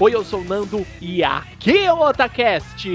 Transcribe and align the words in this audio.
Oi, 0.00 0.14
eu 0.14 0.24
sou 0.24 0.42
o 0.42 0.44
Nando 0.44 0.86
e 1.00 1.24
aqui 1.24 1.76
é 1.76 1.92
o 1.92 1.98
Otacast. 1.98 2.88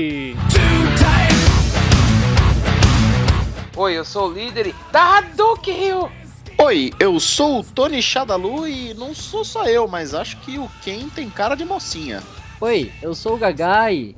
Oi, 3.75 3.93
eu 3.93 4.05
sou 4.05 4.29
o 4.29 4.33
líder 4.33 4.73
da 4.89 5.17
Hadouken. 5.17 6.09
Oi, 6.57 6.93
eu 6.97 7.19
sou 7.19 7.59
o 7.59 7.63
Tony 7.63 8.01
Shadalu 8.01 8.69
e 8.69 8.93
não 8.93 9.13
sou 9.13 9.43
só 9.43 9.65
eu, 9.65 9.85
mas 9.85 10.13
acho 10.13 10.37
que 10.37 10.57
o 10.57 10.71
Ken 10.81 11.09
tem 11.09 11.29
cara 11.29 11.55
de 11.55 11.65
mocinha. 11.65 12.23
Oi, 12.61 12.89
eu 13.01 13.13
sou 13.13 13.33
o 13.33 13.37
Gagai. 13.37 14.15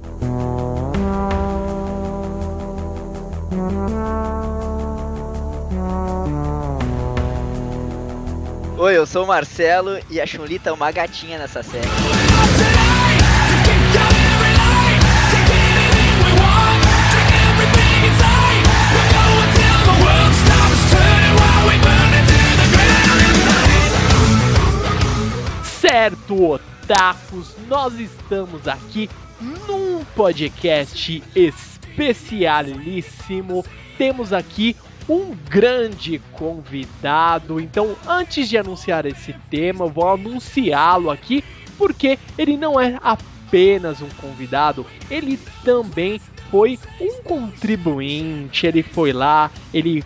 Oi, 8.78 8.96
eu 8.96 9.08
sou 9.08 9.24
o 9.24 9.28
Marcelo 9.28 9.98
e 10.12 10.22
a 10.22 10.28
Chun-Li 10.28 10.60
tá 10.60 10.72
uma 10.72 10.92
gatinha 10.92 11.40
nessa 11.40 11.64
série. 11.64 11.88
Certo, 26.26 26.44
otakus, 26.44 27.56
nós 27.68 28.00
estamos 28.00 28.68
aqui 28.68 29.08
num 29.40 30.04
podcast 30.16 31.24
especialíssimo. 31.36 33.64
Temos 33.96 34.34
aqui 34.34 34.76
um 35.08 35.36
grande 35.48 36.20
convidado. 36.32 37.60
Então, 37.60 37.96
antes 38.08 38.50
de 38.50 38.58
anunciar 38.58 39.06
esse 39.06 39.34
tema, 39.52 39.86
vou 39.86 40.10
anunciá-lo 40.10 41.12
aqui 41.12 41.44
porque 41.78 42.18
ele 42.38 42.58
não 42.58 42.80
é 42.80 42.98
apenas 43.04 44.02
um 44.02 44.10
convidado, 44.20 44.84
ele 45.12 45.38
também 45.64 46.20
foi 46.50 46.80
um 47.00 47.22
contribuinte. 47.22 48.66
Ele 48.66 48.82
foi 48.82 49.14
lá, 49.14 49.52
ele 49.72 50.04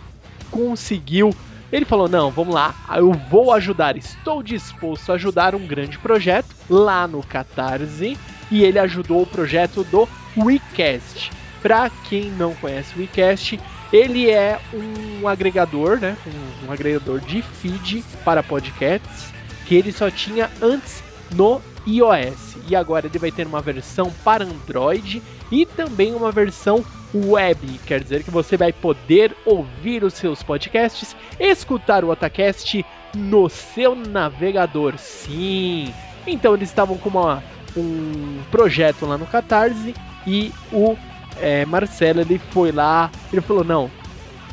conseguiu 0.52 1.34
ele 1.72 1.86
falou: 1.86 2.08
Não, 2.10 2.32
vamos 2.32 2.54
lá, 2.54 2.74
eu 2.96 3.12
vou 3.30 3.54
ajudar, 3.54 3.98
estou 3.98 4.42
disposto 4.42 5.12
a 5.12 5.16
ajudar 5.16 5.56
um 5.56 5.66
grande 5.66 5.98
projeto 5.98 6.56
lá 6.70 7.08
no 7.08 7.24
Catarse. 7.24 8.18
E 8.52 8.64
ele 8.64 8.80
ajudou 8.80 9.22
o 9.22 9.28
projeto 9.28 9.84
do 9.84 10.10
WeCast. 10.36 11.32
Para 11.62 11.90
quem 12.10 12.32
não 12.32 12.56
conhece 12.56 12.96
o 12.96 13.00
WeCast, 13.00 13.60
ele 13.94 14.30
é 14.30 14.60
um 14.74 15.28
agregador, 15.28 16.00
né? 16.00 16.18
Um, 16.26 16.68
um 16.68 16.72
agregador 16.72 17.20
de 17.20 17.42
feed 17.42 18.04
para 18.26 18.42
podcasts 18.42 19.32
que 19.68 19.76
ele 19.76 19.92
só 19.92 20.10
tinha 20.10 20.50
antes 20.62 21.04
no 21.36 21.62
iOS. 21.86 22.49
E 22.70 22.76
agora 22.76 23.08
ele 23.08 23.18
vai 23.18 23.32
ter 23.32 23.48
uma 23.48 23.62
versão 23.62 24.12
para 24.24 24.44
Android 24.44 25.22
e 25.52 25.66
também 25.66 26.14
uma 26.14 26.32
versão 26.32 26.86
web, 27.14 27.80
quer 27.88 28.02
dizer 28.02 28.24
que 28.24 28.30
você 28.30 28.56
vai 28.56 28.72
poder 28.72 29.36
ouvir 29.44 30.04
os 30.04 30.14
seus 30.14 30.44
podcasts, 30.44 31.16
escutar 31.40 32.04
o 32.04 32.10
Otacast 32.10 32.86
no 33.16 33.50
seu 33.50 33.96
navegador. 33.96 34.98
Sim. 34.98 35.92
Então 36.28 36.54
eles 36.54 36.70
estavam 36.70 36.98
com 36.98 37.10
uma, 37.10 37.44
um 37.76 38.40
projeto 38.52 39.08
lá 39.08 39.18
no 39.18 39.26
Catarse 39.26 39.96
e 40.28 40.52
o 40.72 40.96
é, 41.42 41.66
Marcelo 41.66 42.22
ele 42.22 42.40
foi 42.52 42.72
lá, 42.72 43.10
ele 43.34 43.42
falou 43.42 43.64
não, 43.64 43.90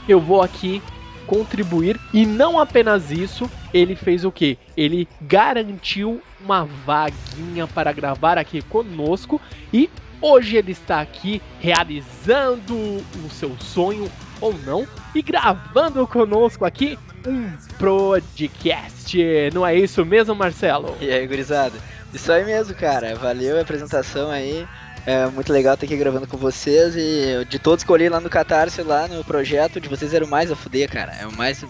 eu 0.09 0.19
vou 0.19 0.41
aqui 0.41 0.81
contribuir 1.27 2.01
e 2.15 2.25
não 2.25 2.59
apenas 2.59 3.11
isso, 3.11 3.51
ele 3.75 3.97
fez 3.97 4.25
o 4.25 4.33
que? 4.33 4.57
Ele 4.77 5.09
garantiu 5.21 6.23
uma 6.47 6.65
vaguinha 6.65 7.67
para 7.67 7.93
gravar 7.93 8.39
aqui 8.39 8.63
conosco 8.63 9.41
e 9.73 9.91
Hoje 10.21 10.57
ele 10.57 10.73
está 10.73 11.01
aqui 11.03 11.43
realizando 11.61 12.75
o 12.75 13.31
seu 13.31 13.55
sonho 13.61 14.11
ou 14.41 14.55
não 14.65 14.87
e 15.15 15.21
gravando 15.21 16.07
conosco 16.07 16.65
aqui 16.65 16.99
um 17.27 17.51
podcast. 17.79 19.15
Não 19.53 19.67
é 19.67 19.75
isso 19.75 20.05
mesmo, 20.07 20.35
Marcelo? 20.35 20.97
E 21.03 21.11
aí, 21.11 21.27
gurizada? 21.27 21.79
Isso 22.15 22.33
aí 22.33 22.47
mesmo, 22.47 22.75
cara. 22.75 23.15
Valeu 23.15 23.59
a 23.59 23.61
apresentação 23.61 24.31
aí. 24.31 24.67
É 25.05 25.27
muito 25.27 25.53
legal 25.53 25.75
estar 25.75 25.85
aqui 25.85 25.97
gravando 25.97 26.27
com 26.27 26.37
vocês 26.37 26.97
e 26.97 27.47
de 27.49 27.59
todos 27.59 27.85
olhei 27.89 28.09
lá 28.09 28.19
no 28.19 28.31
Catarse, 28.31 28.83
lá 28.83 29.07
no 29.07 29.23
projeto, 29.23 29.81
de 29.81 29.89
vocês 29.89 30.13
era 30.15 30.25
o 30.25 30.29
mais 30.29 30.51
a 30.51 30.57
fuder, 30.57 30.91
cara. 30.91 31.13
É 31.21 31.27
o 31.27 31.33
mais 31.33 31.63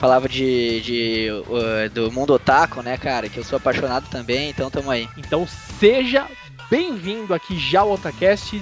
falava 0.00 0.26
de, 0.26 0.80
de 0.80 1.28
uh, 1.30 1.90
do 1.90 2.10
mundo 2.10 2.32
otaku, 2.32 2.82
né, 2.82 2.96
cara? 2.96 3.28
Que 3.28 3.38
eu 3.38 3.44
sou 3.44 3.58
apaixonado 3.58 4.08
também, 4.08 4.48
então 4.48 4.70
tamo 4.70 4.90
aí. 4.90 5.06
Então 5.18 5.46
seja 5.78 6.26
bem-vindo 6.70 7.34
aqui 7.34 7.58
já 7.58 7.80
ao 7.80 7.92
Otacast. 7.92 8.60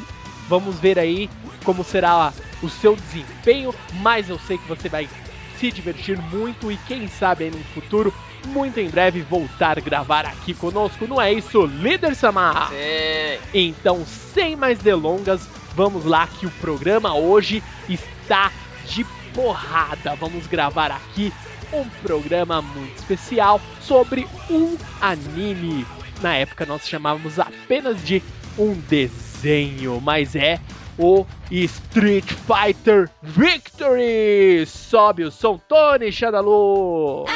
Vamos 0.48 0.80
ver 0.80 0.98
aí 0.98 1.30
como 1.64 1.84
será 1.84 2.32
o 2.60 2.68
seu 2.68 2.96
desempenho, 2.96 3.72
mas 4.00 4.28
eu 4.28 4.38
sei 4.40 4.58
que 4.58 4.66
você 4.66 4.88
vai 4.88 5.08
se 5.58 5.70
divertir 5.70 6.18
muito 6.18 6.72
e 6.72 6.76
quem 6.88 7.06
sabe 7.06 7.44
aí 7.44 7.50
no 7.50 7.62
futuro, 7.72 8.12
muito 8.46 8.80
em 8.80 8.88
breve, 8.88 9.20
voltar 9.22 9.78
a 9.78 9.80
gravar 9.80 10.26
aqui 10.26 10.54
conosco. 10.54 11.06
Não 11.06 11.20
é 11.20 11.32
isso, 11.32 11.66
líder 11.66 12.16
Samar? 12.16 12.70
Sim. 12.70 13.38
Então, 13.54 14.04
sem 14.06 14.56
mais 14.56 14.78
delongas, 14.78 15.48
vamos 15.74 16.04
lá 16.04 16.26
que 16.26 16.46
o 16.46 16.50
programa 16.52 17.14
hoje 17.14 17.62
está 17.88 18.50
de 18.86 19.04
porrada. 19.34 20.14
Vamos 20.16 20.46
gravar 20.46 20.90
aqui 20.90 21.32
um 21.72 21.84
programa 22.02 22.62
muito 22.62 22.96
especial 22.96 23.60
sobre 23.80 24.26
um 24.50 24.76
anime 25.00 25.86
na 26.22 26.34
época 26.34 26.66
nós 26.66 26.88
chamávamos 26.88 27.38
apenas 27.38 28.02
de 28.04 28.22
um 28.58 28.74
desenho, 28.74 30.00
mas 30.00 30.34
é 30.34 30.58
o 30.98 31.24
Street 31.50 32.24
Fighter 32.24 33.08
Victory! 33.22 34.66
Sobe 34.66 35.24
o 35.24 35.30
som, 35.30 35.58
Tony 35.68 36.10
Shadalu! 36.10 37.26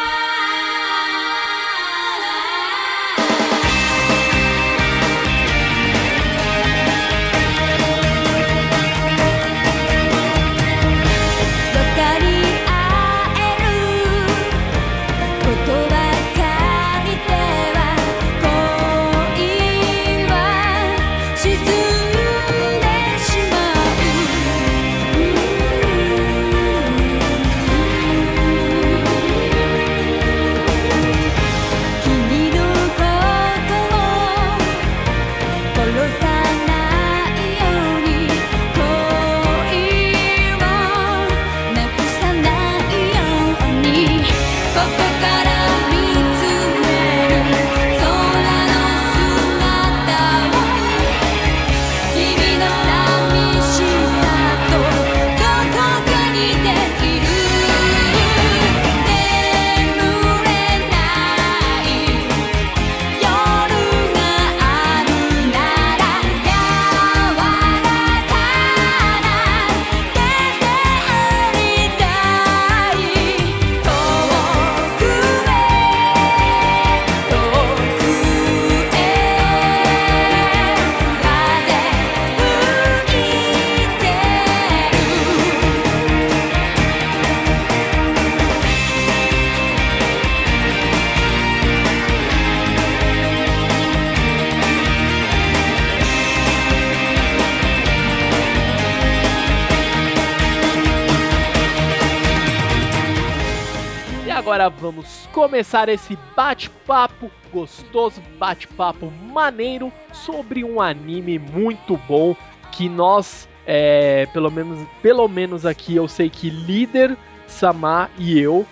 Agora 104.62 104.70
vamos 104.70 105.28
começar 105.32 105.88
esse 105.88 106.16
bate-papo 106.36 107.30
gostoso, 107.52 108.22
bate-papo 108.38 109.12
maneiro 109.32 109.92
sobre 110.12 110.62
um 110.62 110.80
anime 110.80 111.38
muito 111.38 111.96
bom 112.08 112.36
que 112.70 112.88
nós, 112.88 113.48
é, 113.66 114.26
pelo 114.32 114.50
menos, 114.50 114.86
pelo 115.02 115.26
menos 115.28 115.66
aqui 115.66 115.96
eu 115.96 116.06
sei 116.06 116.30
que 116.30 116.48
líder 116.48 117.16
Samar 117.46 118.10
e 118.16 118.38
eu, 118.38 118.64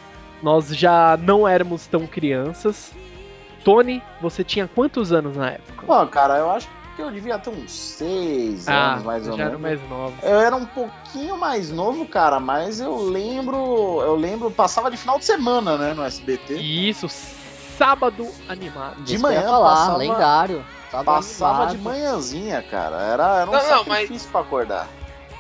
nós 0.42 0.68
já 0.68 1.16
não 1.16 1.46
éramos 1.46 1.86
tão 1.86 2.06
crianças. 2.06 2.94
Tony, 3.64 4.02
você 4.20 4.42
tinha 4.42 4.66
quantos 4.66 5.12
anos 5.12 5.36
na 5.36 5.50
época? 5.50 5.86
Pô, 5.86 6.06
cara, 6.06 6.38
eu 6.38 6.50
acho 6.50 6.66
que 6.66 6.79
eu 7.00 7.10
devia 7.10 7.38
ter 7.38 7.50
uns 7.50 7.70
6 7.72 8.68
anos, 8.68 9.02
mais 9.04 9.26
ou 9.26 9.34
Ah, 9.34 9.36
já 9.36 9.42
era 9.44 9.58
menos. 9.58 9.80
mais 9.80 9.90
novo. 9.90 10.14
Eu 10.22 10.40
era 10.40 10.56
um 10.56 10.66
pouquinho 10.66 11.36
mais 11.38 11.70
novo, 11.70 12.06
cara, 12.06 12.38
mas 12.40 12.80
eu 12.80 12.96
lembro. 12.96 14.00
Eu 14.02 14.16
lembro, 14.16 14.50
passava 14.50 14.90
de 14.90 14.96
final 14.96 15.18
de 15.18 15.24
semana, 15.24 15.76
né, 15.76 15.94
no 15.94 16.02
SBT. 16.04 16.56
E 16.56 16.88
isso, 16.88 17.08
sábado 17.78 18.28
animado. 18.48 18.96
De 19.02 19.14
Isso 19.14 19.24
que 19.24 19.30
manhã 19.30 19.42
falar, 19.42 19.70
passava- 19.76 19.96
lendário. 19.98 20.64
Sábado 20.90 21.04
Passava 21.06 21.62
animado. 21.64 21.76
de 21.76 21.84
manhãzinha, 21.84 22.62
cara. 22.62 22.96
Era, 22.96 23.40
era 23.42 23.50
um 23.50 23.52
Não, 23.54 23.62
não, 23.70 23.84
sacrifício 23.84 24.28
pra 24.32 24.40
acordar. 24.40 24.88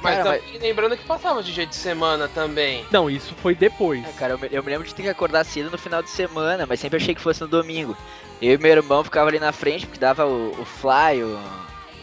Mas 0.02 0.16
Cara, 0.16 0.38
também 0.38 0.58
lembrando 0.58 0.96
que 0.96 1.04
passava 1.04 1.42
de 1.42 1.52
dia 1.52 1.66
de 1.66 1.74
semana 1.76 2.28
também. 2.28 2.84
Não, 2.90 3.10
isso 3.10 3.34
foi 3.42 3.54
depois. 3.54 4.02
É, 4.06 4.12
cara, 4.12 4.34
eu 4.34 4.38
me, 4.38 4.48
eu 4.50 4.62
me 4.62 4.70
lembro 4.70 4.86
de 4.86 4.94
ter 4.94 5.02
que 5.02 5.08
acordar 5.08 5.44
cedo 5.44 5.70
no 5.70 5.78
final 5.78 6.02
de 6.02 6.10
semana, 6.10 6.66
mas 6.66 6.80
sempre 6.80 6.96
achei 6.96 7.14
que 7.14 7.20
fosse 7.20 7.40
no 7.40 7.48
domingo. 7.48 7.96
Eu 8.40 8.54
e 8.54 8.58
meu 8.58 8.70
irmão 8.70 9.04
ficava 9.04 9.28
ali 9.28 9.38
na 9.38 9.52
frente, 9.52 9.86
porque 9.86 10.00
dava 10.00 10.26
o, 10.26 10.50
o 10.58 10.64
Fly, 10.64 11.22
o 11.22 11.38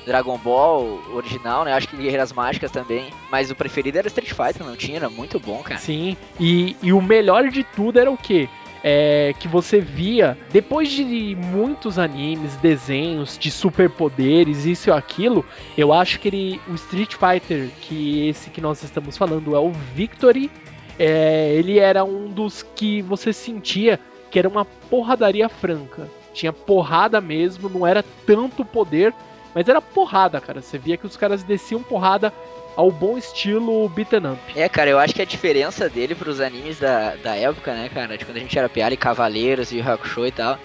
Dragon 0.05 0.37
Ball 0.37 0.83
o 1.09 1.15
original, 1.15 1.65
né? 1.65 1.73
Acho 1.73 1.87
que 1.87 1.97
Guerreiras 1.97 2.31
Mágicas 2.31 2.71
também. 2.71 3.11
Mas 3.29 3.51
o 3.51 3.55
preferido 3.55 3.97
era 3.97 4.07
Street 4.07 4.29
Fighter, 4.31 4.65
não 4.65 4.75
tinha? 4.75 4.97
Era 4.97 5.09
muito 5.09 5.39
bom, 5.39 5.61
cara. 5.63 5.79
Sim, 5.79 6.15
e, 6.39 6.77
e 6.81 6.93
o 6.93 7.01
melhor 7.01 7.49
de 7.49 7.63
tudo 7.63 7.99
era 7.99 8.09
o 8.09 8.17
quê? 8.17 8.47
É 8.83 9.33
que 9.39 9.47
você 9.47 9.79
via, 9.79 10.37
depois 10.51 10.89
de 10.89 11.35
muitos 11.35 11.97
animes, 11.97 12.55
desenhos 12.57 13.37
de 13.37 13.49
superpoderes, 13.49 14.65
isso 14.65 14.89
e 14.89 14.93
aquilo, 14.93 15.43
eu 15.77 15.91
acho 15.91 16.19
que 16.19 16.27
ele, 16.27 16.61
o 16.67 16.75
Street 16.75 17.15
Fighter, 17.15 17.69
que 17.81 18.27
esse 18.27 18.49
que 18.49 18.61
nós 18.61 18.83
estamos 18.83 19.17
falando 19.17 19.55
é 19.55 19.59
o 19.59 19.71
Victory, 19.71 20.51
é, 20.99 21.51
ele 21.53 21.79
era 21.79 22.03
um 22.03 22.27
dos 22.27 22.63
que 22.63 23.01
você 23.01 23.33
sentia 23.33 23.99
que 24.29 24.39
era 24.39 24.47
uma 24.47 24.65
porradaria 24.65 25.47
franca. 25.49 26.07
Tinha 26.33 26.53
porrada 26.53 27.19
mesmo, 27.19 27.69
não 27.69 27.85
era 27.85 28.03
tanto 28.25 28.63
poder, 28.63 29.13
mas 29.55 29.67
era 29.67 29.81
porrada, 29.81 30.39
cara. 30.39 30.61
Você 30.61 30.77
via 30.77 30.97
que 30.97 31.05
os 31.05 31.17
caras 31.17 31.43
desciam 31.43 31.81
porrada 31.81 32.31
ao 32.77 32.91
bom 32.91 33.17
estilo 33.17 33.89
beaten 33.89 34.33
up. 34.33 34.39
É, 34.55 34.69
cara, 34.69 34.91
eu 34.91 34.99
acho 34.99 35.13
que 35.13 35.21
a 35.21 35.25
diferença 35.25 35.89
dele 35.89 36.13
pros 36.13 36.39
animes 36.39 36.79
da, 36.79 37.15
da 37.15 37.35
época, 37.35 37.73
né, 37.73 37.89
cara, 37.91 38.15
de 38.15 38.23
quando 38.23 38.37
a 38.37 38.39
gente 38.39 38.57
era 38.57 38.69
piada 38.69 38.93
e 38.93 38.97
Cavaleiros 38.97 39.71
e 39.71 39.81
Hakusho 39.81 40.27
e 40.27 40.31
tal, 40.31 40.59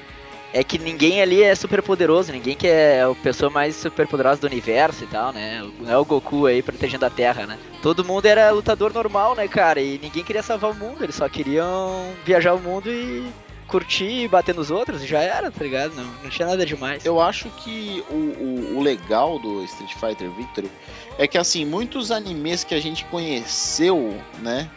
é 0.53 0.63
que 0.63 0.79
ninguém 0.79 1.23
ali 1.23 1.43
é 1.43 1.55
super 1.55 1.83
poderoso, 1.83 2.31
ninguém 2.31 2.55
que 2.55 2.69
é 2.69 3.03
a 3.03 3.15
pessoa 3.15 3.51
mais 3.51 3.75
super 3.75 4.07
poderosa 4.07 4.43
do 4.43 4.47
universo 4.47 5.05
e 5.05 5.07
tal, 5.07 5.33
né? 5.33 5.67
Não 5.81 5.91
é 5.91 5.97
o 5.97 6.05
Goku 6.05 6.45
aí 6.45 6.63
protegendo 6.63 7.07
a 7.07 7.11
Terra, 7.11 7.47
né? 7.47 7.59
Todo 7.81 8.05
mundo 8.05 8.27
era 8.27 8.51
lutador 8.51 8.93
normal, 8.93 9.35
né, 9.35 9.49
cara? 9.49 9.81
E 9.81 9.99
ninguém 9.99 10.23
queria 10.23 10.43
salvar 10.43 10.71
o 10.71 10.75
mundo, 10.75 11.03
eles 11.03 11.15
só 11.15 11.27
queriam 11.31 12.13
viajar 12.27 12.53
o 12.53 12.61
mundo 12.61 12.91
e 12.91 13.27
curtir 13.73 14.25
e 14.25 14.29
bater 14.29 14.55
nos 14.55 14.71
outros 14.71 15.03
já 15.03 15.21
era, 15.21 15.51
tá 15.51 15.65
ligado? 15.65 15.95
Não, 15.95 16.05
não 16.05 16.29
tinha 16.29 16.47
nada 16.47 16.67
demais. 16.67 17.07
Eu 17.07 17.19
acho 17.19 17.49
que 17.65 18.05
o, 18.11 18.15
o, 18.15 18.77
o 18.77 18.83
legal 18.83 19.39
do 19.39 19.65
Street 19.65 19.95
Fighter 19.95 20.31
Victory 20.31 20.71
é 21.19 21.27
que, 21.27 21.39
assim, 21.39 21.65
muitos 21.65 22.11
animes 22.11 22.65
que 22.65 22.75
a 22.75 22.81
gente 22.81 23.07
conheceu, 23.07 24.21
né, 24.41 24.71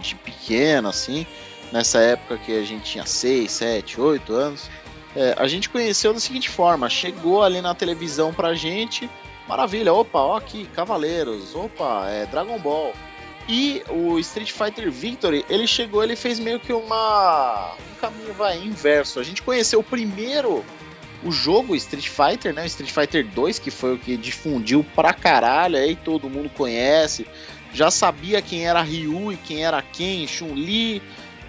de 0.00 0.14
pequeno, 0.16 0.88
assim, 0.88 1.26
nessa 1.70 1.98
época 1.98 2.38
que 2.38 2.58
a 2.58 2.64
gente 2.64 2.84
tinha 2.84 3.04
6, 3.04 3.50
7, 3.50 4.00
8 4.00 4.32
anos, 4.32 4.70
é, 5.14 5.34
a 5.38 5.46
gente 5.46 5.68
conheceu 5.68 6.14
da 6.14 6.20
seguinte 6.20 6.48
forma: 6.48 6.88
chegou 6.88 7.42
ali 7.42 7.60
na 7.60 7.74
televisão 7.74 8.32
pra 8.32 8.54
gente, 8.54 9.08
maravilha, 9.46 9.92
opa, 9.92 10.18
ó 10.18 10.36
aqui, 10.36 10.66
Cavaleiros, 10.74 11.54
opa, 11.54 12.08
é 12.08 12.24
Dragon 12.26 12.58
Ball. 12.58 12.94
E 13.48 13.82
o 13.90 14.18
Street 14.18 14.50
Fighter 14.50 14.90
Victory, 14.90 15.44
ele 15.50 15.66
chegou, 15.66 16.02
ele 16.02 16.16
fez 16.16 16.38
meio 16.38 16.58
que 16.58 16.72
uma 16.72 17.74
um 17.92 18.00
caminho 18.00 18.32
vai 18.32 18.58
inverso. 18.58 19.20
A 19.20 19.22
gente 19.22 19.42
conheceu 19.42 19.82
primeiro 19.82 20.64
o 21.22 21.30
jogo 21.30 21.76
Street 21.76 22.08
Fighter, 22.08 22.54
né? 22.54 22.62
O 22.62 22.66
Street 22.66 22.90
Fighter 22.90 23.26
2, 23.26 23.58
que 23.58 23.70
foi 23.70 23.94
o 23.94 23.98
que 23.98 24.16
difundiu 24.16 24.84
pra 24.94 25.12
caralho, 25.12 25.76
aí 25.76 25.94
todo 25.94 26.30
mundo 26.30 26.50
conhece. 26.50 27.26
Já 27.72 27.90
sabia 27.90 28.40
quem 28.40 28.66
era 28.66 28.80
Ryu 28.80 29.32
e 29.32 29.36
quem 29.36 29.64
era 29.64 29.82
quem, 29.82 30.26
Chun-Li. 30.26 31.02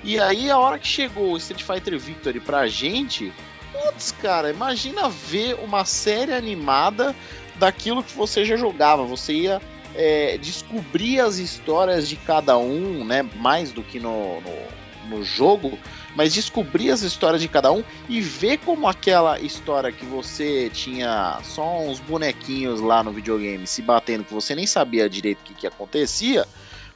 E 0.04 0.20
aí 0.20 0.50
a 0.50 0.58
hora 0.58 0.78
que 0.78 0.88
chegou 0.88 1.32
o 1.32 1.38
Street 1.38 1.64
Fighter 1.64 1.98
Victory 1.98 2.40
pra 2.40 2.68
gente, 2.68 3.32
putz, 3.72 4.12
cara, 4.22 4.50
imagina 4.50 5.10
ver 5.10 5.56
uma 5.64 5.86
série 5.86 6.34
animada 6.34 7.16
daquilo 7.56 8.04
que 8.04 8.14
você 8.14 8.44
já 8.44 8.58
jogava. 8.58 9.04
Você 9.04 9.34
ia 9.34 9.62
é, 9.96 10.38
descobrir 10.38 11.20
as 11.20 11.38
histórias 11.38 12.08
de 12.08 12.16
cada 12.16 12.58
um, 12.58 13.04
né? 13.06 13.24
Mais 13.38 13.72
do 13.72 13.82
que 13.82 14.00
no, 14.00 14.42
no, 14.42 15.18
no 15.18 15.24
jogo, 15.24 15.78
mas 16.16 16.34
descobrir 16.34 16.92
as 16.92 17.02
histórias 17.02 17.42
de 17.42 17.48
cada 17.48 17.72
um 17.72 17.84
e 18.10 18.22
ver 18.22 18.58
como 18.60 18.88
aquela 18.88 19.40
história 19.40 19.92
que 19.92 20.06
você 20.06 20.70
tinha 20.70 21.40
só 21.44 21.80
uns 21.80 22.00
bonequinhos 22.00 22.82
lá 22.82 23.04
no 23.04 23.12
videogame 23.12 23.66
se 23.66 23.82
batendo, 23.82 24.24
que 24.24 24.34
você 24.34 24.54
nem 24.54 24.68
sabia 24.68 25.10
direito 25.10 25.40
o 25.40 25.44
que, 25.44 25.54
que 25.54 25.68
acontecia. 25.68 26.46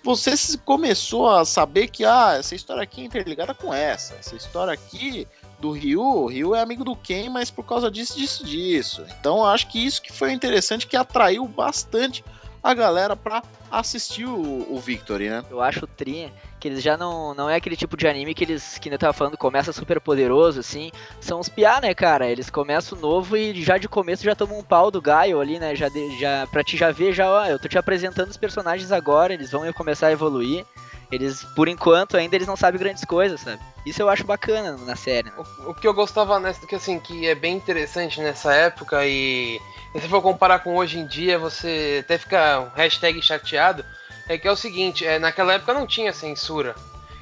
Você 0.01 0.31
começou 0.63 1.29
a 1.29 1.43
saber 1.43 1.89
que 1.89 2.05
ah, 2.05 2.37
essa 2.39 2.55
história 2.55 2.83
aqui 2.83 3.01
é 3.01 3.03
interligada 3.03 3.53
com 3.53 3.73
essa. 3.73 4.15
Essa 4.15 4.35
história 4.35 4.73
aqui 4.73 5.27
do 5.59 5.71
Ryu, 5.71 6.01
o 6.01 6.27
Ryu 6.27 6.55
é 6.55 6.61
amigo 6.61 6.85
do 6.85 6.95
Ken, 6.95 7.29
mas 7.29 7.51
por 7.51 7.65
causa 7.65 7.91
disso, 7.91 8.17
disso, 8.17 8.45
disso. 8.45 9.05
Então 9.19 9.45
acho 9.45 9.67
que 9.67 9.85
isso 9.85 10.01
que 10.01 10.13
foi 10.13 10.31
interessante, 10.31 10.87
que 10.87 10.95
atraiu 10.95 11.45
bastante 11.45 12.23
a 12.63 12.73
galera 12.73 13.15
pra 13.15 13.41
assistir 13.71 14.25
o, 14.25 14.67
o 14.73 14.79
Victory, 14.79 15.29
né? 15.29 15.43
Eu 15.49 15.61
acho 15.61 15.85
o 15.85 15.87
Tri 15.87 16.31
que 16.59 16.67
eles 16.67 16.83
já 16.83 16.97
não, 16.97 17.33
não 17.33 17.49
é 17.49 17.55
aquele 17.55 17.77
tipo 17.77 17.95
de 17.95 18.05
anime 18.05 18.33
que 18.33 18.43
eles, 18.43 18.77
que 18.77 18.89
eu 18.89 18.97
tava 18.99 19.13
falando, 19.13 19.37
começa 19.37 19.71
super 19.71 20.01
poderoso, 20.01 20.59
assim. 20.59 20.91
São 21.21 21.39
os 21.39 21.47
piá, 21.47 21.79
né, 21.79 21.93
cara? 21.93 22.27
Eles 22.29 22.49
começam 22.49 22.99
novo 22.99 23.37
e 23.37 23.61
já 23.63 23.77
de 23.77 23.87
começo 23.87 24.25
já 24.25 24.35
tomam 24.35 24.59
um 24.59 24.63
pau 24.63 24.91
do 24.91 25.01
Gaio 25.01 25.39
ali, 25.39 25.57
né? 25.57 25.73
Já, 25.73 25.87
de- 25.87 26.19
já, 26.19 26.45
pra 26.47 26.61
te 26.63 26.75
já 26.75 26.91
ver, 26.91 27.13
já, 27.13 27.31
ó, 27.31 27.45
eu 27.45 27.57
tô 27.57 27.69
te 27.69 27.77
apresentando 27.77 28.29
os 28.29 28.35
personagens 28.37 28.91
agora, 28.91 29.33
eles 29.33 29.51
vão 29.51 29.71
começar 29.71 30.07
a 30.07 30.11
evoluir. 30.11 30.65
Eles, 31.11 31.43
por 31.55 31.67
enquanto, 31.67 32.15
ainda 32.17 32.35
eles 32.35 32.47
não 32.47 32.55
sabem 32.55 32.79
grandes 32.79 33.03
coisas, 33.03 33.41
sabe? 33.41 33.59
Isso 33.85 34.01
eu 34.01 34.09
acho 34.09 34.23
bacana 34.23 34.77
na 34.85 34.95
série. 34.95 35.27
né? 35.29 35.33
O, 35.65 35.71
o 35.71 35.73
que 35.73 35.87
eu 35.87 35.93
gostava 35.93 36.39
nessa, 36.39 36.65
que 36.67 36.75
assim, 36.75 36.99
que 36.99 37.27
é 37.27 37.33
bem 37.33 37.55
interessante 37.55 38.21
nessa 38.21 38.53
época 38.53 39.05
e 39.05 39.59
se 39.99 40.07
for 40.07 40.21
comparar 40.21 40.59
com 40.59 40.75
hoje 40.75 40.99
em 40.99 41.07
dia, 41.07 41.39
você 41.39 42.01
até 42.03 42.17
fica 42.17 42.71
hashtag 42.75 43.19
chateado, 43.21 43.83
é 44.27 44.37
que 44.37 44.47
é 44.47 44.51
o 44.51 44.55
seguinte, 44.55 45.05
é, 45.05 45.17
naquela 45.17 45.53
época 45.53 45.73
não 45.73 45.87
tinha 45.87 46.13
censura. 46.13 46.75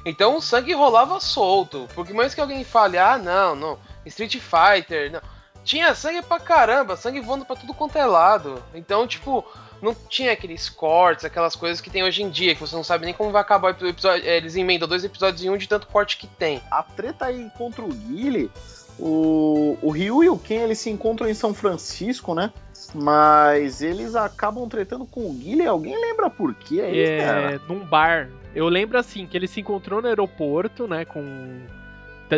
Então 0.04 0.36
o 0.36 0.42
sangue 0.42 0.74
rolava 0.74 1.18
solto, 1.20 1.88
porque 1.94 2.12
mais 2.12 2.34
que 2.34 2.40
alguém 2.40 2.62
fale, 2.64 2.98
ah 2.98 3.16
não, 3.16 3.54
não, 3.54 3.78
Street 4.04 4.36
Fighter, 4.38 5.10
não. 5.10 5.20
Tinha 5.64 5.94
sangue 5.94 6.22
pra 6.22 6.38
caramba, 6.40 6.96
sangue 6.96 7.20
voando 7.20 7.44
pra 7.44 7.56
tudo 7.56 7.74
quanto 7.74 7.96
é 7.96 8.06
lado. 8.06 8.62
Então, 8.74 9.06
tipo, 9.06 9.44
não 9.82 9.94
tinha 10.08 10.32
aqueles 10.32 10.68
cortes, 10.68 11.24
aquelas 11.24 11.54
coisas 11.56 11.80
que 11.80 11.90
tem 11.90 12.02
hoje 12.02 12.22
em 12.22 12.30
dia, 12.30 12.54
que 12.54 12.60
você 12.60 12.74
não 12.74 12.84
sabe 12.84 13.04
nem 13.04 13.14
como 13.14 13.30
vai 13.30 13.40
acabar 13.42 13.76
o 13.80 13.86
episódio. 13.88 14.26
é, 14.28 14.36
Eles 14.36 14.56
emendam 14.56 14.88
dois 14.88 15.04
episódios 15.04 15.44
em 15.44 15.50
um 15.50 15.56
de 15.56 15.68
tanto 15.68 15.86
corte 15.86 16.16
que 16.16 16.26
tem. 16.26 16.60
a 16.70 16.82
treta 16.82 17.26
aí 17.26 17.48
contra 17.56 17.82
o 17.84 17.88
Guile, 17.88 18.50
o, 18.98 19.78
o 19.80 19.90
Ryu 19.90 20.24
e 20.24 20.28
o 20.28 20.38
Ken 20.38 20.62
eles 20.62 20.78
se 20.78 20.90
encontram 20.90 21.28
em 21.28 21.34
São 21.34 21.54
Francisco, 21.54 22.34
né? 22.34 22.52
Mas 22.94 23.82
eles 23.82 24.14
acabam 24.16 24.68
tretando 24.68 25.04
com 25.06 25.28
o 25.28 25.32
Guile. 25.32 25.66
Alguém 25.66 25.94
lembra 26.00 26.28
por 26.30 26.54
quê? 26.54 26.80
aí, 26.80 27.18
cara? 27.18 27.54
é, 27.54 27.60
num 27.68 27.80
bar. 27.84 28.30
Eu 28.54 28.68
lembro 28.68 28.98
assim 28.98 29.26
que 29.26 29.36
ele 29.36 29.46
se 29.46 29.60
encontrou 29.60 30.00
no 30.00 30.08
aeroporto, 30.08 30.88
né? 30.88 31.04
Com 31.04 31.60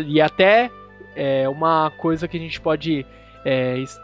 e 0.06 0.20
até 0.20 0.70
é, 1.16 1.48
uma 1.48 1.90
coisa 1.98 2.28
que 2.28 2.36
a 2.36 2.40
gente 2.40 2.60
pode 2.60 3.06
é, 3.44 3.78
es- 3.78 3.98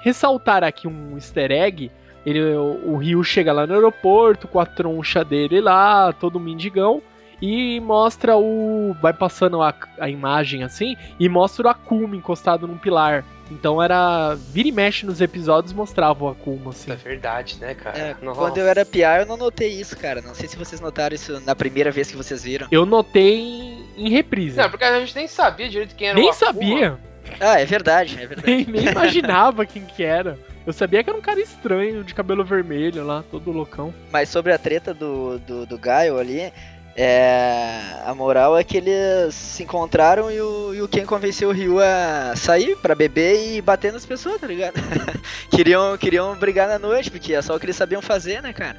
ressaltar 0.00 0.62
aqui 0.64 0.86
um 0.88 1.14
Easter 1.14 1.50
egg. 1.50 1.90
Ele, 2.24 2.54
o, 2.54 2.92
o 2.92 2.96
Ryu 2.96 3.22
chega 3.24 3.52
lá 3.52 3.66
no 3.66 3.74
aeroporto 3.74 4.46
com 4.46 4.60
a 4.60 4.66
troncha 4.66 5.24
dele 5.24 5.60
lá, 5.60 6.12
todo 6.12 6.38
mendigão. 6.40 7.02
E 7.40 7.80
mostra 7.80 8.36
o. 8.36 8.94
Vai 9.02 9.12
passando 9.12 9.60
a, 9.60 9.74
a 9.98 10.08
imagem 10.08 10.62
assim 10.62 10.96
e 11.18 11.28
mostra 11.28 11.66
o 11.66 11.70
Akuma 11.70 12.14
encostado 12.14 12.68
num 12.68 12.78
pilar. 12.78 13.24
Então 13.50 13.82
era. 13.82 14.36
Vira 14.36 14.68
e 14.68 14.72
mexe 14.72 15.04
nos 15.04 15.20
episódios 15.20 15.72
mostrava 15.72 16.24
o 16.24 16.28
Akuma, 16.28 16.70
assim. 16.70 16.92
É 16.92 16.94
verdade, 16.94 17.58
né, 17.60 17.74
cara? 17.74 17.98
É, 17.98 18.16
Nossa. 18.22 18.38
quando 18.38 18.58
eu 18.58 18.66
era 18.68 18.86
piá, 18.86 19.18
eu 19.18 19.26
não 19.26 19.36
notei 19.36 19.68
isso, 19.72 19.96
cara. 19.96 20.22
Não 20.22 20.36
sei 20.36 20.48
se 20.48 20.56
vocês 20.56 20.80
notaram 20.80 21.16
isso 21.16 21.40
na 21.40 21.56
primeira 21.56 21.90
vez 21.90 22.08
que 22.08 22.16
vocês 22.16 22.44
viram. 22.44 22.68
Eu 22.70 22.86
notei 22.86 23.40
em, 23.40 23.86
em 23.96 24.08
reprise. 24.08 24.58
Não, 24.58 24.70
porque 24.70 24.84
a 24.84 25.00
gente 25.00 25.16
nem 25.16 25.26
sabia 25.26 25.68
direito 25.68 25.96
quem 25.96 26.10
era 26.10 26.16
nem 26.16 26.28
o 26.28 26.30
Akuma. 26.30 26.52
sabia, 26.52 26.98
Ah, 27.40 27.60
é 27.60 27.64
verdade, 27.64 28.22
é 28.22 28.26
verdade. 28.26 28.46
nem, 28.54 28.64
nem 28.66 28.86
imaginava 28.86 29.66
quem 29.66 29.84
que 29.84 30.04
era. 30.04 30.38
Eu 30.66 30.72
sabia 30.72 31.02
que 31.02 31.10
era 31.10 31.18
um 31.18 31.22
cara 31.22 31.40
estranho, 31.40 32.04
de 32.04 32.14
cabelo 32.14 32.44
vermelho 32.44 33.04
lá, 33.04 33.24
todo 33.30 33.50
loucão. 33.50 33.92
Mas 34.12 34.28
sobre 34.28 34.52
a 34.52 34.58
treta 34.58 34.94
do, 34.94 35.38
do, 35.40 35.66
do 35.66 35.78
Gaio 35.78 36.18
ali, 36.18 36.52
É, 36.94 38.02
a 38.04 38.14
moral 38.14 38.56
é 38.56 38.62
que 38.62 38.76
eles 38.76 39.34
se 39.34 39.62
encontraram 39.62 40.30
e 40.30 40.38
o, 40.42 40.74
e 40.74 40.82
o 40.82 40.88
Ken 40.88 41.06
convenceu 41.06 41.48
o 41.48 41.52
Ryu 41.52 41.80
a 41.80 42.34
sair 42.36 42.76
pra 42.76 42.94
beber 42.94 43.56
e 43.56 43.62
bater 43.62 43.90
nas 43.92 44.04
pessoas, 44.04 44.38
tá 44.38 44.46
ligado? 44.46 44.74
queriam, 45.50 45.96
queriam 45.96 46.36
brigar 46.36 46.68
na 46.68 46.78
noite, 46.78 47.10
porque 47.10 47.32
é 47.32 47.40
só 47.40 47.56
o 47.56 47.58
que 47.58 47.64
eles 47.64 47.76
sabiam 47.76 48.02
fazer, 48.02 48.42
né, 48.42 48.52
cara? 48.52 48.76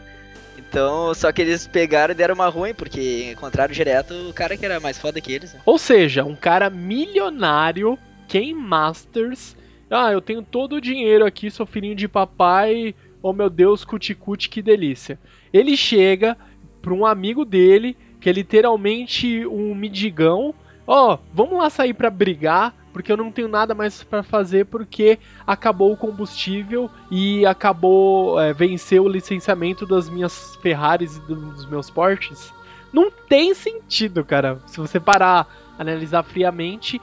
Então, 0.55 1.11
só 1.15 1.31
que 1.31 1.41
eles 1.41 1.65
pegaram 1.65 2.11
e 2.11 2.15
deram 2.15 2.35
uma 2.35 2.47
ruim, 2.49 2.73
porque 2.75 3.31
encontraram 3.31 3.73
direto 3.73 4.13
o 4.29 4.33
cara 4.33 4.55
que 4.55 4.65
era 4.65 4.79
mais 4.79 4.97
foda 4.99 5.19
que 5.19 5.31
eles. 5.33 5.51
Né? 5.53 5.59
Ou 5.65 5.79
seja, 5.79 6.23
um 6.23 6.35
cara 6.35 6.69
milionário, 6.69 7.97
Ken 8.27 8.53
Masters. 8.53 9.55
Ah, 9.93 10.11
eu 10.11 10.21
tenho 10.21 10.41
todo 10.41 10.77
o 10.77 10.81
dinheiro 10.81 11.23
aqui, 11.23 11.51
sou 11.51 11.67
filhinho 11.67 11.95
de 11.95 12.07
papai. 12.07 12.95
Oh 13.21 13.31
meu 13.31 13.47
Deus, 13.47 13.85
cuticute, 13.85 14.49
que 14.49 14.59
delícia. 14.59 15.19
Ele 15.53 15.77
chega 15.77 16.35
pra 16.81 16.93
um 16.93 17.05
amigo 17.05 17.45
dele, 17.45 17.95
que 18.19 18.27
é 18.27 18.33
literalmente 18.33 19.45
um 19.45 19.75
midigão. 19.75 20.55
Ó, 20.87 21.13
oh, 21.13 21.19
vamos 21.31 21.59
lá 21.59 21.69
sair 21.69 21.93
pra 21.93 22.09
brigar, 22.09 22.75
porque 22.91 23.11
eu 23.11 23.15
não 23.15 23.31
tenho 23.31 23.47
nada 23.47 23.75
mais 23.75 24.03
para 24.03 24.23
fazer, 24.23 24.65
porque 24.65 25.19
acabou 25.45 25.93
o 25.93 25.97
combustível 25.97 26.89
e 27.11 27.45
acabou, 27.45 28.41
é, 28.41 28.51
venceu 28.51 29.03
o 29.03 29.09
licenciamento 29.09 29.85
das 29.85 30.09
minhas 30.09 30.55
Ferraris 30.55 31.17
e 31.17 31.21
dos 31.21 31.69
meus 31.69 31.91
Porsches. 31.91 32.51
Não 32.91 33.11
tem 33.11 33.53
sentido, 33.53 34.25
cara, 34.25 34.59
se 34.65 34.79
você 34.79 34.99
parar, 34.99 35.47
analisar 35.77 36.23
friamente, 36.23 36.99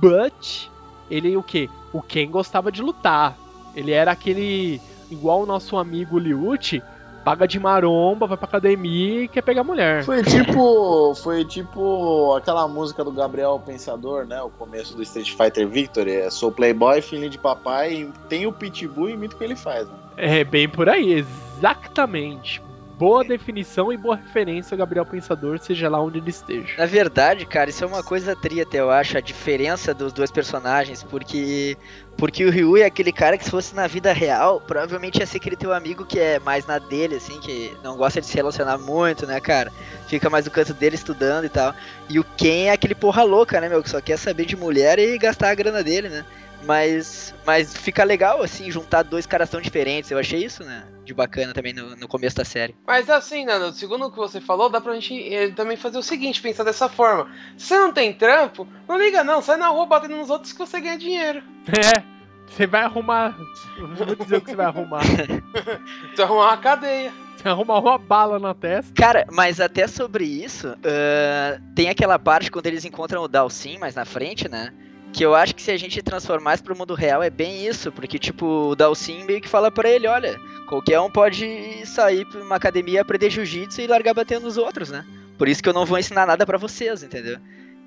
but 0.00 0.68
ele 1.10 1.36
o 1.36 1.42
que? 1.42 1.70
O 1.92 2.02
Ken 2.02 2.30
gostava 2.30 2.70
de 2.70 2.82
lutar. 2.82 3.36
Ele 3.74 3.92
era 3.92 4.12
aquele 4.12 4.80
igual 5.10 5.42
o 5.42 5.46
nosso 5.46 5.76
amigo 5.76 6.18
Liucci, 6.18 6.82
paga 7.24 7.46
de 7.46 7.58
maromba, 7.58 8.26
vai 8.26 8.36
pra 8.36 8.46
academia 8.46 9.22
e 9.22 9.28
quer 9.28 9.42
pegar 9.42 9.64
mulher. 9.64 10.04
Foi 10.04 10.22
tipo. 10.22 11.14
Foi 11.16 11.44
tipo 11.44 12.34
aquela 12.34 12.66
música 12.66 13.04
do 13.04 13.12
Gabriel 13.12 13.60
Pensador, 13.64 14.26
né? 14.26 14.40
O 14.42 14.50
começo 14.50 14.96
do 14.96 15.02
Street 15.02 15.30
Fighter 15.30 15.68
Victory. 15.68 16.12
É, 16.12 16.30
sou 16.30 16.50
playboy, 16.50 17.00
filho 17.02 17.28
de 17.28 17.38
papai, 17.38 18.10
tem 18.28 18.46
o 18.46 18.52
pitbull 18.52 19.10
e 19.10 19.12
imito 19.12 19.34
o 19.34 19.38
que 19.38 19.44
ele 19.44 19.56
faz, 19.56 19.86
né? 19.86 19.94
É 20.16 20.44
bem 20.44 20.68
por 20.68 20.88
aí, 20.88 21.12
exatamente 21.12 22.65
boa 22.98 23.22
definição 23.22 23.92
e 23.92 23.96
boa 23.96 24.16
referência 24.16 24.76
Gabriel 24.76 25.04
Pensador, 25.04 25.58
seja 25.58 25.88
lá 25.88 26.00
onde 26.00 26.18
ele 26.18 26.30
esteja. 26.30 26.74
Na 26.78 26.86
verdade, 26.86 27.44
cara, 27.44 27.70
isso 27.70 27.84
é 27.84 27.86
uma 27.86 28.02
coisa 28.02 28.34
trita, 28.34 28.76
eu 28.76 28.90
acho, 28.90 29.16
a 29.18 29.20
diferença 29.20 29.92
dos 29.92 30.12
dois 30.12 30.30
personagens, 30.30 31.02
porque 31.02 31.76
porque 32.16 32.46
o 32.46 32.50
Ryu 32.50 32.78
é 32.78 32.84
aquele 32.84 33.12
cara 33.12 33.36
que 33.36 33.44
se 33.44 33.50
fosse 33.50 33.74
na 33.74 33.86
vida 33.86 34.10
real, 34.10 34.58
provavelmente 34.58 35.18
ia 35.18 35.26
ser 35.26 35.36
aquele 35.36 35.54
teu 35.54 35.70
amigo 35.70 36.06
que 36.06 36.18
é 36.18 36.38
mais 36.38 36.66
na 36.66 36.78
dele, 36.78 37.16
assim, 37.16 37.38
que 37.40 37.76
não 37.84 37.94
gosta 37.94 38.22
de 38.22 38.26
se 38.26 38.34
relacionar 38.34 38.78
muito, 38.78 39.26
né, 39.26 39.38
cara? 39.38 39.70
Fica 40.08 40.30
mais 40.30 40.46
no 40.46 40.50
canto 40.50 40.72
dele 40.72 40.94
estudando 40.94 41.44
e 41.44 41.50
tal. 41.50 41.74
E 42.08 42.18
o 42.18 42.24
Ken 42.24 42.68
é 42.68 42.70
aquele 42.70 42.94
porra 42.94 43.22
louca, 43.22 43.60
né, 43.60 43.68
meu, 43.68 43.82
que 43.82 43.90
só 43.90 44.00
quer 44.00 44.16
saber 44.16 44.46
de 44.46 44.56
mulher 44.56 44.98
e 44.98 45.18
gastar 45.18 45.50
a 45.50 45.54
grana 45.54 45.82
dele, 45.82 46.08
né? 46.08 46.24
Mas, 46.64 47.34
mas 47.46 47.76
fica 47.76 48.02
legal, 48.04 48.42
assim, 48.42 48.70
juntar 48.70 49.02
dois 49.02 49.26
caras 49.26 49.50
tão 49.50 49.60
diferentes. 49.60 50.10
Eu 50.10 50.18
achei 50.18 50.44
isso, 50.44 50.64
né? 50.64 50.84
De 51.04 51.14
bacana 51.14 51.52
também 51.52 51.72
no, 51.72 51.94
no 51.94 52.08
começo 52.08 52.36
da 52.36 52.44
série. 52.44 52.74
Mas 52.86 53.08
assim, 53.08 53.44
Nando, 53.44 53.72
segundo 53.72 54.06
o 54.06 54.10
que 54.10 54.16
você 54.16 54.40
falou, 54.40 54.68
dá 54.68 54.80
pra 54.80 54.94
gente 54.94 55.32
eh, 55.32 55.50
também 55.50 55.76
fazer 55.76 55.98
o 55.98 56.02
seguinte, 56.02 56.42
pensar 56.42 56.64
dessa 56.64 56.88
forma. 56.88 57.30
Se 57.56 57.68
você 57.68 57.78
não 57.78 57.92
tem 57.92 58.12
trampo, 58.12 58.66
não 58.88 58.98
liga 58.98 59.22
não, 59.22 59.40
sai 59.40 59.56
na 59.56 59.68
rua 59.68 59.86
batendo 59.86 60.16
nos 60.16 60.30
outros 60.30 60.52
que 60.52 60.58
você 60.58 60.80
ganha 60.80 60.98
dinheiro. 60.98 61.42
É, 61.76 62.16
você 62.46 62.66
vai 62.66 62.82
arrumar. 62.82 63.36
Vou 63.78 64.16
dizer 64.16 64.36
o 64.36 64.40
que 64.40 64.50
você 64.50 64.56
vai 64.56 64.66
arrumar. 64.66 65.02
você 65.04 66.16
vai 66.16 66.24
arrumar 66.24 66.46
uma 66.46 66.56
cadeia. 66.56 67.12
Você 67.36 67.48
arrumar 67.48 67.78
uma 67.78 67.98
bala 67.98 68.38
na 68.38 68.54
testa. 68.54 68.92
Cara, 68.94 69.26
mas 69.30 69.60
até 69.60 69.86
sobre 69.86 70.24
isso, 70.24 70.68
uh, 70.68 71.74
tem 71.74 71.88
aquela 71.88 72.18
parte 72.18 72.50
quando 72.50 72.66
eles 72.66 72.84
encontram 72.84 73.22
o 73.22 73.28
Dalsin 73.28 73.78
mais 73.78 73.94
na 73.94 74.04
frente, 74.04 74.48
né? 74.48 74.72
Que 75.16 75.24
eu 75.24 75.34
acho 75.34 75.54
que 75.54 75.62
se 75.62 75.70
a 75.70 75.78
gente 75.78 76.02
transformar 76.02 76.54
isso 76.54 76.62
pro 76.62 76.76
mundo 76.76 76.92
real 76.92 77.22
é 77.22 77.30
bem 77.30 77.66
isso, 77.66 77.90
porque 77.90 78.18
tipo, 78.18 78.44
o 78.44 78.76
Dalsin 78.76 79.24
meio 79.24 79.40
que 79.40 79.48
fala 79.48 79.70
para 79.70 79.88
ele, 79.88 80.06
olha, 80.06 80.38
qualquer 80.68 81.00
um 81.00 81.10
pode 81.10 81.86
sair 81.86 82.26
pra 82.26 82.42
uma 82.42 82.56
academia 82.56 83.00
aprender 83.00 83.30
jiu-jitsu 83.30 83.80
e 83.80 83.86
largar 83.86 84.12
batendo 84.12 84.42
nos 84.42 84.58
outros, 84.58 84.90
né? 84.90 85.06
Por 85.38 85.48
isso 85.48 85.62
que 85.62 85.70
eu 85.70 85.72
não 85.72 85.86
vou 85.86 85.98
ensinar 85.98 86.26
nada 86.26 86.44
para 86.44 86.58
vocês, 86.58 87.02
entendeu? 87.02 87.38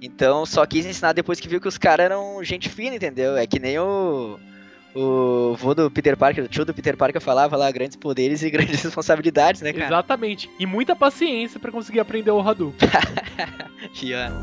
Então 0.01 0.43
só 0.43 0.65
quis 0.65 0.87
ensinar 0.87 1.13
depois 1.13 1.39
que 1.39 1.47
viu 1.47 1.61
que 1.61 1.67
os 1.67 1.77
caras 1.77 2.05
eram 2.05 2.43
gente 2.43 2.67
fina, 2.67 2.95
entendeu? 2.95 3.37
É 3.37 3.45
que 3.45 3.59
nem 3.59 3.77
o. 3.77 4.39
O 4.95 5.55
vô 5.55 5.75
do 5.75 5.91
Peter 5.91 6.17
Parker, 6.17 6.45
o 6.45 6.47
tio 6.47 6.65
do 6.65 6.73
Peter 6.73 6.97
Parker 6.97 7.21
falava 7.21 7.55
lá 7.55 7.69
grandes 7.69 7.95
poderes 7.95 8.41
e 8.41 8.49
grandes 8.49 8.81
responsabilidades, 8.81 9.61
né, 9.61 9.71
cara? 9.71 9.85
Exatamente. 9.85 10.49
E 10.57 10.65
muita 10.65 10.95
paciência 10.95 11.59
para 11.59 11.71
conseguir 11.71 11.99
aprender 11.99 12.31
o 12.31 12.41
Hadouken. 12.41 12.89
yeah. 14.01 14.33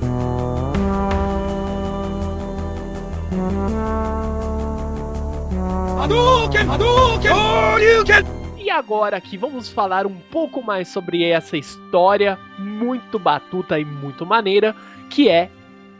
Hadouken! 5.98 6.68
Hadouken! 6.68 7.32
Hadouken! 7.32 8.24
E 8.56 8.70
agora 8.70 9.16
aqui 9.16 9.36
vamos 9.36 9.68
falar 9.68 10.06
um 10.06 10.14
pouco 10.30 10.62
mais 10.62 10.86
sobre 10.86 11.24
essa 11.24 11.56
história 11.56 12.38
muito 12.56 13.18
batuta 13.18 13.80
e 13.80 13.84
muito 13.84 14.24
maneira, 14.24 14.76
que 15.10 15.28
é 15.28 15.50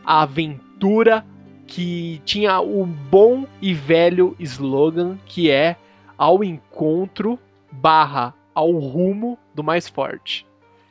a 0.05 0.21
aventura 0.21 1.25
que 1.65 2.21
tinha 2.23 2.61
o 2.61 2.85
bom 2.85 3.45
e 3.61 3.73
velho 3.73 4.33
slogan 4.39 5.17
que 5.25 5.51
é 5.51 5.75
ao 6.17 6.45
encontro 6.45 7.37
barra 7.69 8.33
ao 8.55 8.71
rumo 8.71 9.37
do 9.53 9.61
mais 9.63 9.89
forte. 9.89 10.47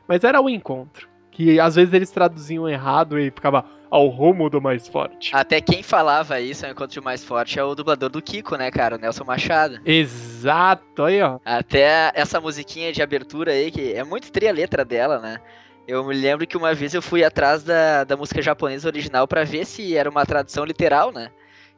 Mas 0.07 0.23
era 0.23 0.41
o 0.43 0.51
encontro, 0.51 1.09
que 1.31 1.59
às 1.59 1.77
vezes 1.77 1.95
eles 1.95 2.11
traduziam 2.11 2.69
errado 2.69 3.19
e 3.19 3.31
ficava 3.31 3.65
ao 3.91 4.09
rumo 4.09 4.51
do 4.51 4.61
mais 4.61 4.89
forte. 4.89 5.35
Até 5.35 5.61
quem 5.61 5.83
falava 5.83 6.41
isso, 6.41 6.65
ao 6.65 6.73
encontro 6.73 7.01
do 7.01 7.05
mais 7.05 7.25
forte, 7.25 7.59
é 7.59 7.65
o 7.65 7.75
dublador 7.75 8.09
do 8.09 8.23
Kiko, 8.23 8.57
né, 8.57 8.71
cara? 8.71 8.97
O 8.97 8.99
Nelson 8.99 9.25
Machado. 9.25 9.81
Exato, 9.85 11.05
aí, 11.05 11.23
ó. 11.23 11.39
Até 11.45 12.13
essa 12.15 12.41
musiquinha 12.41 12.93
de 12.93 13.03
abertura 13.03 13.53
aí, 13.53 13.71
que 13.71 13.93
é 13.93 14.05
muito 14.05 14.31
tri 14.31 14.49
a 14.49 14.53
letra 14.53 14.85
dela, 14.85 15.19
né? 15.19 15.41
Eu 15.87 16.05
me 16.05 16.15
lembro 16.15 16.47
que 16.47 16.57
uma 16.57 16.75
vez 16.75 16.95
eu 16.95 17.03
fui 17.03 17.23
atrás 17.23 17.63
da, 17.63 18.03
da 18.03 18.17
música 18.17 18.43
japonesa 18.43 18.89
original 18.89 19.29
para 19.29 19.45
ver 19.45 19.65
se 19.65 19.97
era 19.97 20.11
uma 20.11 20.27
tradução 20.27 20.65
literal, 20.65 21.13
né? 21.13 21.31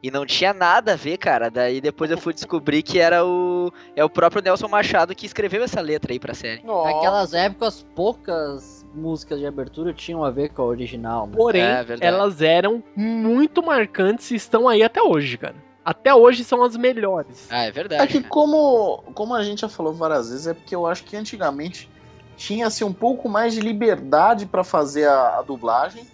E 0.03 0.11
não 0.11 0.25
tinha 0.25 0.55
nada 0.55 0.93
a 0.93 0.97
ver, 0.97 1.19
cara. 1.19 1.51
Daí 1.51 1.81
depois 1.81 2.11
eu 2.11 2.17
fui 2.17 2.33
descobrir 2.33 2.83
que 2.83 2.99
era 2.99 3.25
o 3.25 3.71
é 3.97 4.05
o 4.05 4.09
próprio 4.09 4.41
Nelson 4.41 4.69
Machado 4.69 5.15
que 5.15 5.27
escreveu 5.27 5.63
essa 5.63 5.81
letra 5.81 6.13
aí 6.13 6.21
pra 6.21 6.35
série. 6.35 6.63
Naquelas 6.65 7.35
épocas, 7.35 7.85
poucas 7.95 8.78
músicas 8.99 9.39
de 9.39 9.47
abertura 9.47 9.93
tinham 9.95 10.25
a 10.25 10.31
ver 10.31 10.51
com 10.51 10.63
a 10.63 10.65
original. 10.67 11.27
Né? 11.27 11.33
Porém, 11.37 11.63
é, 11.63 11.87
elas 12.01 12.43
eram 12.43 12.83
muito 12.95 13.63
marcantes 13.63 14.31
e 14.31 14.35
estão 14.35 14.69
aí 14.69 14.83
até 14.83 15.03
hoje, 15.03 15.39
cara. 15.39 15.57
Até 15.85 16.15
hoje 16.15 16.45
são 16.45 16.63
as 16.63 16.77
melhores. 16.77 17.47
Ah, 17.49 17.63
é 17.63 17.71
verdade. 17.71 18.03
É 18.03 18.07
que 18.07 18.23
como, 18.23 19.03
como 19.15 19.35
a 19.35 19.43
gente 19.43 19.63
já 19.63 19.69
falou 19.71 19.95
várias 19.95 20.29
vezes, 20.29 20.47
é 20.47 20.53
porque 20.53 20.75
eu 20.75 20.87
acho 20.87 21.03
que 21.05 21.17
antigamente 21.17 21.89
tinha-se 22.37 22.85
um 22.85 22.93
pouco 22.93 23.29
mais 23.29 23.55
de 23.55 23.61
liberdade 23.61 24.45
para 24.45 24.63
fazer 24.63 25.07
a, 25.07 25.39
a 25.39 25.43
dublagem. 25.43 26.07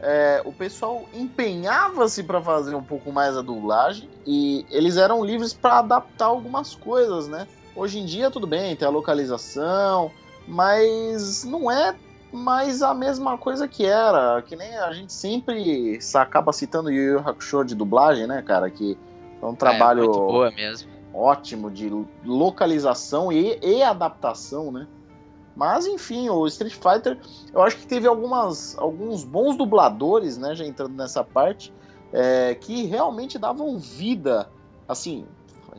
É, 0.00 0.40
o 0.44 0.52
pessoal 0.52 1.04
empenhava-se 1.12 2.22
para 2.22 2.40
fazer 2.40 2.74
um 2.74 2.82
pouco 2.82 3.12
mais 3.12 3.36
a 3.36 3.42
dublagem 3.42 4.08
e 4.24 4.64
eles 4.70 4.96
eram 4.96 5.24
livres 5.24 5.52
para 5.52 5.78
adaptar 5.80 6.26
algumas 6.26 6.74
coisas, 6.74 7.26
né? 7.26 7.48
Hoje 7.74 7.98
em 7.98 8.06
dia 8.06 8.30
tudo 8.30 8.46
bem, 8.46 8.76
tem 8.76 8.86
a 8.86 8.90
localização, 8.90 10.10
mas 10.46 11.44
não 11.44 11.70
é 11.70 11.94
mais 12.32 12.82
a 12.82 12.92
mesma 12.94 13.38
coisa 13.38 13.66
que 13.66 13.84
era. 13.84 14.42
Que 14.42 14.56
nem 14.56 14.76
a 14.76 14.92
gente 14.92 15.12
sempre 15.12 15.98
acaba 16.14 16.52
citando 16.52 16.88
o 16.88 16.92
Yu 16.92 17.12
Yu 17.14 17.18
Hakusho 17.18 17.64
de 17.64 17.74
dublagem, 17.74 18.26
né, 18.26 18.42
cara? 18.42 18.70
Que 18.70 18.96
é 19.40 19.46
um 19.46 19.54
trabalho 19.54 20.44
é, 20.46 20.74
ótimo 21.12 21.70
de 21.70 21.90
localização 22.24 23.32
e, 23.32 23.58
e 23.62 23.82
adaptação, 23.82 24.70
né? 24.70 24.86
Mas 25.56 25.86
enfim, 25.86 26.28
o 26.28 26.46
Street 26.46 26.74
Fighter, 26.74 27.18
eu 27.52 27.60
acho 27.62 27.78
que 27.78 27.86
teve 27.86 28.06
algumas, 28.06 28.78
alguns 28.78 29.24
bons 29.24 29.56
dubladores, 29.56 30.38
né, 30.38 30.54
já 30.54 30.64
entrando 30.64 30.94
nessa 30.94 31.24
parte, 31.24 31.72
é, 32.12 32.54
que 32.54 32.84
realmente 32.84 33.40
davam 33.40 33.76
vida, 33.76 34.48
assim, 34.86 35.26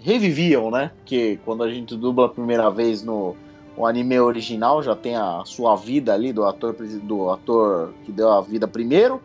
reviviam, 0.02 0.70
né? 0.70 0.92
Que 1.06 1.40
quando 1.46 1.64
a 1.64 1.72
gente 1.72 1.96
dubla 1.96 2.26
a 2.26 2.30
primeira 2.30 2.70
vez 2.70 3.04
no 3.04 3.38
o 3.80 3.86
anime 3.86 4.20
original, 4.20 4.84
já 4.84 4.94
tem 4.94 5.16
a 5.16 5.42
sua 5.46 5.74
vida 5.78 6.14
ali 6.14 6.34
do 6.34 6.44
ator, 6.44 6.76
do 7.02 7.30
ator 7.30 7.94
que 8.04 8.12
deu 8.12 8.30
a 8.30 8.42
vida 8.42 8.68
primeiro. 8.68 9.22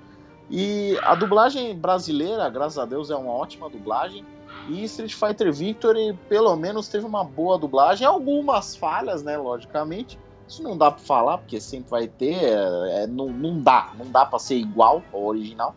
E 0.49 0.96
a 1.02 1.16
dublagem 1.16 1.75
brasileira, 1.76 2.49
graças 2.49 2.78
a 2.78 2.84
Deus, 2.84 3.11
é 3.11 3.16
uma 3.16 3.32
ótima 3.32 3.68
dublagem. 3.68 4.25
E 4.68 4.84
Street 4.84 5.12
Fighter 5.12 5.52
Victory, 5.52 6.16
pelo 6.28 6.54
menos, 6.54 6.87
teve 6.87 7.04
uma 7.04 7.25
boa 7.25 7.58
dublagem. 7.58 8.06
Algumas 8.06 8.76
falhas, 8.76 9.25
né, 9.25 9.37
logicamente. 9.37 10.16
Isso 10.46 10.62
não 10.62 10.78
dá 10.78 10.88
para 10.88 11.02
falar, 11.02 11.38
porque 11.38 11.61
sempre 11.61 11.90
vai 11.90 12.06
ter, 12.06 12.34
é, 12.34 13.02
é, 13.02 13.06
não, 13.08 13.26
não 13.30 13.61
dá, 13.61 13.90
não 13.99 14.08
dá 14.08 14.25
para 14.25 14.38
ser 14.38 14.54
igual 14.54 15.02
ao 15.12 15.25
original. 15.25 15.75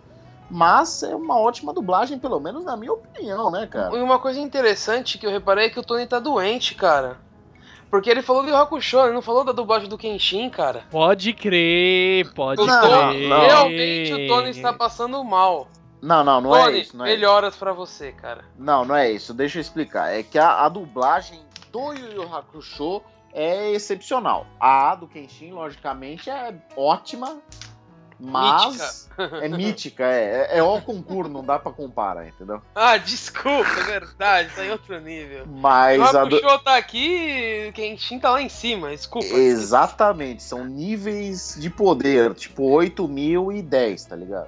Mas 0.51 1.01
é 1.01 1.15
uma 1.15 1.39
ótima 1.39 1.74
dublagem, 1.74 2.19
pelo 2.19 2.39
menos 2.39 2.63
na 2.63 2.77
minha 2.77 2.93
opinião, 2.93 3.50
né, 3.50 3.65
cara? 3.65 3.98
E 3.98 4.01
uma 4.03 4.19
coisa 4.19 4.39
interessante 4.39 5.17
que 5.17 5.25
eu 5.25 5.31
reparei 5.31 5.65
é 5.65 5.69
que 5.69 5.79
o 5.79 5.84
Tony 5.84 6.05
tá 6.05 6.19
doente, 6.19 6.75
cara. 6.75 7.25
Porque 7.89 8.10
ele 8.10 8.22
falou 8.22 8.44
do 8.44 8.56
Hakusho, 8.56 9.00
ele 9.00 9.13
não 9.13 9.22
falou 9.22 9.44
da 9.44 9.51
dublagem 9.51 9.88
do 9.88 9.98
Kenshin, 9.98 10.50
cara. 10.50 10.84
Pode 10.91 11.34
crer, 11.34 12.34
pode 12.34 12.65
Não, 12.65 12.82
crer. 13.12 13.29
não. 13.29 13.39
Realmente 13.41 14.13
o 14.13 14.27
Tony 14.27 14.50
está 14.50 14.74
passando 14.74 15.24
mal. 15.24 15.67
Não, 16.01 16.24
não, 16.24 16.41
não 16.41 16.51
Tony, 16.51 16.77
é 16.77 16.82
isso. 16.82 16.98
Não 16.98 17.06
é 17.06 17.10
melhoras 17.10 17.56
pra 17.56 17.74
você, 17.74 18.12
cara. 18.12 18.44
Não, 18.58 18.86
não 18.86 18.96
é 18.96 19.12
isso. 19.12 19.34
Deixa 19.34 19.58
eu 19.58 19.62
explicar. 19.62 20.13
É 20.13 20.22
que 20.22 20.38
a, 20.38 20.65
a 20.65 20.70
dublagem 20.70 21.39
do 21.72 21.94
Yu 21.94 22.13
Yu 22.13 22.36
Hakusho 22.36 23.01
é 23.34 23.72
excepcional. 23.72 24.46
A 24.60 24.96
do 24.96 25.08
Kenshin, 25.08 25.51
logicamente, 25.51 26.29
é 26.29 26.53
ótima, 26.75 27.38
mas 28.19 29.09
é 29.41 29.47
mítica, 29.50 30.03
é, 30.05 30.47
é, 30.51 30.57
é 30.59 30.63
o 30.63 30.81
concurso, 30.81 31.31
não 31.31 31.43
dá 31.43 31.57
pra 31.59 31.71
comparar, 31.71 32.27
entendeu? 32.27 32.62
Ah, 32.75 32.97
desculpa, 32.97 33.69
é 33.79 33.83
verdade, 33.83 34.50
tá 34.55 34.65
em 34.65 34.71
outro 34.71 35.00
nível. 35.00 35.45
Mas 35.47 36.00
o 36.00 36.17
a 36.17 36.25
do... 36.25 36.36
Hakusho 36.38 36.59
tá 36.59 36.77
aqui, 36.77 37.71
Kenshin 37.74 38.19
tá 38.19 38.31
lá 38.31 38.41
em 38.41 38.50
cima, 38.50 38.89
desculpa. 38.89 39.27
Exatamente, 39.27 40.43
são 40.43 40.65
níveis 40.65 41.55
de 41.59 41.69
poder, 41.69 42.33
tipo 42.33 42.63
8 42.63 43.07
mil 43.07 43.51
e 43.51 43.62
10, 43.62 44.05
tá 44.05 44.15
ligado? 44.15 44.47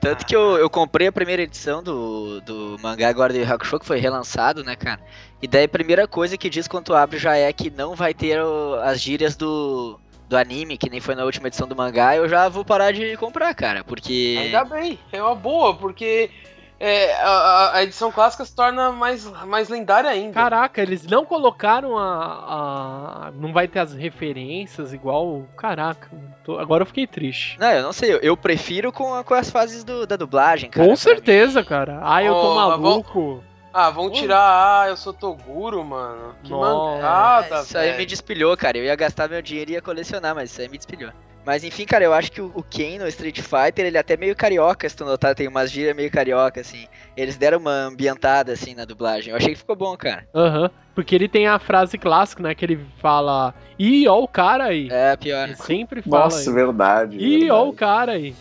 Tanto 0.00 0.24
que 0.24 0.36
eu, 0.36 0.56
eu 0.56 0.70
comprei 0.70 1.08
a 1.08 1.12
primeira 1.12 1.42
edição 1.42 1.82
do, 1.82 2.40
do 2.42 2.76
mangá 2.80 3.08
agora 3.08 3.32
de 3.32 3.42
Hakusho, 3.42 3.80
que 3.80 3.86
foi 3.86 3.98
relançado, 3.98 4.62
né, 4.62 4.76
cara? 4.76 5.00
E 5.42 5.48
daí 5.48 5.64
a 5.64 5.68
primeira 5.68 6.06
coisa 6.06 6.38
que 6.38 6.48
diz 6.48 6.68
quando 6.68 6.84
tu 6.84 6.94
abre 6.94 7.18
já 7.18 7.36
é 7.36 7.52
que 7.52 7.68
não 7.68 7.96
vai 7.96 8.14
ter 8.14 8.40
o- 8.40 8.76
as 8.76 9.00
gírias 9.00 9.34
do, 9.34 9.98
do 10.28 10.36
anime, 10.36 10.76
que 10.76 10.90
nem 10.90 11.00
foi 11.00 11.14
na 11.14 11.24
última 11.24 11.48
edição 11.48 11.66
do 11.66 11.74
mangá, 11.74 12.14
eu 12.14 12.28
já 12.28 12.48
vou 12.48 12.64
parar 12.64 12.92
de 12.92 13.16
comprar, 13.16 13.54
cara, 13.54 13.82
porque... 13.82 14.36
Ainda 14.38 14.64
bem, 14.64 14.98
é 15.10 15.22
uma 15.22 15.34
boa, 15.34 15.74
porque 15.74 16.30
é, 16.78 17.14
a, 17.14 17.28
a- 17.30 17.76
a 17.78 17.82
edição 17.82 18.12
clássica 18.12 18.44
se 18.44 18.54
torna 18.54 18.92
mais, 18.92 19.24
mais 19.46 19.68
lendária 19.68 20.10
ainda. 20.10 20.34
Caraca, 20.34 20.82
eles 20.82 21.04
não 21.06 21.24
colocaram 21.24 21.96
a, 21.96 23.26
a- 23.28 23.32
Não 23.34 23.52
vai 23.52 23.66
ter 23.66 23.78
as 23.80 23.92
referências 23.94 24.92
igual. 24.92 25.46
Caraca, 25.56 26.08
tô- 26.44 26.58
agora 26.58 26.82
eu 26.82 26.86
fiquei 26.86 27.06
triste. 27.06 27.58
Não, 27.58 27.70
eu 27.70 27.82
não 27.82 27.92
sei, 27.92 28.12
eu, 28.12 28.18
eu 28.18 28.36
prefiro 28.36 28.92
com, 28.92 29.14
a- 29.14 29.24
com 29.24 29.34
as 29.34 29.50
fases 29.50 29.82
do- 29.82 30.06
da 30.06 30.16
dublagem, 30.16 30.70
cara. 30.70 30.86
Com 30.86 30.94
certeza, 30.94 31.64
cara. 31.64 32.00
Ai, 32.02 32.28
eu 32.28 32.34
tô 32.34 32.52
Oh, 32.52 32.54
maluco. 32.54 33.44
Ah, 33.72 33.90
vão 33.90 34.10
tirar, 34.10 34.82
ah, 34.82 34.88
eu 34.88 34.96
sou 34.96 35.12
Toguro, 35.12 35.84
mano. 35.84 36.34
Que 36.42 36.50
Nossa. 36.50 36.96
mancada, 36.96 37.60
Isso 37.60 37.78
aí 37.78 37.90
me 37.90 37.96
velho. 37.98 38.06
despilhou, 38.08 38.56
cara. 38.56 38.78
Eu 38.78 38.84
ia 38.84 38.96
gastar 38.96 39.28
meu 39.28 39.42
dinheiro 39.42 39.70
e 39.70 39.74
ia 39.74 39.82
colecionar, 39.82 40.34
mas 40.34 40.50
isso 40.50 40.60
aí 40.60 40.68
me 40.68 40.78
despilhou. 40.78 41.12
Mas 41.46 41.64
enfim, 41.64 41.84
cara, 41.86 42.04
eu 42.04 42.12
acho 42.12 42.30
que 42.32 42.40
o 42.42 42.62
Ken 42.68 42.98
no 42.98 43.08
Street 43.08 43.40
Fighter, 43.40 43.86
ele 43.86 43.96
é 43.96 44.00
até 44.00 44.16
meio 44.18 44.34
carioca, 44.36 44.86
se 44.88 44.94
tu 44.96 45.04
notar, 45.04 45.34
tem 45.34 45.48
umas 45.48 45.70
gírias 45.70 45.96
meio 45.96 46.10
carioca, 46.10 46.60
assim. 46.60 46.86
Eles 47.16 47.36
deram 47.38 47.58
uma 47.58 47.70
ambientada, 47.72 48.52
assim, 48.52 48.74
na 48.74 48.84
dublagem. 48.84 49.30
Eu 49.30 49.36
achei 49.36 49.52
que 49.52 49.58
ficou 49.58 49.76
bom, 49.76 49.96
cara. 49.96 50.26
Aham. 50.34 50.70
Porque 50.94 51.14
ele 51.14 51.28
tem 51.28 51.46
a 51.46 51.58
frase 51.58 51.96
clássica, 51.96 52.42
né? 52.42 52.54
Que 52.54 52.64
ele 52.64 52.86
fala. 53.00 53.54
Ih, 53.78 54.06
ó 54.08 54.18
o 54.20 54.28
cara 54.28 54.64
aí. 54.64 54.88
É, 54.90 55.16
pior. 55.16 55.44
Ele 55.48 55.56
sempre 55.56 56.02
fala. 56.02 56.24
Nossa, 56.24 56.40
isso. 56.42 56.52
verdade. 56.52 57.16
Ih, 57.16 57.50
ó 57.50 57.66
o 57.68 57.72
cara 57.72 58.12
aí. 58.12 58.34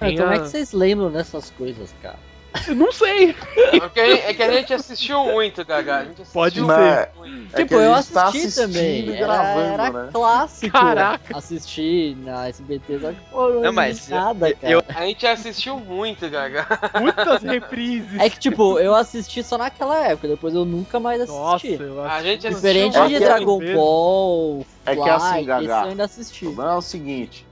Ah, 0.00 0.06
Tem 0.06 0.16
Como 0.16 0.30
é 0.32 0.36
a- 0.36 0.40
que 0.40 0.48
vocês 0.48 0.72
lembram 0.72 1.10
dessas 1.10 1.50
coisas, 1.50 1.92
cara? 2.00 2.29
Eu 2.66 2.74
não 2.74 2.90
sei. 2.92 3.34
Porque 3.78 4.00
é 4.00 4.34
que 4.34 4.42
a 4.42 4.50
gente 4.50 4.74
assistiu 4.74 5.24
muito, 5.24 5.64
Gaga. 5.64 5.96
A 5.98 6.04
gente 6.04 6.22
assistiu 6.22 6.32
Pode 6.32 6.54
ser. 6.56 7.08
muito. 7.16 7.54
É 7.54 7.56
tipo, 7.58 7.68
que 7.68 7.74
a 7.74 7.78
eu 7.78 7.94
gente 7.96 8.12
tá 8.12 8.24
assisti 8.24 8.46
assistindo 8.46 8.66
também. 8.72 9.16
Era, 9.16 9.26
gravando, 9.26 9.60
era 9.82 9.90
né? 9.92 10.08
clássico 10.12 10.72
Caraca. 10.72 11.36
assistir 11.38 12.16
na 12.16 12.48
SBT, 12.48 12.98
só 13.00 13.12
que 13.12 13.20
pô, 13.30 13.48
não, 13.48 13.60
Não, 13.62 13.72
mas 13.72 14.08
nada, 14.08 14.48
eu- 14.50 14.56
cara. 14.56 14.72
eu- 14.72 14.84
A 14.88 15.06
gente 15.06 15.26
assistiu 15.26 15.78
muito, 15.78 16.28
Gaga. 16.28 16.66
Muitas 17.00 17.42
reprises. 17.42 18.20
É 18.20 18.28
que, 18.28 18.38
tipo, 18.38 18.78
eu 18.78 18.94
assisti 18.94 19.42
só 19.42 19.56
naquela 19.56 20.04
época, 20.06 20.28
depois 20.28 20.54
eu 20.54 20.64
nunca 20.64 20.98
mais 21.00 21.26
Nossa, 21.28 21.56
assisti. 21.66 21.80
eu 21.82 22.02
A 22.02 22.14
acho. 22.14 22.24
gente 22.24 22.46
assistiu 22.46 22.56
Diferente 22.70 22.96
É 22.98 23.06
de 23.08 23.14
que- 23.14 23.20
Dragon 23.20 23.58
vezes. 23.58 23.74
Ball, 23.76 24.66
É 24.86 24.96
que 24.96 25.02
Fly, 25.02 25.10
assim, 25.10 25.36
esse 25.36 25.44
Gaga, 25.44 25.64
eu 25.66 25.88
ainda 25.88 26.04
assisti. 26.04 26.46
O 26.46 26.48
problema 26.54 26.74
é 26.74 26.76
o 26.78 26.82
seguinte: 26.82 27.46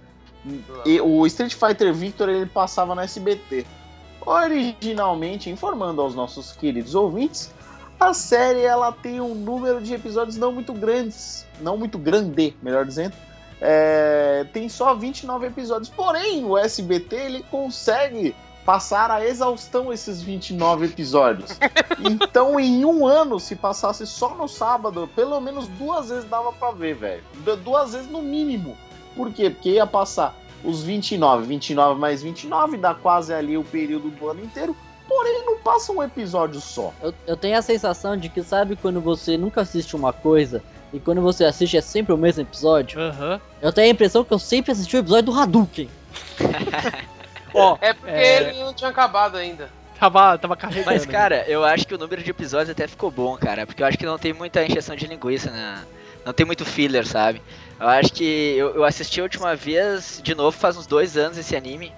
e 0.85 1.01
o 1.01 1.27
Street 1.27 1.55
Fighter 1.55 1.93
Victor 1.95 2.29
ele 2.29 2.47
passava 2.47 2.95
no 2.95 3.01
SBT. 3.01 3.65
Originalmente, 4.25 5.51
informando 5.51 6.01
aos 6.03 6.15
nossos 6.15 6.53
queridos 6.53 6.95
ouvintes, 6.95 7.51
a 7.99 8.13
série 8.15 8.63
ela 8.63 8.93
tem 8.93 9.21
um 9.21 9.35
número 9.35 9.81
de 9.81 9.95
episódios 9.95 10.37
não 10.37 10.53
muito 10.53 10.73
grandes, 10.73 11.47
não 11.61 11.77
muito 11.77 11.99
grande, 11.99 12.57
melhor 12.63 12.85
dizendo. 12.85 13.15
É, 13.61 14.47
tem 14.53 14.69
só 14.69 14.95
29 14.95 15.47
episódios. 15.49 15.89
Porém, 15.89 16.45
o 16.45 16.57
SBT 16.57 17.17
ele 17.17 17.45
consegue 17.51 18.35
passar 18.65 19.11
a 19.11 19.27
exaustão 19.27 19.93
esses 19.93 20.23
29 20.23 20.87
episódios. 20.87 21.59
então, 21.99 22.61
em 22.61 22.85
um 22.85 23.07
ano, 23.07 23.41
se 23.41 23.57
passasse 23.57 24.07
só 24.07 24.35
no 24.37 24.47
sábado, 24.47 25.09
pelo 25.17 25.41
menos 25.41 25.67
duas 25.69 26.11
vezes 26.11 26.25
dava 26.25 26.53
pra 26.53 26.71
ver, 26.71 26.95
velho. 26.95 27.25
Du- 27.45 27.57
Duas 27.57 27.93
vezes 27.95 28.09
no 28.11 28.23
mínimo. 28.23 28.77
Por 29.17 29.33
quê? 29.33 29.51
Porque 29.51 29.71
ia 29.71 29.87
passar 29.87 30.37
os 30.64 30.83
29, 30.83 31.47
29 31.47 32.01
mais 32.01 32.23
29, 32.23 32.77
dá 32.77 32.94
quase 32.94 33.33
ali 33.33 33.57
o 33.57 33.64
período 33.64 34.11
do 34.11 34.29
ano 34.29 34.44
inteiro. 34.44 34.77
Porém, 35.07 35.42
não 35.47 35.57
passa 35.59 35.90
um 35.92 36.03
episódio 36.03 36.61
só. 36.61 36.92
Eu, 37.03 37.14
eu 37.27 37.37
tenho 37.37 37.57
a 37.57 37.62
sensação 37.62 38.16
de 38.16 38.29
que, 38.29 38.42
sabe, 38.42 38.77
quando 38.77 39.01
você 39.01 39.38
nunca 39.38 39.62
assiste 39.62 39.97
uma 39.97 40.12
coisa 40.12 40.62
e 40.92 41.01
quando 41.01 41.23
você 41.23 41.44
assiste 41.44 41.77
é 41.77 41.81
sempre 41.81 42.12
o 42.12 42.16
mesmo 42.18 42.42
episódio? 42.42 43.01
Aham. 43.01 43.40
Eu 43.62 43.73
tenho 43.73 43.87
a 43.88 43.90
impressão 43.90 44.23
que 44.25 44.33
eu 44.35 44.38
sempre 44.38 44.73
assisti 44.73 44.97
o 44.97 45.01
episódio 45.01 45.33
do 45.33 45.38
Hadouken. 45.38 45.88
Ó, 47.55 47.79
É 47.81 47.92
porque 47.92 48.11
É. 48.11 48.51
ele 48.51 48.62
não 48.62 48.75
tinha 48.75 48.90
acabado 48.90 49.37
ainda. 49.37 49.71
tava, 49.99 50.37
tava 50.38 50.57
carregando. 50.57 50.87
Mas, 50.87 51.07
cara, 51.07 51.44
eu 51.49 51.64
acho 51.64 51.87
que 51.87 51.94
o 51.94 51.99
número 51.99 52.23
de 52.23 52.31
episódios 52.31 52.71
até 52.71 52.87
ficou 52.87 53.11
bom, 53.11 53.37
cara. 53.37 53.66
Porque 53.66 53.83
eu 53.83 53.87
acho 53.87 53.97
que 53.99 54.05
não 54.07 54.18
tem 54.18 54.33
muita 54.33 54.62
encheção 54.64 54.94
de 54.94 55.07
linguiça, 55.07 55.51
né? 55.51 55.83
Não 56.25 56.33
tem 56.33 56.45
muito 56.45 56.65
filler, 56.65 57.07
sabe? 57.07 57.41
Eu 57.81 57.89
acho 57.89 58.13
que 58.13 58.25
eu, 58.57 58.75
eu 58.75 58.85
assisti 58.85 59.21
a 59.21 59.23
última 59.23 59.55
vez, 59.55 60.21
de 60.23 60.35
novo, 60.35 60.57
faz 60.57 60.77
uns 60.77 60.87
dois 60.87 61.17
anos 61.17 61.39
esse 61.39 61.55
anime. 61.57 61.93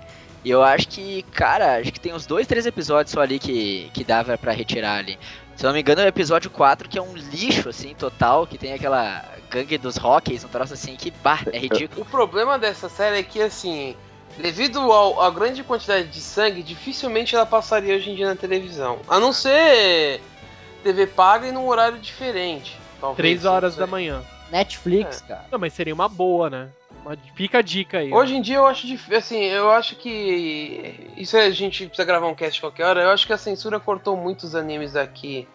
E 0.44 0.50
eu 0.50 0.62
acho 0.62 0.88
que, 0.88 1.22
cara, 1.32 1.78
acho 1.80 1.92
que 1.92 2.00
tem 2.00 2.14
uns 2.14 2.24
dois, 2.26 2.46
três 2.46 2.64
episódios 2.64 3.12
só 3.12 3.20
ali 3.20 3.38
que, 3.38 3.90
que 3.92 4.04
dava 4.04 4.38
pra 4.38 4.52
retirar 4.52 4.96
ali. 4.98 5.18
Se 5.54 5.64
não 5.64 5.72
me 5.74 5.80
engano, 5.80 6.00
é 6.00 6.04
o 6.04 6.08
episódio 6.08 6.48
4, 6.50 6.88
que 6.88 6.98
é 6.98 7.02
um 7.02 7.14
lixo, 7.14 7.68
assim, 7.68 7.94
total, 7.94 8.46
que 8.46 8.56
tem 8.56 8.72
aquela 8.72 9.22
gangue 9.50 9.76
dos 9.76 9.96
rockies, 9.98 10.42
um 10.44 10.48
troço 10.48 10.72
assim, 10.72 10.96
que, 10.96 11.10
bah, 11.10 11.40
é 11.52 11.58
ridículo. 11.58 12.00
O 12.00 12.04
problema 12.06 12.58
dessa 12.58 12.88
série 12.88 13.18
é 13.18 13.22
que, 13.22 13.42
assim, 13.42 13.94
devido 14.38 14.78
ao- 14.80 15.20
à 15.20 15.28
grande 15.30 15.62
quantidade 15.62 16.08
de 16.08 16.20
sangue, 16.20 16.62
dificilmente 16.62 17.34
ela 17.34 17.44
passaria 17.44 17.94
hoje 17.94 18.10
em 18.10 18.14
dia 18.14 18.28
na 18.28 18.36
televisão. 18.36 19.00
A 19.06 19.20
não 19.20 19.34
ser 19.34 20.22
TV 20.82 21.06
paga 21.06 21.48
e 21.48 21.52
num 21.52 21.66
horário 21.68 21.98
diferente. 21.98 22.79
Talvez, 23.00 23.16
Três 23.16 23.44
horas 23.44 23.76
da 23.76 23.86
manhã. 23.86 24.22
Netflix, 24.50 25.22
cara. 25.22 25.44
Não, 25.50 25.58
mas 25.58 25.72
seria 25.72 25.94
uma 25.94 26.08
boa, 26.08 26.50
né? 26.50 26.68
Uma- 27.04 27.16
Fica 27.34 27.58
a 27.58 27.62
dica 27.62 27.98
aí. 27.98 28.12
ó. 28.12 28.16
Hoje 28.16 28.34
em 28.36 28.42
dia 28.42 28.56
eu 28.56 28.66
acho 28.66 28.86
difícil, 28.86 29.16
assim, 29.16 29.42
eu 29.44 29.70
acho 29.70 29.96
que 29.96 31.10
isso 31.16 31.36
a 31.36 31.48
gente 31.50 31.86
precisa 31.86 32.04
gravar 32.04 32.26
um 32.26 32.34
cast 32.34 32.60
qualquer 32.60 32.84
hora. 32.84 33.02
Eu 33.02 33.10
acho 33.10 33.26
que 33.26 33.32
a 33.32 33.38
censura 33.38 33.80
cortou 33.80 34.16
muitos 34.16 34.54
animes 34.54 34.92
daqui. 34.92 35.48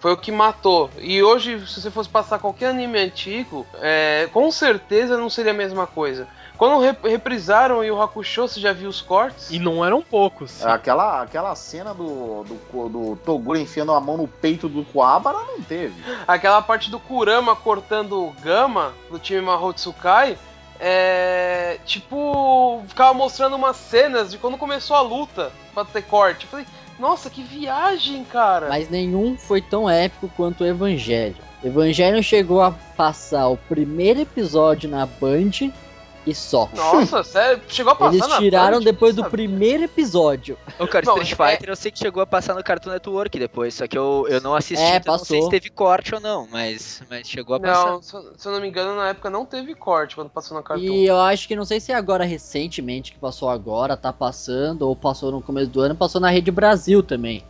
Foi 0.00 0.12
o 0.12 0.16
que 0.16 0.32
matou. 0.32 0.90
E 0.98 1.22
hoje, 1.22 1.64
se 1.68 1.80
você 1.80 1.90
fosse 1.90 2.08
passar 2.08 2.40
qualquer 2.40 2.70
anime 2.70 2.98
antigo, 2.98 3.64
é, 3.80 4.28
com 4.32 4.50
certeza 4.50 5.16
não 5.16 5.30
seria 5.30 5.52
a 5.52 5.54
mesma 5.54 5.86
coisa. 5.86 6.26
Quando 6.62 6.78
rep- 6.78 7.04
reprisaram 7.04 7.78
o 7.78 7.82
Yu 7.82 8.00
Hakusho, 8.00 8.42
você 8.42 8.60
já 8.60 8.72
viu 8.72 8.88
os 8.88 9.00
cortes? 9.00 9.50
E 9.50 9.58
não 9.58 9.84
eram 9.84 10.00
poucos. 10.00 10.64
Aquela, 10.64 11.20
aquela 11.20 11.56
cena 11.56 11.92
do, 11.92 12.44
do, 12.44 12.88
do 12.88 13.16
Toguro 13.24 13.58
enfiando 13.58 13.90
a 13.90 14.00
mão 14.00 14.16
no 14.16 14.28
peito 14.28 14.68
do 14.68 14.84
Kuwabara 14.84 15.38
não 15.38 15.60
teve. 15.60 15.92
Aquela 16.24 16.62
parte 16.62 16.88
do 16.88 17.00
Kurama 17.00 17.56
cortando 17.56 18.12
o 18.12 18.32
Gama 18.40 18.92
do 19.10 19.18
time 19.18 19.40
Mahotsukai, 19.40 20.38
é. 20.78 21.80
Tipo, 21.84 22.80
ficava 22.86 23.12
mostrando 23.12 23.56
umas 23.56 23.76
cenas 23.76 24.30
de 24.30 24.38
quando 24.38 24.56
começou 24.56 24.94
a 24.94 25.00
luta 25.00 25.50
pra 25.74 25.84
ter 25.84 26.02
corte. 26.02 26.44
Eu 26.44 26.50
falei, 26.50 26.66
nossa, 26.96 27.28
que 27.28 27.42
viagem, 27.42 28.22
cara! 28.24 28.68
Mas 28.68 28.88
nenhum 28.88 29.36
foi 29.36 29.60
tão 29.60 29.90
épico 29.90 30.30
quanto 30.36 30.62
o 30.62 30.66
Evangelho. 30.68 31.34
Evangelho 31.64 32.22
chegou 32.22 32.62
a 32.62 32.70
passar 32.96 33.48
o 33.48 33.56
primeiro 33.56 34.20
episódio 34.20 34.88
na 34.88 35.04
Band 35.06 35.72
e 36.26 36.34
só. 36.34 36.68
Nossa, 36.74 37.22
sério, 37.24 37.62
chegou 37.68 37.92
a 37.92 37.96
passar 37.96 38.12
Eles 38.14 38.28
na 38.28 38.38
tiraram 38.38 38.78
Band? 38.78 38.84
depois 38.84 39.14
do 39.14 39.22
Sabe? 39.22 39.30
primeiro 39.32 39.82
episódio. 39.84 40.56
O 40.78 40.86
cara, 40.86 41.04
Não, 41.04 41.18
Street 41.20 41.32
é- 41.32 41.50
Fighter 41.52 41.68
eu 41.70 41.76
sei 41.76 41.90
que 41.90 41.98
chegou 41.98 42.22
a 42.22 42.26
passar 42.26 42.54
no 42.54 42.62
Cartoon 42.62 42.90
Network 42.90 43.38
depois, 43.38 43.74
só 43.74 43.86
que 43.86 43.98
eu, 43.98 44.26
eu 44.28 44.40
não 44.40 44.54
assisti, 44.54 44.82
É, 44.84 44.96
então 44.96 45.16
não 45.16 45.24
sei 45.24 45.42
se 45.42 45.50
teve 45.50 45.68
corte 45.70 46.14
ou 46.14 46.20
não, 46.20 46.46
mas, 46.50 47.02
mas 47.10 47.28
chegou 47.28 47.56
a 47.56 47.60
passar. 47.60 47.90
Não, 47.90 48.02
se, 48.02 48.14
eu- 48.14 48.32
se 48.36 48.48
eu 48.48 48.52
não 48.52 48.60
me 48.60 48.68
engano, 48.68 48.94
na 48.94 49.08
época 49.08 49.28
não 49.30 49.44
teve 49.44 49.74
corte 49.74 50.14
quando 50.14 50.30
passou 50.30 50.56
na 50.56 50.62
Cartoon. 50.62 50.84
E 50.84 51.06
eu 51.06 51.18
acho 51.20 51.48
que 51.48 51.56
não 51.56 51.64
sei 51.64 51.80
se 51.80 51.90
é 51.92 51.94
agora 51.94 52.24
recentemente 52.24 53.12
que 53.12 53.18
passou 53.18 53.48
agora, 53.50 53.96
tá 53.96 54.12
passando, 54.12 54.82
ou 54.82 54.94
passou 54.94 55.32
no 55.32 55.42
começo 55.42 55.70
do 55.70 55.80
ano, 55.80 55.94
passou 55.96 56.20
na 56.20 56.30
Rede 56.30 56.50
Brasil 56.50 57.02
também. 57.02 57.42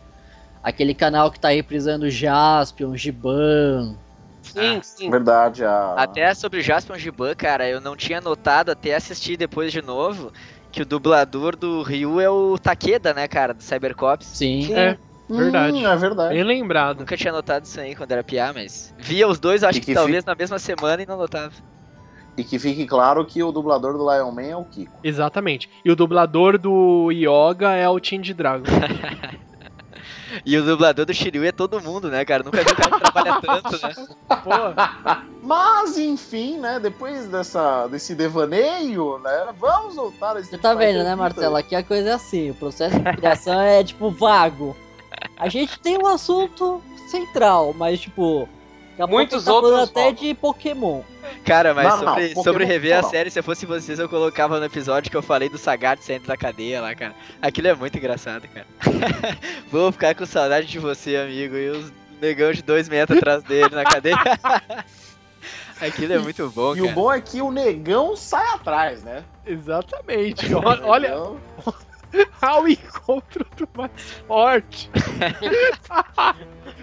Aquele 0.63 0.93
canal 0.93 1.29
que 1.29 1.39
tá 1.39 1.49
reprisando 1.49 2.09
Jaspion, 2.09 2.95
Giban. 2.95 3.97
Sim, 4.43 4.79
sim. 4.83 5.09
Verdade, 5.09 5.63
a. 5.63 5.95
Até 5.97 6.33
sobre 6.33 6.61
Jaspion 6.61 6.97
Giban, 6.97 7.33
cara, 7.35 7.67
eu 7.67 7.81
não 7.81 7.95
tinha 7.95 8.21
notado 8.21 8.69
até 8.69 8.95
assistir 8.95 9.37
depois 9.37 9.71
de 9.71 9.81
novo 9.81 10.31
que 10.71 10.81
o 10.81 10.85
dublador 10.85 11.55
do 11.55 11.81
Ryu 11.83 12.19
é 12.19 12.29
o 12.29 12.57
Takeda, 12.57 13.13
né, 13.13 13.27
cara, 13.27 13.53
do 13.53 13.61
Cybercops. 13.63 14.27
Sim. 14.27 14.63
Sim. 14.63 14.73
É. 14.75 14.97
Verdade. 15.29 15.77
Hum, 15.77 15.87
é 15.87 15.95
verdade. 15.95 16.33
Bem 16.33 16.43
lembrado. 16.43 16.99
Nunca 16.99 17.15
tinha 17.15 17.31
notado 17.31 17.63
isso 17.63 17.79
aí 17.79 17.95
quando 17.95 18.11
era 18.11 18.23
piá, 18.23 18.51
mas 18.53 18.93
via 18.97 19.27
os 19.27 19.39
dois, 19.39 19.63
acho 19.63 19.79
que, 19.79 19.87
que 19.87 19.93
talvez 19.93 20.25
na 20.25 20.35
mesma 20.35 20.59
semana 20.59 21.01
e 21.01 21.05
não 21.05 21.17
notava. 21.17 21.53
E 22.35 22.43
que 22.43 22.57
fique 22.57 22.85
claro 22.85 23.23
que 23.25 23.43
o 23.43 23.51
dublador 23.51 23.93
do 23.97 24.11
Lion 24.11 24.31
Man 24.31 24.41
é 24.41 24.55
o 24.55 24.65
Kiko. 24.65 24.91
Exatamente. 25.03 25.69
E 25.85 25.91
o 25.91 25.95
dublador 25.95 26.57
do 26.57 27.11
Yoga 27.11 27.73
é 27.73 27.87
o 27.87 27.99
Tindy 27.99 28.33
Dragon. 28.33 28.65
E 30.45 30.57
o 30.57 30.63
dublador 30.63 31.05
do 31.05 31.13
Shiryu 31.13 31.43
é 31.45 31.51
todo 31.51 31.81
mundo, 31.81 32.09
né, 32.09 32.23
cara? 32.25 32.43
Nunca 32.43 32.63
vi 32.63 32.71
um 32.71 32.75
cara 32.75 32.91
que 32.91 32.99
trabalha 32.99 33.41
tanto, 33.41 33.87
né? 33.87 34.15
Pô, 34.43 34.51
Mas, 35.41 35.97
enfim, 35.97 36.57
né? 36.57 36.79
Depois 36.79 37.27
dessa, 37.27 37.87
desse 37.87 38.15
devaneio, 38.15 39.19
né? 39.19 39.53
Vamos 39.59 39.95
voltar 39.95 40.37
a 40.37 40.43
Você 40.43 40.57
tá 40.57 40.73
vendo, 40.73 41.03
né, 41.03 41.15
Marcelo? 41.15 41.55
Aqui 41.55 41.75
a 41.75 41.83
coisa 41.83 42.09
é 42.09 42.13
assim, 42.13 42.51
o 42.51 42.55
processo 42.55 42.99
de 42.99 43.13
criação 43.17 43.59
é 43.59 43.83
tipo 43.83 44.09
vago. 44.09 44.75
A 45.37 45.49
gente 45.49 45.79
tem 45.79 45.97
um 45.97 46.07
assunto 46.07 46.81
central, 47.07 47.73
mas 47.77 47.99
tipo. 48.01 48.47
Daqui 48.97 49.01
a 49.01 49.07
pouco 49.07 49.11
Muitos 49.15 49.43
tá 49.43 49.51
falando 49.51 49.79
outros 49.79 49.89
até 49.89 50.11
de 50.11 50.33
Pokémon. 50.33 51.01
Cara, 51.45 51.73
mas 51.73 51.85
Não, 51.85 51.91
não, 51.97 52.07
sobre, 52.07 52.27
Pokémon 52.27 52.43
sobre 52.43 52.65
rever 52.65 52.97
a 52.97 53.01
não. 53.01 53.09
série, 53.09 53.29
se 53.31 53.39
eu 53.39 53.43
fosse 53.43 53.65
vocês, 53.65 53.99
eu 53.99 54.07
colocava 54.09 54.59
no 54.59 54.65
episódio 54.65 55.09
que 55.09 55.17
eu 55.17 55.21
falei 55.21 55.49
do 55.49 55.57
Sagat 55.57 56.01
saindo 56.03 56.27
da 56.27 56.37
cadeia 56.37 56.81
lá, 56.81 56.93
cara. 56.95 57.13
Aquilo 57.41 57.67
é 57.67 57.73
muito 57.75 57.97
engraçado, 57.97 58.47
cara. 58.47 58.67
Vou 59.71 59.91
ficar 59.91 60.15
com 60.15 60.25
saudade 60.25 60.67
de 60.67 60.79
você, 60.79 61.15
amigo, 61.17 61.55
e 61.55 61.69
os 61.69 61.91
negão 62.21 62.51
de 62.51 62.61
dois 62.61 62.87
metros 62.87 63.17
atrás 63.17 63.43
dele 63.43 63.75
na 63.75 63.83
cadeia. 63.83 64.15
Aquilo 65.81 66.13
é 66.13 66.19
muito 66.19 66.49
bom, 66.51 66.73
E 66.75 66.79
cara. 66.79 66.91
o 66.91 66.93
bom 66.93 67.11
é 67.11 67.19
que 67.19 67.41
o 67.41 67.51
negão 67.51 68.15
sai 68.15 68.45
atrás, 68.53 69.03
né? 69.03 69.23
exatamente. 69.45 70.53
Olha, 70.53 70.85
olha 70.85 71.15
ao 72.41 72.67
encontro 72.67 73.45
do 73.57 73.67
mais 73.75 73.91
forte. 74.25 74.89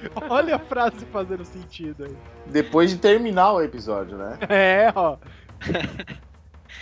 olha 0.29 0.57
a 0.57 0.59
frase 0.59 1.05
fazendo 1.07 1.45
sentido 1.45 2.05
aí. 2.05 2.17
depois 2.47 2.91
de 2.91 2.99
terminar 2.99 3.53
o 3.53 3.63
episódio, 3.63 4.17
né? 4.17 4.39
É, 4.49 4.93
ó. 4.95 5.17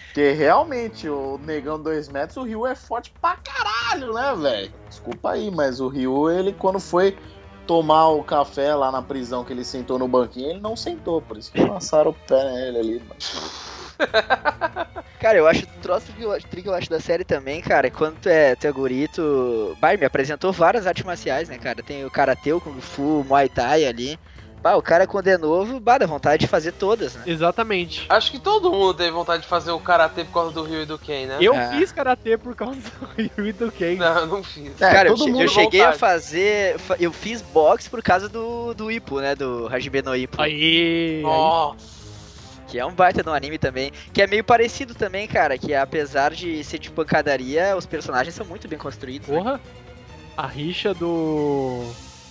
Porque 0.07 0.33
realmente, 0.33 1.09
o 1.09 1.38
negão 1.38 1.81
2 1.81 2.09
metros, 2.09 2.37
o 2.37 2.42
Ryu 2.42 2.66
é 2.66 2.74
forte 2.74 3.12
pra 3.20 3.37
caralho, 3.37 4.12
né, 4.12 4.35
velho? 4.35 4.72
Desculpa 4.88 5.33
aí, 5.33 5.50
mas 5.50 5.81
o 5.81 5.88
Ryu, 5.88 6.31
ele 6.31 6.52
quando 6.52 6.81
foi 6.81 7.16
tomar 7.66 8.09
o 8.09 8.24
café 8.24 8.74
lá 8.74 8.90
na 8.90 9.02
prisão 9.02 9.44
que 9.44 9.52
ele 9.52 9.64
sentou 9.64 9.98
no 9.98 10.09
banquinho, 10.09 10.50
ele 10.50 10.61
não 10.61 10.74
sentou, 10.74 11.20
por 11.20 11.37
isso 11.37 11.52
que 11.52 11.62
lançaram 11.62 12.11
o 12.11 12.14
pé 12.14 12.42
nele 12.52 12.78
ali. 12.78 12.98
mano. 13.00 13.20
Cara, 15.20 15.37
eu 15.38 15.46
acho 15.48 15.64
o 15.64 15.81
troço 15.83 16.12
que 16.12 16.22
eu 16.22 16.33
acho, 16.33 16.46
que 16.46 16.68
eu 16.68 16.74
acho 16.74 16.88
da 16.88 17.00
série 17.00 17.24
também, 17.24 17.61
cara, 17.61 17.88
é 17.88 17.90
quando 17.90 18.16
tu 18.20 18.28
é, 18.28 18.54
tu 18.54 18.66
é 18.66 18.72
guri, 18.72 19.09
tu... 19.09 19.76
Bah, 19.81 19.96
me 19.96 20.04
apresentou 20.07 20.52
várias 20.52 20.87
artes 20.87 21.04
marciais, 21.04 21.48
né, 21.48 21.59
cara? 21.59 21.83
Tem 21.83 22.04
o 22.04 22.11
Karatê, 22.11 22.52
o 22.52 22.61
Kung 22.61 22.81
Fu, 22.81 23.20
o 23.20 23.24
Muay 23.24 23.48
Thai 23.48 23.85
ali. 23.85 24.18
Bah, 24.62 24.74
o 24.76 24.83
cara 24.83 25.07
quando 25.07 25.28
é 25.28 25.38
novo, 25.38 25.78
bah, 25.81 25.98
dá 25.98 26.07
vontade 26.07 26.40
de 26.42 26.46
fazer 26.48 26.72
todas, 26.72 27.14
né? 27.14 27.22
Exatamente. 27.26 28.07
Acho 28.09 28.31
que 28.31 28.38
todo 28.38 28.72
mundo 28.72 28.94
teve 28.94 29.11
vontade 29.11 29.42
de 29.42 29.48
fazer 29.48 29.70
o 29.70 29.78
karatê 29.81 30.24
por 30.24 30.33
causa 30.33 30.52
do 30.52 30.62
Ryu 30.64 30.83
e 30.83 30.87
do 30.87 30.98
Ken, 30.98 31.26
né? 31.26 31.37
Eu 31.40 31.54
É. 31.54 31.70
fiz 31.70 31.92
karatê 31.92 32.37
por 32.37 32.54
causa 32.57 32.81
do 32.81 33.07
Ryu 33.16 33.46
e 33.48 33.52
do 33.52 33.70
Ken. 33.72 33.96
Não, 33.96 34.18
eu 34.18 34.26
não 34.26 34.42
fiz. 34.42 34.81
É, 34.81 34.90
cara, 34.92 35.09
eu, 35.09 35.14
todo 35.14 35.24
che- 35.24 35.31
mundo 35.33 35.42
eu 35.42 35.48
cheguei 35.48 35.81
a 35.81 35.85
vontade. 35.87 35.98
fazer. 36.00 36.78
fa- 36.78 36.96
Eu 36.98 37.12
fiz 37.12 37.40
boxe 37.42 37.88
por 37.88 38.02
causa 38.02 38.28
do, 38.28 38.74
do 38.74 38.90
Ippo, 38.90 39.20
né? 39.20 39.35
Do 39.37 39.68
Hajime 39.68 40.02
no 40.02 40.14
Ippo. 40.16 40.40
Aí. 40.42 41.22
Nossa. 41.22 41.97
Que 42.68 42.78
é 42.78 42.85
um 42.87 42.92
baita 42.92 43.22
de 43.22 43.28
um 43.28 43.33
anime 43.33 43.59
também. 43.59 43.90
Que 44.12 44.22
é 44.22 44.26
meio 44.26 44.44
parecido 44.44 44.94
também, 44.94 45.26
cara. 45.26 45.57
Que 45.59 45.74
apesar 45.74 46.33
de 46.33 46.62
ser 46.62 46.78
de 46.78 46.90
pancadaria, 46.90 47.76
os 47.76 47.87
personagens 47.87 48.35
são 48.35 48.46
muito 48.46 48.68
bem 48.68 48.78
construídos. 48.78 49.28
né? 49.28 49.37
Porra. 49.37 49.61
A 50.37 50.46
rixa 50.46 50.94
do 50.94 51.83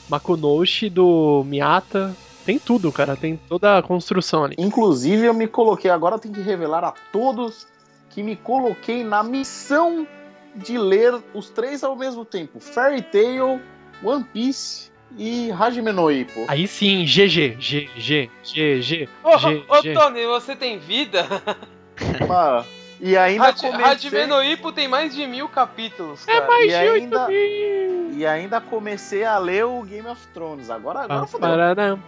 Makunoshi, 0.07 0.89
do 0.89 1.43
Miata. 1.45 2.15
Tem 2.45 2.57
tudo, 2.57 2.91
cara. 2.91 3.17
Tem 3.17 3.35
toda 3.49 3.77
a 3.77 3.81
construção 3.81 4.45
ali. 4.45 4.55
Inclusive, 4.57 5.25
eu 5.25 5.33
me 5.33 5.47
coloquei, 5.47 5.91
agora 5.91 6.15
eu 6.15 6.19
tenho 6.19 6.33
que 6.33 6.41
revelar 6.41 6.83
a 6.83 6.93
todos 7.11 7.67
que 8.09 8.23
me 8.23 8.35
coloquei 8.35 9.03
na 9.03 9.21
missão 9.21 10.07
de 10.55 10.77
ler 10.77 11.21
os 11.33 11.49
três 11.49 11.83
ao 11.83 11.95
mesmo 11.95 12.23
tempo: 12.23 12.59
Fairy 12.59 13.01
Tail, 13.01 13.61
One 14.03 14.23
Piece 14.23 14.86
e 15.15 15.51
Hajime 15.51 15.91
no 15.91 16.11
Ippo. 16.11 16.45
Aí 16.47 16.67
sim, 16.67 17.05
GG, 17.05 17.55
GG, 17.59 18.29
GG, 18.43 19.09
Ô, 19.23 19.37
GG. 19.37 19.65
ô, 19.67 19.99
Tony, 19.99 20.25
você 20.25 20.55
tem 20.55 20.77
vida? 20.79 21.25
Mano, 22.27 22.65
e 22.99 23.15
ainda 23.17 23.49
Hajime 23.49 23.71
comecei, 23.71 24.25
no 24.27 24.43
Ippo 24.43 24.71
tem 24.71 24.87
mais 24.87 25.15
de 25.15 25.25
mil 25.27 25.47
capítulos, 25.47 26.27
É 26.27 26.33
cara. 26.33 26.47
mais 26.47 26.63
E 26.65 26.67
de 26.67 26.73
ainda- 26.75 27.19
8 27.25 27.31
mil. 27.31 28.11
e 28.17 28.25
ainda 28.25 28.59
comecei 28.59 29.23
a 29.23 29.37
ler 29.37 29.65
o 29.65 29.81
Game 29.83 30.07
of 30.07 30.19
Thrones. 30.33 30.69
Agora, 30.69 31.01
agora 31.01 31.27
fodeu. 31.27 31.47
pararam, 31.49 32.03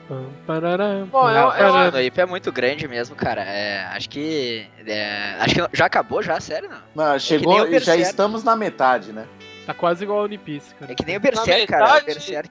pararam, 0.48 1.06
Bom, 1.06 1.30
eu- 1.30 1.52
eu-. 1.52 1.74
Mano, 1.74 1.98
o 1.98 2.02
Ippo 2.02 2.22
é 2.22 2.26
muito 2.26 2.52
grande 2.52 2.88
mesmo, 2.88 3.16
cara. 3.16 3.42
É, 3.44 3.86
acho 3.96 4.10
que. 4.10 4.68
é, 4.86 5.36
acho 5.40 5.56
que 5.56 5.78
já 5.78 5.86
acabou 5.86 6.22
já 6.24 6.36
a 6.38 6.42
série, 6.42 6.68
não? 6.68 6.78
Não, 6.96 7.20
chegou, 7.20 7.62
o 7.62 7.80
já 7.80 7.96
estamos 7.96 8.44
na 8.44 8.56
metade, 8.56 9.12
né? 9.14 9.26
Tá 9.68 9.74
quase 9.76 10.04
igual 10.04 10.20
ao 10.20 10.26
One 10.26 10.38
Piece, 10.40 10.74
cara. 10.74 10.92
É 10.92 10.96
que 10.96 11.06
nem 11.06 11.18
o 11.18 11.20
Berserk, 11.20 11.68
cara. 11.68 12.00
O 12.02 12.06
Berserk. 12.06 12.50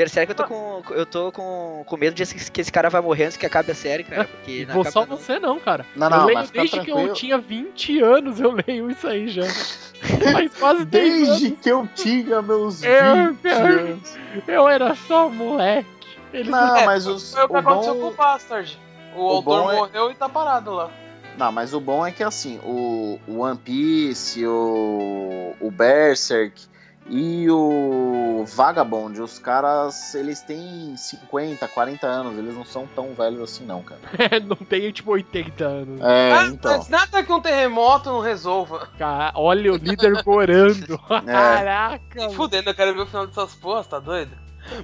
Berserk 0.00 0.30
eu 0.30 0.34
tô 0.36 0.44
com. 0.44 0.82
Eu 0.90 1.04
tô 1.06 1.30
com, 1.32 1.82
com 1.86 1.96
medo 1.96 2.14
de 2.14 2.22
esse- 2.22 2.50
que 2.50 2.60
esse 2.60 2.72
cara 2.72 2.88
vai 2.88 3.00
morrer 3.00 3.24
antes 3.26 3.36
que 3.36 3.44
acabe 3.44 3.70
a 3.70 3.74
série, 3.74 4.02
cara. 4.04 4.24
Porque 4.40 4.62
E 4.62 4.66
não 4.66 4.82
só 4.84 5.04
não. 5.06 5.16
você 5.16 5.38
não, 5.38 5.58
cara. 5.60 5.84
Não, 5.94 6.06
eu 6.06 6.10
não, 6.10 6.24
leio 6.26 6.38
mas 6.38 6.46
fica 6.50 6.60
desde 6.62 6.80
que 6.80 6.90
eu 6.90 7.12
tinha 7.12 7.38
20 7.38 8.00
anos, 8.00 8.40
eu 8.40 8.52
leio 8.66 8.90
isso 8.90 9.06
aí 9.06 9.28
já. 9.28 9.42
Faz 10.32 10.54
quase 10.58 10.84
10 10.86 11.12
anos. 11.28 11.28
Desde 11.40 11.50
que 11.56 11.68
eu 11.68 11.86
tinha 11.94 12.40
meus 12.40 12.82
Eu- 12.82 13.34
20 13.34 13.48
anos. 13.48 14.16
Eu 14.48 14.68
era 14.68 14.94
só 14.94 15.28
moleque. 15.28 15.88
Eles 16.32 16.48
Não, 16.48 16.76
É, 16.76 16.86
mas 16.86 17.06
os, 17.06 17.34
Foi 17.34 17.44
o 17.44 17.48
que 17.48 17.54
o 17.54 17.58
aconteceu 17.58 17.94
com 17.94 18.00
bom... 18.00 18.06
o 18.08 18.14
Bastard. 18.14 18.78
O, 19.16 19.20
autor 19.28 19.42
bom 19.64 19.72
é- 19.72 19.76
morreu 19.76 20.10
e 20.10 20.14
tá 20.14 20.28
parado 20.28 20.70
lá. 20.72 20.88
Não, 21.36 21.50
mas 21.52 21.74
o 21.74 21.80
bom 21.80 22.06
é 22.06 22.10
que 22.12 22.22
assim, 22.22 22.58
o, 22.64 23.18
o 23.26 23.38
One 23.40 23.58
Piece, 23.58 24.46
o, 24.46 25.54
o 25.60 25.70
Berserk 25.70 26.69
e 27.12 27.50
o 27.50 28.44
Vagabond, 28.54 29.20
os 29.20 29.38
caras, 29.38 30.14
eles 30.14 30.40
têm 30.42 30.94
50, 30.96 31.66
40 31.66 32.06
anos, 32.06 32.38
eles 32.38 32.54
não 32.54 32.64
são 32.64 32.86
tão 32.86 33.12
velhos 33.14 33.40
assim 33.42 33.64
não, 33.66 33.82
cara. 33.82 34.00
não 34.46 34.54
tem 34.56 34.90
tipo 34.92 35.10
80 35.10 35.64
anos. 35.64 36.00
É, 36.00 36.32
Ah, 36.32 36.46
então. 36.46 36.78
Mas 36.78 36.88
nada 36.88 37.22
que 37.24 37.32
um 37.32 37.40
terremoto 37.40 38.08
não 38.10 38.20
resolva. 38.20 38.88
Cara, 38.96 39.32
olha 39.34 39.72
o 39.72 39.76
líder 39.76 40.22
gorando. 40.22 40.98
É. 41.26 41.32
Caraca. 41.32 42.30
Fudendo, 42.30 42.70
eu 42.70 42.74
quero 42.74 42.94
ver 42.94 43.00
o 43.02 43.06
final 43.06 43.26
dessas 43.26 43.54
porras, 43.54 43.86
tá 43.86 43.98
doido? 43.98 44.30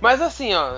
Mas 0.00 0.20
assim, 0.20 0.52
ó, 0.54 0.68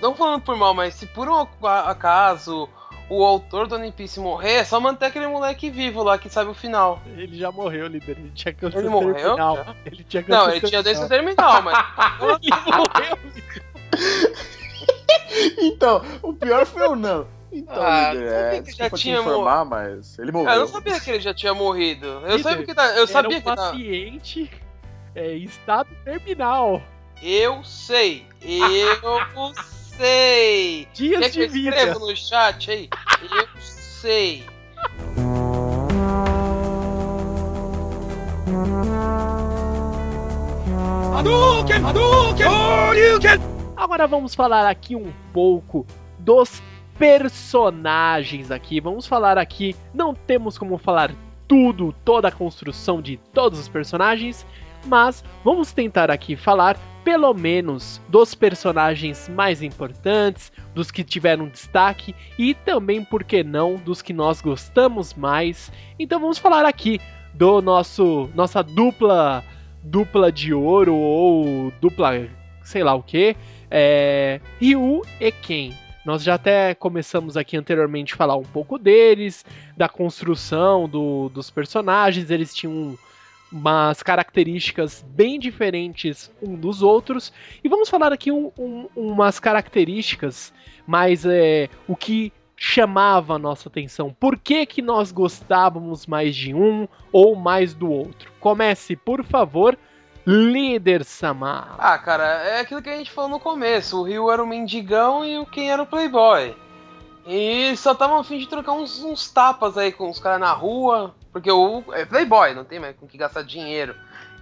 não 0.00 0.14
falando 0.14 0.42
por 0.42 0.56
mal, 0.56 0.72
mas 0.74 0.94
se 0.94 1.06
por 1.06 1.28
um 1.28 1.34
ac- 1.40 1.50
acaso 1.86 2.68
o 3.08 3.24
autor 3.24 3.66
do 3.68 3.76
One 3.76 3.92
Piece 3.92 4.18
morrer, 4.18 4.54
é 4.54 4.64
só 4.64 4.80
manter 4.80 5.06
aquele 5.06 5.26
moleque 5.28 5.70
vivo 5.70 6.02
lá 6.02 6.18
que 6.18 6.28
sabe 6.28 6.50
o 6.50 6.54
final. 6.54 7.00
Ele 7.16 7.38
já 7.38 7.50
morreu, 7.52 7.86
líder. 7.86 8.18
Ele 8.18 8.32
tinha 8.34 8.52
câncer 8.54 8.78
Ele 8.78 8.88
morreu? 8.88 9.14
terminal. 9.14 9.56
já? 9.56 9.74
Ele 9.86 10.04
tinha 10.04 10.22
câncer 10.22 10.38
Não, 10.38 10.50
ele 10.50 10.66
tinha 10.68 10.82
doença 10.82 11.08
terminal, 11.08 11.62
mas. 11.62 11.78
Ele 12.42 12.76
morreu. 12.76 13.18
Então, 15.58 16.02
o 16.22 16.32
pior 16.32 16.66
foi 16.66 16.86
o 16.88 16.96
não. 16.96 17.26
Então, 17.52 17.74
Ah, 17.82 18.12
líder, 18.12 18.32
é, 18.54 18.60
que 18.62 18.72
já 18.72 18.90
tinha 18.90 19.18
informar, 19.20 19.64
mas 19.64 20.18
ele 20.18 20.28
Ah, 20.28 20.30
eu 20.30 20.32
morreu. 20.44 20.60
não 20.60 20.66
sabia 20.66 21.00
que 21.00 21.10
ele 21.10 21.20
já 21.20 21.32
tinha 21.32 21.54
morrido. 21.54 22.06
Eu 22.06 22.36
Líder, 22.36 22.42
sabia 22.42 22.66
que 22.66 22.74
tá. 22.74 22.86
Eu 22.96 23.06
sabia 23.06 23.36
Era 23.36 23.40
que 23.42 23.50
um 23.50 23.54
tá. 23.54 23.70
paciente 23.70 24.50
é, 25.14 25.36
em 25.36 25.44
estado 25.44 25.88
terminal. 26.04 26.82
Eu 27.22 27.64
sei. 27.64 28.26
Eu 28.42 29.20
sei. 29.96 30.88
Dias 30.92 31.20
Quer 31.20 31.30
que 31.30 31.40
eu 31.40 31.46
de 31.46 31.52
vida. 31.52 31.76
escrevo 31.76 32.00
no 32.00 32.16
chat 32.16 32.70
aí? 32.70 32.88
Eu 33.22 33.48
sei. 33.60 34.44
Agora 43.76 44.06
vamos 44.06 44.34
falar 44.34 44.68
aqui 44.68 44.94
um 44.94 45.12
pouco 45.32 45.86
dos 46.18 46.62
personagens 46.98 48.50
aqui. 48.50 48.80
Vamos 48.80 49.06
falar 49.06 49.38
aqui, 49.38 49.74
não 49.94 50.14
temos 50.14 50.58
como 50.58 50.78
falar 50.78 51.12
tudo, 51.48 51.94
toda 52.04 52.28
a 52.28 52.32
construção 52.32 53.00
de 53.00 53.16
todos 53.32 53.58
os 53.58 53.68
personagens, 53.68 54.46
mas 54.86 55.24
vamos 55.44 55.72
tentar 55.72 56.10
aqui 56.10 56.36
falar 56.36 56.76
pelo 57.06 57.32
menos 57.32 58.00
dos 58.08 58.34
personagens 58.34 59.28
mais 59.28 59.62
importantes, 59.62 60.50
dos 60.74 60.90
que 60.90 61.04
tiveram 61.04 61.46
destaque 61.46 62.12
e 62.36 62.52
também, 62.52 63.04
por 63.04 63.22
que 63.22 63.44
não, 63.44 63.76
dos 63.76 64.02
que 64.02 64.12
nós 64.12 64.40
gostamos 64.40 65.14
mais. 65.14 65.70
Então 66.00 66.18
vamos 66.18 66.36
falar 66.36 66.64
aqui 66.66 67.00
do 67.32 67.62
nosso 67.62 68.28
nossa 68.34 68.60
dupla 68.60 69.44
dupla 69.84 70.32
de 70.32 70.52
ouro 70.52 70.96
ou 70.96 71.72
dupla 71.80 72.28
sei 72.64 72.82
lá 72.82 72.92
o 72.96 73.04
que, 73.04 73.36
é, 73.70 74.40
Ryu 74.60 75.02
e 75.20 75.30
Ken. 75.30 75.70
Nós 76.04 76.24
já 76.24 76.34
até 76.34 76.74
começamos 76.74 77.36
aqui 77.36 77.56
anteriormente 77.56 78.14
a 78.14 78.16
falar 78.16 78.34
um 78.36 78.42
pouco 78.42 78.78
deles, 78.80 79.44
da 79.76 79.88
construção 79.88 80.88
do- 80.88 81.28
dos 81.28 81.50
personagens. 81.50 82.30
Eles 82.32 82.52
tinham 82.52 82.98
umas 83.56 84.02
características 84.02 85.04
bem 85.08 85.38
diferentes 85.38 86.30
um 86.42 86.54
dos 86.54 86.82
outros. 86.82 87.32
E 87.64 87.68
vamos 87.68 87.88
falar 87.88 88.12
aqui 88.12 88.30
um, 88.30 88.52
um, 88.58 88.88
umas 88.94 89.40
características 89.40 90.52
mais 90.86 91.24
é, 91.24 91.68
o 91.88 91.96
que 91.96 92.32
chamava 92.56 93.34
a 93.34 93.38
nossa 93.38 93.68
atenção. 93.68 94.14
Por 94.18 94.38
que, 94.38 94.64
que 94.66 94.82
nós 94.82 95.10
gostávamos 95.10 96.06
mais 96.06 96.36
de 96.36 96.54
um 96.54 96.86
ou 97.10 97.34
mais 97.34 97.74
do 97.74 97.90
outro? 97.90 98.30
Comece, 98.40 98.94
por 98.94 99.24
favor, 99.24 99.76
líder 100.26 101.04
Samar. 101.04 101.76
Ah, 101.78 101.98
cara, 101.98 102.24
é 102.24 102.60
aquilo 102.60 102.82
que 102.82 102.90
a 102.90 102.96
gente 102.96 103.10
falou 103.10 103.30
no 103.30 103.40
começo. 103.40 104.00
O 104.00 104.02
Rio 104.02 104.30
era 104.30 104.42
o 104.42 104.46
mendigão 104.46 105.24
e 105.24 105.38
o 105.38 105.46
Ken 105.46 105.70
era 105.70 105.82
o 105.82 105.86
playboy. 105.86 106.54
E 107.26 107.76
só 107.76 107.92
estavam 107.92 108.18
a 108.18 108.24
fim 108.24 108.38
de 108.38 108.48
trocar 108.48 108.72
uns, 108.72 109.02
uns 109.02 109.28
tapas 109.30 109.76
aí 109.76 109.90
com 109.90 110.08
os 110.08 110.18
caras 110.18 110.40
na 110.40 110.52
rua. 110.52 111.14
Porque 111.36 111.52
o 111.52 111.84
é 111.92 112.06
playboy, 112.06 112.54
não 112.54 112.64
tem 112.64 112.80
mais 112.80 112.96
com 112.96 113.06
que 113.06 113.18
gastar 113.18 113.42
dinheiro. 113.42 113.94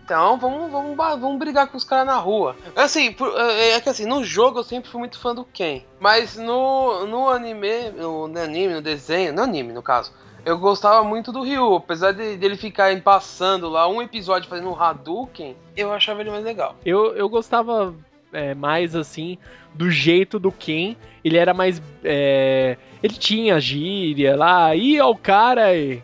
Então 0.04 0.38
vamos, 0.38 0.70
vamos, 0.70 0.96
vamos 0.96 1.38
brigar 1.40 1.66
com 1.66 1.76
os 1.76 1.82
caras 1.82 2.06
na 2.06 2.18
rua. 2.18 2.54
Assim, 2.76 3.10
por, 3.10 3.36
é, 3.36 3.70
é 3.70 3.80
que 3.80 3.88
assim, 3.88 4.06
no 4.06 4.22
jogo 4.22 4.60
eu 4.60 4.62
sempre 4.62 4.88
fui 4.88 5.00
muito 5.00 5.18
fã 5.18 5.34
do 5.34 5.44
Ken. 5.44 5.82
Mas 5.98 6.36
no, 6.36 7.04
no 7.04 7.28
anime, 7.28 7.90
no, 7.96 8.28
no 8.28 8.40
anime, 8.40 8.74
no 8.74 8.80
desenho, 8.80 9.32
no 9.32 9.42
anime 9.42 9.72
no 9.72 9.82
caso, 9.82 10.12
eu 10.46 10.56
gostava 10.56 11.02
muito 11.02 11.32
do 11.32 11.42
Ryu. 11.42 11.74
Apesar 11.74 12.12
de, 12.12 12.36
dele 12.36 12.56
ficar 12.56 12.96
passando 13.02 13.68
lá 13.68 13.88
um 13.88 14.00
episódio 14.00 14.48
fazendo 14.48 14.70
um 14.70 14.80
Hadouken, 14.80 15.56
eu 15.76 15.92
achava 15.92 16.20
ele 16.20 16.30
mais 16.30 16.44
legal. 16.44 16.76
Eu, 16.86 17.16
eu 17.16 17.28
gostava 17.28 17.92
é, 18.32 18.54
mais 18.54 18.94
assim 18.94 19.36
do 19.74 19.90
jeito 19.90 20.38
do 20.38 20.52
Ken. 20.52 20.96
Ele 21.24 21.38
era 21.38 21.52
mais. 21.52 21.82
É, 22.04 22.76
ele 23.02 23.14
tinha 23.14 23.58
gíria 23.58 24.36
lá, 24.36 24.76
ia 24.76 25.04
o 25.04 25.16
cara 25.16 25.74
e 25.74 26.00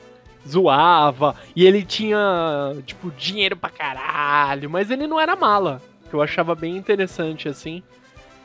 zoava. 0.47 1.37
E 1.55 1.67
ele 1.67 1.85
tinha, 1.85 2.77
tipo, 2.87 3.11
dinheiro 3.11 3.57
pra 3.57 3.71
caralho. 3.71 4.71
Mas 4.71 4.91
ele 4.91 5.07
não 5.07 5.21
era 5.21 5.37
mala. 5.37 5.81
Que 6.09 6.15
eu 6.15 6.23
achava 6.23 6.55
bem 6.55 6.77
interessante, 6.77 7.49
assim. 7.49 7.83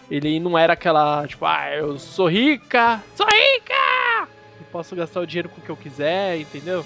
Ele 0.10 0.39
não 0.39 0.58
era 0.58 0.73
aquela, 0.73 1.25
tipo, 1.27 1.45
ah, 1.45 1.71
eu 1.75 1.97
sou 1.97 2.27
rica, 2.27 3.01
sou 3.15 3.25
rica! 3.25 4.29
Eu 4.60 4.65
posso 4.71 4.95
gastar 4.95 5.21
o 5.21 5.25
dinheiro 5.25 5.49
com 5.49 5.60
o 5.60 5.63
que 5.63 5.69
eu 5.69 5.75
quiser, 5.75 6.39
entendeu? 6.39 6.86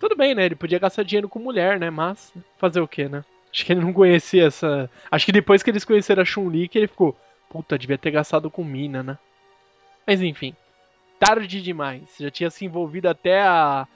Tudo 0.00 0.16
bem, 0.16 0.34
né? 0.34 0.46
Ele 0.46 0.54
podia 0.54 0.78
gastar 0.78 1.02
dinheiro 1.02 1.28
com 1.28 1.38
mulher, 1.38 1.78
né? 1.78 1.90
Mas 1.90 2.32
fazer 2.58 2.80
o 2.80 2.88
quê, 2.88 3.08
né? 3.08 3.24
Acho 3.52 3.64
que 3.64 3.72
ele 3.72 3.80
não 3.80 3.92
conhecia 3.92 4.46
essa. 4.46 4.90
Acho 5.10 5.26
que 5.26 5.32
depois 5.32 5.62
que 5.62 5.70
eles 5.70 5.84
conheceram 5.84 6.22
a 6.22 6.24
Chun-Li, 6.24 6.68
que 6.68 6.78
ele 6.78 6.86
ficou, 6.86 7.16
puta, 7.48 7.78
devia 7.78 7.98
ter 7.98 8.10
gastado 8.10 8.50
com 8.50 8.64
mina, 8.64 9.02
né? 9.02 9.18
Mas 10.06 10.22
enfim, 10.22 10.54
tarde 11.18 11.62
demais. 11.62 12.02
Já 12.18 12.30
tinha 12.30 12.50
se 12.50 12.64
envolvido 12.64 13.08
até 13.08 13.42
a 13.42 13.86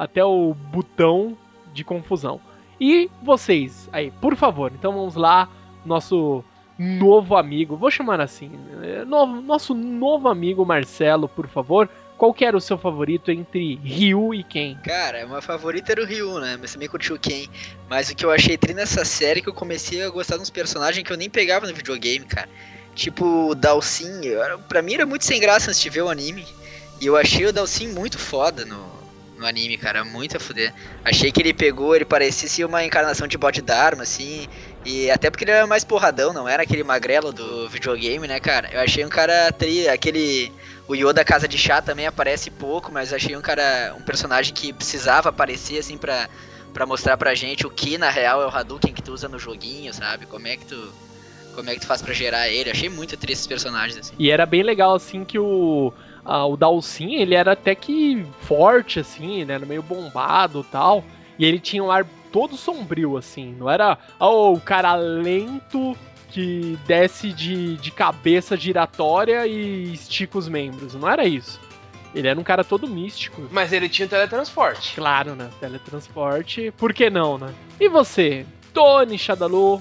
até 0.00 0.24
o 0.24 0.54
botão 0.54 1.36
de 1.74 1.84
confusão. 1.84 2.40
E 2.80 3.10
vocês, 3.22 3.86
aí, 3.92 4.10
por 4.10 4.34
favor, 4.34 4.72
então 4.74 4.94
vamos 4.94 5.14
lá, 5.14 5.46
nosso 5.84 6.42
novo 6.78 7.36
amigo, 7.36 7.76
vou 7.76 7.90
chamar 7.90 8.18
assim, 8.18 8.48
né, 8.48 9.04
novo, 9.04 9.42
nosso 9.42 9.74
novo 9.74 10.26
amigo 10.28 10.64
Marcelo, 10.64 11.28
por 11.28 11.46
favor. 11.46 11.86
Qual 12.16 12.32
que 12.32 12.46
era 12.46 12.56
o 12.56 12.60
seu 12.60 12.78
favorito 12.78 13.30
entre 13.30 13.76
Ryu 13.76 14.32
e 14.32 14.42
Ken? 14.42 14.78
Cara, 14.82 15.26
meu 15.26 15.42
favorito 15.42 15.90
era 15.90 16.02
o 16.02 16.06
Ryu, 16.06 16.38
né? 16.38 16.58
Mas 16.60 16.72
também 16.72 16.86
curti 16.86 17.14
o 17.14 17.18
Ken. 17.18 17.48
Mas 17.88 18.10
o 18.10 18.14
que 18.14 18.26
eu 18.26 18.30
achei 18.30 18.58
tri 18.58 18.74
nessa 18.74 19.06
série 19.06 19.40
é 19.40 19.42
que 19.42 19.48
eu 19.48 19.54
comecei 19.54 20.02
a 20.02 20.10
gostar 20.10 20.36
de 20.36 20.42
uns 20.42 20.50
personagens 20.50 21.02
que 21.02 21.10
eu 21.10 21.16
nem 21.16 21.30
pegava 21.30 21.66
no 21.66 21.74
videogame, 21.74 22.26
cara. 22.26 22.46
Tipo 22.94 23.48
o 23.48 23.54
Dalsin, 23.54 24.20
pra 24.68 24.82
mim 24.82 24.94
era 24.94 25.06
muito 25.06 25.24
sem 25.24 25.40
graça 25.40 25.70
antes 25.70 25.80
de 25.80 25.88
ver 25.88 26.02
o 26.02 26.10
anime. 26.10 26.46
E 27.00 27.06
eu 27.06 27.16
achei 27.16 27.46
o 27.46 27.52
Dalsin 27.54 27.88
muito 27.88 28.18
foda 28.18 28.66
no, 28.66 28.99
no 29.40 29.46
anime, 29.46 29.78
cara, 29.78 30.04
muito 30.04 30.36
a 30.36 30.40
fuder. 30.40 30.72
Achei 31.02 31.32
que 31.32 31.40
ele 31.40 31.54
pegou, 31.54 31.96
ele 31.96 32.04
parecia 32.04 32.66
uma 32.66 32.84
encarnação 32.84 33.26
de 33.26 33.38
bode 33.38 33.62
Dharma, 33.62 34.02
assim, 34.02 34.46
e 34.84 35.10
até 35.10 35.30
porque 35.30 35.44
ele 35.44 35.50
era 35.50 35.66
mais 35.66 35.82
porradão, 35.82 36.32
não 36.32 36.46
era 36.46 36.62
aquele 36.62 36.84
magrelo 36.84 37.32
do 37.32 37.68
videogame, 37.68 38.28
né, 38.28 38.38
cara? 38.38 38.68
Eu 38.70 38.80
achei 38.80 39.04
um 39.04 39.08
cara 39.08 39.50
tri, 39.50 39.88
aquele 39.88 40.52
o 40.86 40.94
Yoda 40.94 41.24
Casa 41.24 41.48
de 41.48 41.56
Chá 41.56 41.80
também 41.80 42.06
aparece 42.06 42.50
pouco, 42.50 42.92
mas 42.92 43.12
achei 43.12 43.34
um 43.36 43.40
cara, 43.40 43.94
um 43.98 44.02
personagem 44.02 44.52
que 44.52 44.72
precisava 44.72 45.30
aparecer 45.30 45.78
assim 45.78 45.96
pra, 45.96 46.28
pra 46.74 46.84
mostrar 46.84 47.16
pra 47.16 47.34
gente 47.34 47.66
o 47.66 47.70
que 47.70 47.96
na 47.96 48.10
real 48.10 48.42
é 48.42 48.46
o 48.46 48.50
Hadouken 48.50 48.92
que 48.92 49.02
tu 49.02 49.12
usa 49.12 49.28
no 49.28 49.38
joguinho, 49.38 49.94
sabe? 49.94 50.26
Como 50.26 50.46
é 50.46 50.56
que 50.56 50.66
tu 50.66 50.92
como 51.54 51.68
é 51.68 51.74
que 51.74 51.80
tu 51.80 51.86
faz 51.86 52.00
para 52.00 52.14
gerar 52.14 52.48
ele? 52.48 52.70
Achei 52.70 52.88
muito 52.88 53.16
triste 53.16 53.40
esses 53.40 53.46
personagens 53.46 53.98
assim. 53.98 54.14
E 54.18 54.30
era 54.30 54.46
bem 54.46 54.62
legal 54.62 54.94
assim 54.94 55.24
que 55.24 55.38
o 55.38 55.92
ah, 56.24 56.46
o 56.46 56.56
Dalsin, 56.56 57.14
ele 57.14 57.34
era 57.34 57.52
até 57.52 57.74
que 57.74 58.24
forte, 58.40 59.00
assim, 59.00 59.44
né? 59.44 59.54
Era 59.54 59.66
meio 59.66 59.82
bombado 59.82 60.64
tal. 60.70 61.04
E 61.38 61.44
ele 61.44 61.58
tinha 61.58 61.82
um 61.82 61.90
ar 61.90 62.06
todo 62.30 62.56
sombrio, 62.56 63.16
assim. 63.16 63.54
Não 63.58 63.68
era 63.68 63.98
oh, 64.18 64.52
o 64.52 64.60
cara 64.60 64.94
lento 64.94 65.96
que 66.30 66.78
desce 66.86 67.32
de, 67.32 67.76
de 67.76 67.90
cabeça 67.90 68.56
giratória 68.56 69.46
e 69.46 69.92
estica 69.92 70.38
os 70.38 70.48
membros. 70.48 70.94
Não 70.94 71.08
era 71.08 71.26
isso. 71.26 71.60
Ele 72.14 72.28
era 72.28 72.38
um 72.38 72.42
cara 72.42 72.64
todo 72.64 72.88
místico. 72.88 73.42
Mas 73.50 73.72
ele 73.72 73.88
tinha 73.88 74.08
teletransporte. 74.08 74.94
Claro, 74.94 75.34
né? 75.34 75.48
Teletransporte. 75.60 76.72
Por 76.76 76.92
que 76.92 77.08
não, 77.08 77.38
né? 77.38 77.52
E 77.78 77.88
você, 77.88 78.44
Tony 78.72 79.16
Shadalu, 79.16 79.80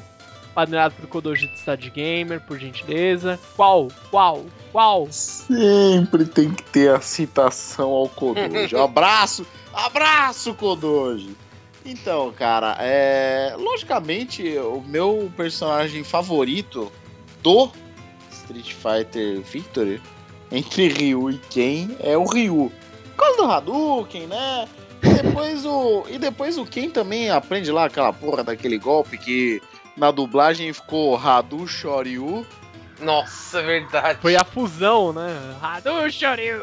patrocinado 0.53 0.95
por 0.95 1.07
Kodoji 1.07 1.47
de 1.47 1.57
Stad 1.57 1.83
Gamer, 1.89 2.41
por 2.41 2.57
gentileza. 2.57 3.39
Qual? 3.55 3.88
Qual? 4.09 4.45
Qual? 4.71 5.07
Sempre 5.12 6.25
tem 6.25 6.51
que 6.51 6.63
ter 6.63 6.93
a 6.93 7.01
citação 7.01 7.89
ao 7.89 8.09
Kodoji. 8.09 8.75
abraço! 8.77 9.45
Abraço, 9.73 10.53
Kodoji! 10.53 11.35
Então, 11.85 12.31
cara, 12.31 12.75
é... 12.79 13.55
logicamente 13.57 14.57
o 14.57 14.81
meu 14.85 15.31
personagem 15.35 16.03
favorito 16.03 16.91
do 17.41 17.71
Street 18.31 18.73
Fighter 18.73 19.41
Victory 19.41 20.01
entre 20.51 20.88
Ryu 20.89 21.29
e 21.31 21.38
Ken 21.38 21.89
é 21.99 22.17
o 22.17 22.25
Ryu. 22.25 22.71
Por 23.15 23.25
causa 23.25 23.38
do 23.38 23.51
Hadouken, 23.51 24.27
né? 24.27 24.67
E 25.01 25.09
depois 25.09 25.65
o, 25.65 26.03
e 26.09 26.17
depois 26.17 26.57
o 26.57 26.65
Ken 26.65 26.89
também 26.89 27.29
aprende 27.29 27.71
lá 27.71 27.85
aquela 27.85 28.12
porra 28.12 28.43
daquele 28.43 28.77
golpe 28.77 29.17
que 29.17 29.62
na 29.99 30.12
dublagem 30.12 30.71
ficou 30.71 31.15
Radu 31.15 31.67
Shoryu. 31.67 32.45
Nossa, 33.01 33.59
é 33.59 33.63
verdade. 33.63 34.19
Foi 34.21 34.35
a 34.35 34.43
fusão, 34.43 35.13
né? 35.13 35.55
Radu 35.62 36.09
Shoryu. 36.09 36.62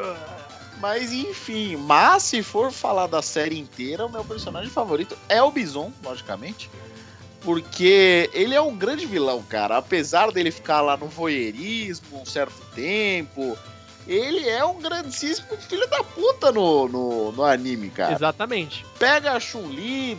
Mas 0.81 1.13
enfim, 1.13 1.77
mas 1.77 2.23
se 2.25 2.43
for 2.43 2.73
falar 2.73 3.07
da 3.07 3.23
série 3.23 3.59
inteira, 3.59 4.05
o 4.05 4.11
meu 4.11 4.25
personagem 4.25 4.71
favorito 4.71 5.17
é 5.29 5.43
o 5.43 5.51
Bison, 5.51 5.93
logicamente. 6.03 6.71
Porque 7.43 8.29
ele 8.33 8.55
é 8.55 8.61
um 8.61 8.75
grande 8.75 9.07
vilão, 9.07 9.43
cara. 9.43 9.77
Apesar 9.77 10.33
dele 10.33 10.51
ficar 10.51 10.81
lá 10.81 10.97
no 10.97 11.07
voyeurismo 11.07 12.21
um 12.21 12.27
certo 12.27 12.61
tempo, 12.75 13.57
ele 14.07 14.49
é 14.49 14.65
um 14.65 14.81
grandíssimo 14.81 15.57
filho 15.57 15.87
da 15.89 16.03
puta 16.03 16.53
no, 16.53 16.89
no, 16.89 17.33
no 17.33 17.45
anime, 17.45 17.91
cara. 17.91 18.13
Exatamente. 18.13 18.85
Pega 18.99 19.33
a 19.33 19.41
Chun-Li, 19.41 20.19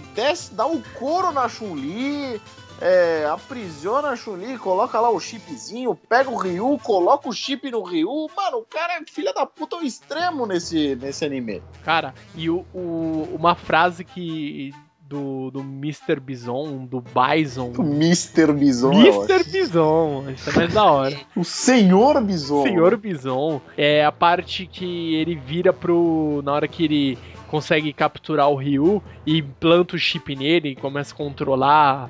dá 0.52 0.66
o 0.66 0.76
um 0.76 0.84
couro 0.98 1.32
na 1.32 1.50
Chun-Li, 1.50 2.42
é, 2.82 3.26
aprisiona 3.26 4.10
a 4.10 4.16
Chun-Li, 4.16 4.58
coloca 4.58 5.00
lá 5.00 5.10
o 5.10 5.20
chipzinho, 5.20 5.96
pega 5.96 6.30
o 6.30 6.38
Ryu, 6.38 6.80
coloca 6.84 7.28
o 7.28 7.34
chip 7.34 7.70
no 7.72 7.82
Ryu. 7.84 8.28
Mano, 8.36 8.58
o 8.58 8.66
cara 8.66 8.98
é 8.98 9.06
filha 9.06 9.34
da 9.34 9.46
puta 9.46 9.76
ao 9.76 9.84
extremo 9.84 10.46
nesse, 10.46 10.96
nesse 10.96 11.26
anime. 11.26 11.62
Cara, 11.84 12.14
e 12.36 12.50
o, 12.50 12.66
o, 12.74 13.30
uma 13.34 13.56
frase 13.56 14.04
que. 14.04 14.74
Do, 15.10 15.50
do 15.52 15.62
Mr. 15.62 16.20
Bison, 16.20 16.86
do 16.86 17.02
Bison. 17.02 17.72
O 17.78 17.82
Mr. 17.82 18.52
Bison. 18.52 18.92
Mr. 18.92 19.40
É 19.40 19.44
Bison, 19.46 20.26
isso 20.32 20.50
é 20.50 20.54
mais 20.54 20.74
da 20.74 20.84
hora. 20.84 21.18
o 21.34 21.46
Senhor 21.46 22.22
Bison. 22.22 22.64
Senhor 22.64 22.98
Bison. 22.98 23.62
É 23.78 24.04
a 24.04 24.12
parte 24.12 24.68
que 24.68 25.16
ele 25.16 25.36
vira 25.36 25.72
pro. 25.72 26.42
Na 26.44 26.52
hora 26.52 26.68
que 26.68 26.84
ele 26.84 27.18
consegue 27.48 27.94
capturar 27.94 28.50
o 28.50 28.56
Ryu 28.56 29.02
e 29.26 29.38
implanta 29.38 29.96
o 29.96 30.00
chip 30.00 30.36
nele 30.36 30.72
e 30.72 30.76
começa 30.76 31.14
a 31.14 31.18
controlar 31.18 32.10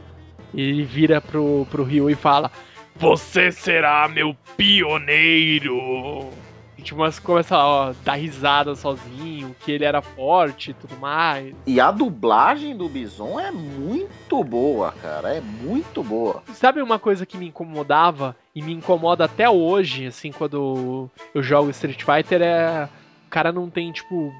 ele 0.54 0.84
vira 0.84 1.22
pro, 1.22 1.68
pro 1.70 1.84
Ryu 1.84 2.10
e 2.10 2.16
fala: 2.16 2.52
Você 2.96 3.52
será 3.52 4.08
meu 4.08 4.36
pioneiro! 4.56 6.30
E 6.78 6.82
tipo, 6.84 7.00
mas 7.00 7.18
começa 7.18 7.58
a 7.58 7.92
dar 8.04 8.14
risada 8.14 8.76
sozinho, 8.76 9.56
que 9.62 9.72
ele 9.72 9.84
era 9.84 10.00
forte 10.00 10.72
e 10.72 10.74
tudo 10.76 10.96
mais. 10.98 11.56
E 11.66 11.80
a 11.80 11.90
dublagem 11.90 12.78
do 12.78 12.88
Bison 12.88 13.40
é 13.40 13.52
muito 13.52 14.44
boa, 14.44 14.92
cara. 15.02 15.34
É 15.34 15.42
muito 15.42 16.04
boa. 16.04 16.44
Sabe 16.54 16.82
uma 16.82 17.00
coisa 17.00 17.26
que 17.26 17.36
me 17.36 17.48
incomodava 17.48 18.36
e 18.54 18.62
me 18.62 18.74
incomoda 18.74 19.26
até 19.26 19.50
hoje, 19.50 20.06
assim, 20.06 20.32
quando 20.32 21.10
eu 21.34 21.42
jogo 21.42 21.72
Street 21.72 22.04
Fighter, 22.04 22.42
é. 22.44 22.88
O 23.26 23.30
cara 23.30 23.52
não 23.52 23.70
tem, 23.70 23.92
tipo, 23.92 24.32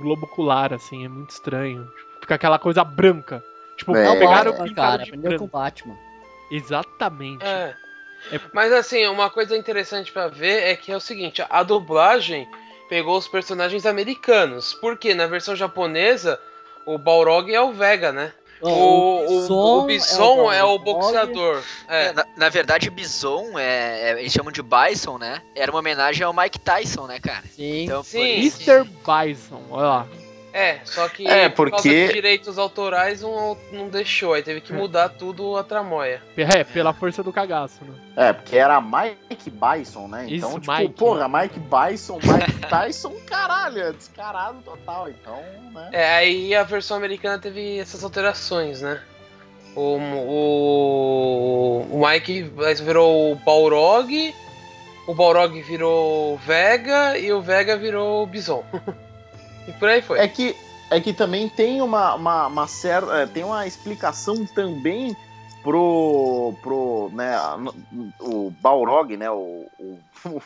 globo 0.00 0.24
ocular, 0.24 0.72
assim, 0.72 1.04
é 1.04 1.08
muito 1.08 1.30
estranho. 1.30 1.86
Fica 2.20 2.36
aquela 2.36 2.58
coisa 2.58 2.84
branca. 2.84 3.42
Tipo, 3.80 3.96
é. 3.96 4.14
pegaram 4.18 4.52
o 4.52 4.74
cara, 4.74 5.02
aprendeu 5.04 5.38
com 5.38 5.44
o 5.46 5.48
Batman. 5.48 5.96
Exatamente. 6.50 7.42
É. 7.44 7.74
é. 8.32 8.40
Mas 8.52 8.72
assim, 8.72 9.06
uma 9.06 9.30
coisa 9.30 9.56
interessante 9.56 10.12
para 10.12 10.28
ver 10.28 10.64
é 10.64 10.76
que 10.76 10.92
é 10.92 10.96
o 10.96 11.00
seguinte, 11.00 11.42
a 11.48 11.62
dublagem 11.62 12.46
pegou 12.90 13.16
os 13.16 13.26
personagens 13.26 13.86
americanos, 13.86 14.74
porque 14.74 15.14
na 15.14 15.26
versão 15.26 15.56
japonesa 15.56 16.38
o 16.84 16.98
Balrog 16.98 17.50
é 17.54 17.60
o 17.60 17.72
Vega, 17.72 18.12
né? 18.12 18.32
O, 18.60 18.68
o, 18.68 19.26
Bison 19.26 19.54
o 19.54 19.86
Bison 19.86 20.52
é 20.52 20.62
o, 20.62 20.78
Balrog. 20.78 20.84
boxeador. 20.84 21.62
É, 21.88 22.06
É. 22.08 22.12
na, 22.12 22.26
na 22.36 22.48
verdade, 22.50 22.90
Bison, 22.90 23.58
é, 23.58 24.10
é- 24.10 24.20
eles 24.20 24.30
chamam 24.30 24.52
de 24.52 24.60
Bison, 24.62 25.16
né? 25.16 25.40
Era 25.54 25.72
uma 25.72 25.78
homenagem 25.78 26.22
ao 26.26 26.34
Mike 26.34 26.58
Tyson, 26.58 27.06
né, 27.06 27.18
cara? 27.18 27.44
Sim. 27.56 27.84
Então, 27.84 28.02
Sim. 28.02 28.40
Mr. 28.40 28.84
Bison, 28.84 29.62
olha 29.70 29.86
lá. 29.86 30.06
É, 30.52 30.80
só 30.84 31.08
que 31.08 31.26
É, 31.28 31.48
por 31.48 31.70
causa 31.70 31.82
porque- 31.84 32.06
de 32.08 32.12
direitos 32.12 32.58
autorais 32.58 33.22
não, 33.22 33.56
não 33.72 33.88
deixou, 33.88 34.34
aí 34.34 34.42
teve 34.42 34.60
que 34.60 34.72
mudar 34.72 35.08
tudo 35.10 35.56
a 35.56 35.62
tramóia. 35.62 36.20
É, 36.36 36.64
pela 36.64 36.92
força 36.92 37.22
do 37.22 37.32
cagaço, 37.32 37.84
né? 37.84 37.94
É, 38.16 38.32
porque 38.32 38.56
era 38.56 38.80
Mike 38.80 39.50
Bison, 39.50 40.08
né? 40.08 40.26
Então, 40.28 40.50
Isso, 40.50 40.60
tipo, 40.60 40.72
Mike. 40.76 40.94
porra, 40.94 41.28
Mike 41.28 41.60
Bison, 41.60 42.16
Mike 42.22 42.58
Tyson, 42.68 43.14
caralho, 43.26 43.80
é 43.80 43.92
descarado 43.92 44.60
total. 44.62 45.08
Então, 45.08 45.36
né? 45.72 45.88
É, 45.92 46.14
aí 46.16 46.54
a 46.54 46.64
versão 46.64 46.96
americana 46.96 47.38
teve 47.38 47.78
essas 47.78 48.02
alterações, 48.02 48.80
né? 48.82 49.00
O, 49.76 49.98
o, 49.98 51.86
o 51.92 52.06
Mike 52.08 52.42
virou 52.82 53.32
o 53.32 53.36
Balrog, 53.36 54.34
o 55.06 55.14
Balrog 55.14 55.60
virou 55.62 56.34
o 56.34 56.36
Vega 56.38 57.16
e 57.18 57.32
o 57.32 57.40
Vega 57.40 57.76
virou 57.76 58.24
o 58.24 58.26
Bison. 58.26 58.64
e 59.66 59.72
por 59.72 59.88
aí 59.88 60.02
foi. 60.02 60.18
É 60.18 60.28
que, 60.28 60.56
é 60.90 61.00
que 61.00 61.12
também 61.12 61.48
tem 61.48 61.82
uma, 61.82 62.14
uma, 62.14 62.46
uma 62.46 62.66
certa. 62.66 63.12
é, 63.18 63.26
Tem 63.26 63.44
uma 63.44 63.66
explicação 63.66 64.46
também 64.46 65.16
pro. 65.62 66.54
pro 66.62 67.10
né, 67.12 67.36
o 68.20 68.50
Balrog, 68.60 69.16
né? 69.16 69.30
O, 69.30 69.66
o, 69.78 69.98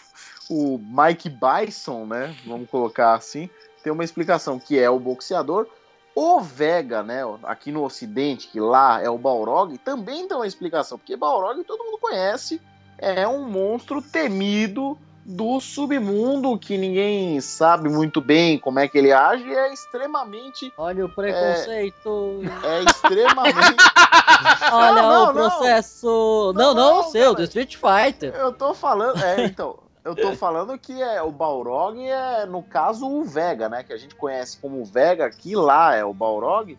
o 0.50 0.79
Mike 0.79 1.31
Bison, 1.31 2.07
né? 2.07 2.35
Vamos 2.46 2.68
colocar 2.68 3.14
assim. 3.14 3.48
Tem 3.83 3.92
uma 3.92 4.05
explicação 4.05 4.59
que 4.59 4.79
é 4.79 4.88
o 4.88 4.98
boxeador. 4.98 5.66
O 6.14 6.40
Vega, 6.40 7.03
né? 7.03 7.22
Aqui 7.42 7.72
no 7.72 7.83
Ocidente, 7.83 8.46
que 8.48 8.61
lá 8.61 9.03
é 9.03 9.11
o 9.11 9.18
Balrog, 9.18 9.77
também 9.79 10.29
tem 10.29 10.37
uma 10.37 10.46
explicação. 10.46 10.96
Porque 10.96 11.16
Balrog 11.16 11.62
todo 11.64 11.85
mundo 11.85 11.98
conhece. 11.98 12.61
É 12.96 13.27
um 13.27 13.48
monstro 13.48 14.00
temido 14.00 14.96
do 15.25 15.59
submundo 15.59 16.59
que 16.59 16.77
ninguém 16.77 17.41
sabe 17.41 17.89
muito 17.89 18.21
bem 18.21 18.59
como 18.59 18.79
é 18.79 18.87
que 18.87 18.99
ele 18.99 19.11
age 19.13 19.49
é 19.51 19.73
extremamente 19.73 20.71
Olha 20.77 21.07
o 21.07 21.09
preconceito. 21.09 22.43
é 22.63 22.83
extremamente 22.83 23.57
Olha 24.71 25.03
Não, 25.03 25.11
não, 25.11 25.31
o 25.31 25.33
processo. 25.33 26.53
Não, 26.55 26.75
não, 26.75 26.75
Não, 26.75 27.01
o 27.01 27.03
seu, 27.11 27.33
cara. 27.33 27.35
do 27.37 27.43
Street 27.45 27.77
Fighter. 27.77 28.35
eu 28.35 28.53
tô 28.53 28.75
falando 28.75 29.19
é 29.23 29.45
então 29.47 29.79
eu 30.05 30.15
tô 30.15 30.35
falando 30.37 30.79
que 30.79 31.01
é 31.03 31.23
o 31.23 31.33
Balrog 31.33 31.99
é 32.07 32.45
no 32.45 32.63
caso 32.63 33.09
o 33.09 33.25
Vega 33.25 33.71
né 33.71 33.83
que 33.83 33.93
a 33.93 33.97
gente 33.97 34.15
conhece 34.15 34.59
como 34.59 34.85
Vega 34.85 35.31
que 35.31 35.57
lá 35.57 35.95
é 35.97 36.05
o 36.05 36.13
Balrog 36.13 36.77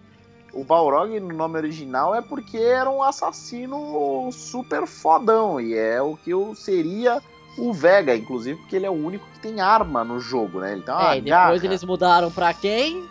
o 0.54 0.64
Balrog 0.64 1.20
no 1.20 1.34
nome 1.34 1.58
original 1.58 2.14
é 2.14 2.22
porque 2.22 2.58
era 2.58 2.90
um 2.90 3.02
assassino 3.02 4.30
super 4.32 4.86
fodão 4.86 5.60
e 5.60 5.76
é 5.76 6.00
o 6.02 6.16
que 6.16 6.30
eu 6.30 6.54
seria 6.54 7.20
o 7.58 7.72
Vega 7.74 8.16
inclusive 8.16 8.60
porque 8.60 8.76
ele 8.76 8.86
é 8.86 8.90
o 8.90 8.94
único 8.94 9.26
que 9.34 9.40
tem 9.40 9.60
arma 9.62 10.04
no 10.04 10.20
jogo 10.20 10.60
né 10.60 10.74
ele 10.74 10.82
tem 10.82 10.94
uma 10.94 11.14
é, 11.14 11.18
e 11.18 11.22
depois 11.22 11.62
garra. 11.62 11.66
eles 11.66 11.84
mudaram 11.84 12.32
pra 12.32 12.54
quem? 12.54 13.06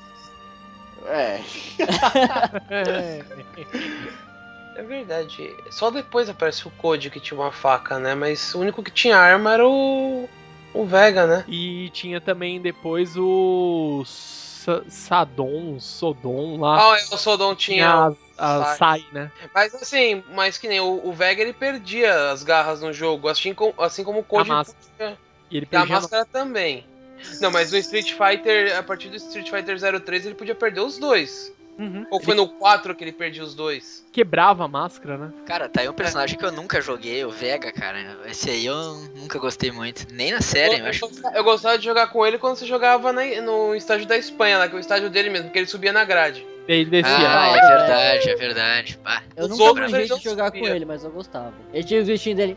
é 1.07 1.41
É. 2.71 3.25
Verdade. 4.83 5.55
Só 5.71 5.91
depois 5.91 6.29
aparece 6.29 6.67
o 6.67 6.71
Code 6.71 7.09
que 7.11 7.21
tinha 7.21 7.39
uma 7.39 7.53
faca, 7.53 7.99
né? 7.99 8.15
Mas 8.15 8.55
o 8.55 8.61
único 8.61 8.83
que 8.83 8.91
tinha 8.91 9.17
arma 9.17 9.55
era 9.55 9.67
o. 9.67 10.29
O 10.73 10.85
Vega, 10.85 11.27
né? 11.27 11.45
E 11.47 11.89
tinha 11.91 12.21
também 12.21 12.61
depois 12.61 13.17
o 13.17 14.03
Sa- 14.05 14.44
Sadon, 14.89 15.79
Sodom 15.81 16.59
lá. 16.61 16.79
Ah, 16.81 16.97
o 17.13 17.17
Sodom 17.17 17.55
tinha 17.55 17.85
tinha. 17.87 18.17
a, 18.39 18.61
a 18.73 18.75
Sai. 18.77 19.05
Né? 19.13 19.31
Mas 19.55 19.75
assim, 19.75 20.23
mas 20.33 20.59
que 20.59 20.69
nem 20.69 20.81
o, 20.81 21.01
o 21.07 21.13
Vega 21.13 21.43
ele 21.43 21.53
perdia 21.53 22.31
as 22.31 22.43
garras 22.43 22.81
no 22.81 22.93
jogo, 22.93 23.29
assim 23.29 23.53
como, 23.55 23.75
assim 23.79 24.03
como 24.05 24.21
o 24.21 24.25
Code 24.25 24.51
A 24.51 24.55
máscara. 24.55 24.79
podia- 24.97 25.19
E 25.51 25.57
ele 25.57 25.69
e 25.71 25.77
a 25.77 25.81
perdia 25.81 25.95
máscara 25.97 26.25
também. 26.27 26.87
Não, 27.41 27.51
mas 27.51 27.73
no 27.73 27.79
Street 27.79 28.13
Fighter, 28.13 28.77
a 28.77 28.83
partir 28.83 29.09
do 29.09 29.17
Street 29.17 29.49
Fighter 29.49 29.79
03, 30.03 30.27
ele 30.27 30.35
podia 30.35 30.55
perder 30.55 30.81
os 30.81 30.99
dois. 30.99 31.53
Uhum. 31.79 32.07
Ou 32.11 32.21
foi 32.21 32.35
no 32.35 32.47
4 32.49 32.95
que 32.95 33.03
ele 33.03 33.13
perdia 33.13 33.43
os 33.43 33.55
dois? 33.55 34.07
Quebrava 34.13 34.65
a 34.65 34.69
máscara, 34.69 35.19
né? 35.19 35.33
Cara, 35.45 35.69
tá 35.69 35.81
aí 35.81 35.89
um 35.89 35.93
personagem 35.93 36.39
que 36.39 36.45
eu 36.45 36.53
nunca 36.53 36.81
joguei, 36.81 37.25
o 37.25 37.31
Vega, 37.31 37.73
cara. 37.73 37.99
Esse 38.27 38.51
aí 38.51 38.67
eu 38.67 38.95
nunca 39.17 39.39
gostei 39.41 39.73
muito. 39.73 40.07
Nem 40.13 40.33
na 40.33 40.41
série, 40.41 40.79
eu 40.79 40.87
acho. 40.87 41.05
Eu 41.35 41.43
gostava 41.43 41.77
de 41.77 41.85
jogar 41.85 42.07
com 42.09 42.25
ele 42.25 42.39
quando 42.39 42.57
você 42.57 42.67
jogava 42.67 43.13
na- 43.13 43.41
no 43.43 43.75
estádio 43.75 44.07
da 44.07 44.17
Espanha, 44.17 44.59
lá, 44.59 44.69
que 44.69 44.75
é 44.75 44.79
o 44.79 44.81
estádio 44.81 45.11
dele 45.11 45.31
mesmo, 45.31 45.47
porque 45.47 45.59
ele 45.59 45.67
subia 45.67 45.93
na 45.93 46.05
grade. 46.05 46.47
Ele 46.69 46.85
descia. 46.85 47.13
Ah, 47.13 47.49
é 47.57 47.59
Ah, 47.59 47.67
verdade, 47.67 48.31
é 48.31 48.35
verdade. 48.37 48.99
Pá. 48.99 49.23
Eu 49.37 49.49
nunca 49.49 49.75
não 49.75 49.87
de 49.89 50.07
jogar 50.23 50.51
com 50.53 50.67
ele, 50.67 50.85
mas 50.85 51.03
eu 51.05 51.11
gostava. 51.11 51.53
Ele 51.73 51.85
tinha 51.85 52.01
os 52.01 52.07
bichinhos 52.07 52.37
dele. 52.37 52.57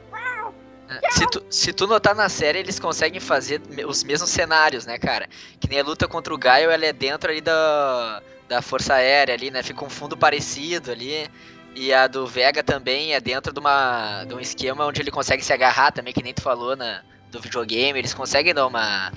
Se 1.09 1.27
tu, 1.29 1.43
se 1.49 1.73
tu 1.73 1.85
notar 1.85 2.15
na 2.15 2.29
série, 2.29 2.59
eles 2.59 2.79
conseguem 2.79 3.19
fazer 3.19 3.61
os 3.85 4.03
mesmos 4.03 4.29
cenários, 4.29 4.85
né, 4.85 4.97
cara? 4.97 5.27
Que 5.59 5.67
nem 5.69 5.81
a 5.81 5.83
luta 5.83 6.07
contra 6.07 6.33
o 6.33 6.37
Gaio, 6.37 6.71
ela 6.71 6.85
é 6.85 6.93
dentro 6.93 7.29
ali 7.29 7.41
da, 7.41 8.21
da 8.47 8.61
Força 8.61 8.95
Aérea 8.95 9.33
ali, 9.35 9.51
né? 9.51 9.61
Fica 9.63 9.83
um 9.83 9.89
fundo 9.89 10.15
parecido 10.17 10.91
ali. 10.91 11.27
E 11.75 11.93
a 11.93 12.07
do 12.07 12.25
Vega 12.25 12.63
também 12.63 13.13
é 13.13 13.19
dentro 13.19 13.53
de, 13.53 13.59
uma, 13.59 14.23
de 14.23 14.33
um 14.33 14.39
esquema 14.39 14.85
onde 14.85 15.01
ele 15.01 15.11
consegue 15.11 15.43
se 15.43 15.53
agarrar 15.53 15.91
também, 15.91 16.13
que 16.13 16.23
nem 16.23 16.33
tu 16.33 16.41
falou 16.41 16.75
na, 16.75 17.01
do 17.31 17.39
videogame. 17.39 17.99
Eles 17.99 18.13
conseguem 18.13 18.53
dar 18.53 18.65
uma. 18.65 19.11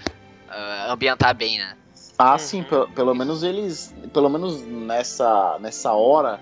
ah, 0.48 0.92
ambientar 0.92 1.34
bem, 1.34 1.58
né? 1.58 1.74
Ah, 2.18 2.36
sim, 2.36 2.58
Uhum. 2.58 2.64
pelo, 2.64 2.88
pelo 2.88 3.14
menos 3.14 3.42
eles, 3.42 3.94
pelo 4.12 4.28
menos 4.28 4.60
nessa, 4.62 5.58
nessa 5.58 5.92
hora 5.92 6.38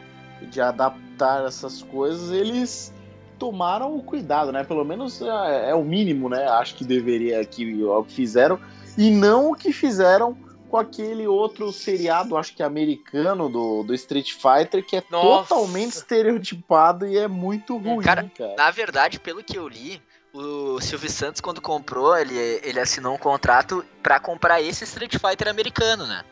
de 0.51 0.61
adaptar 0.61 1.47
essas 1.47 1.82
coisas, 1.82 2.32
eles 2.32 2.93
tomaram 3.39 3.97
o 3.97 4.03
cuidado, 4.03 4.51
né? 4.51 4.64
Pelo 4.64 4.84
menos 4.84 5.22
é, 5.22 5.70
é 5.70 5.74
o 5.74 5.84
mínimo, 5.84 6.28
né? 6.28 6.49
Acho 6.49 6.74
que 6.74 6.84
deveria 6.84 7.45
que 7.45 7.84
o 7.84 8.03
que 8.03 8.12
fizeram 8.12 8.59
e 8.97 9.09
não 9.11 9.53
o 9.53 9.55
que 9.55 9.72
fizeram 9.72 10.36
com 10.68 10.76
aquele 10.76 11.26
outro 11.26 11.72
seriado, 11.72 12.36
acho 12.36 12.54
que 12.54 12.62
americano 12.62 13.48
do, 13.48 13.82
do 13.82 13.94
Street 13.94 14.32
Fighter, 14.32 14.84
que 14.84 14.96
é 14.96 15.02
Nossa. 15.10 15.48
totalmente 15.48 15.94
estereotipado 15.94 17.06
e 17.06 17.16
é 17.16 17.26
muito 17.26 17.76
ruim, 17.76 18.02
Cara, 18.02 18.30
cara. 18.36 18.54
Na 18.56 18.70
verdade, 18.70 19.18
pelo 19.18 19.42
que 19.42 19.56
eu 19.56 19.66
li, 19.66 20.00
o 20.32 20.80
Silvio 20.80 21.10
Santos, 21.10 21.40
quando 21.40 21.60
comprou, 21.60 22.16
ele, 22.16 22.36
ele 22.62 22.78
assinou 22.78 23.14
um 23.14 23.18
contrato 23.18 23.84
pra 24.02 24.20
comprar 24.20 24.60
esse 24.60 24.84
Street 24.84 25.16
Fighter 25.16 25.48
americano, 25.48 26.06
né? 26.06 26.22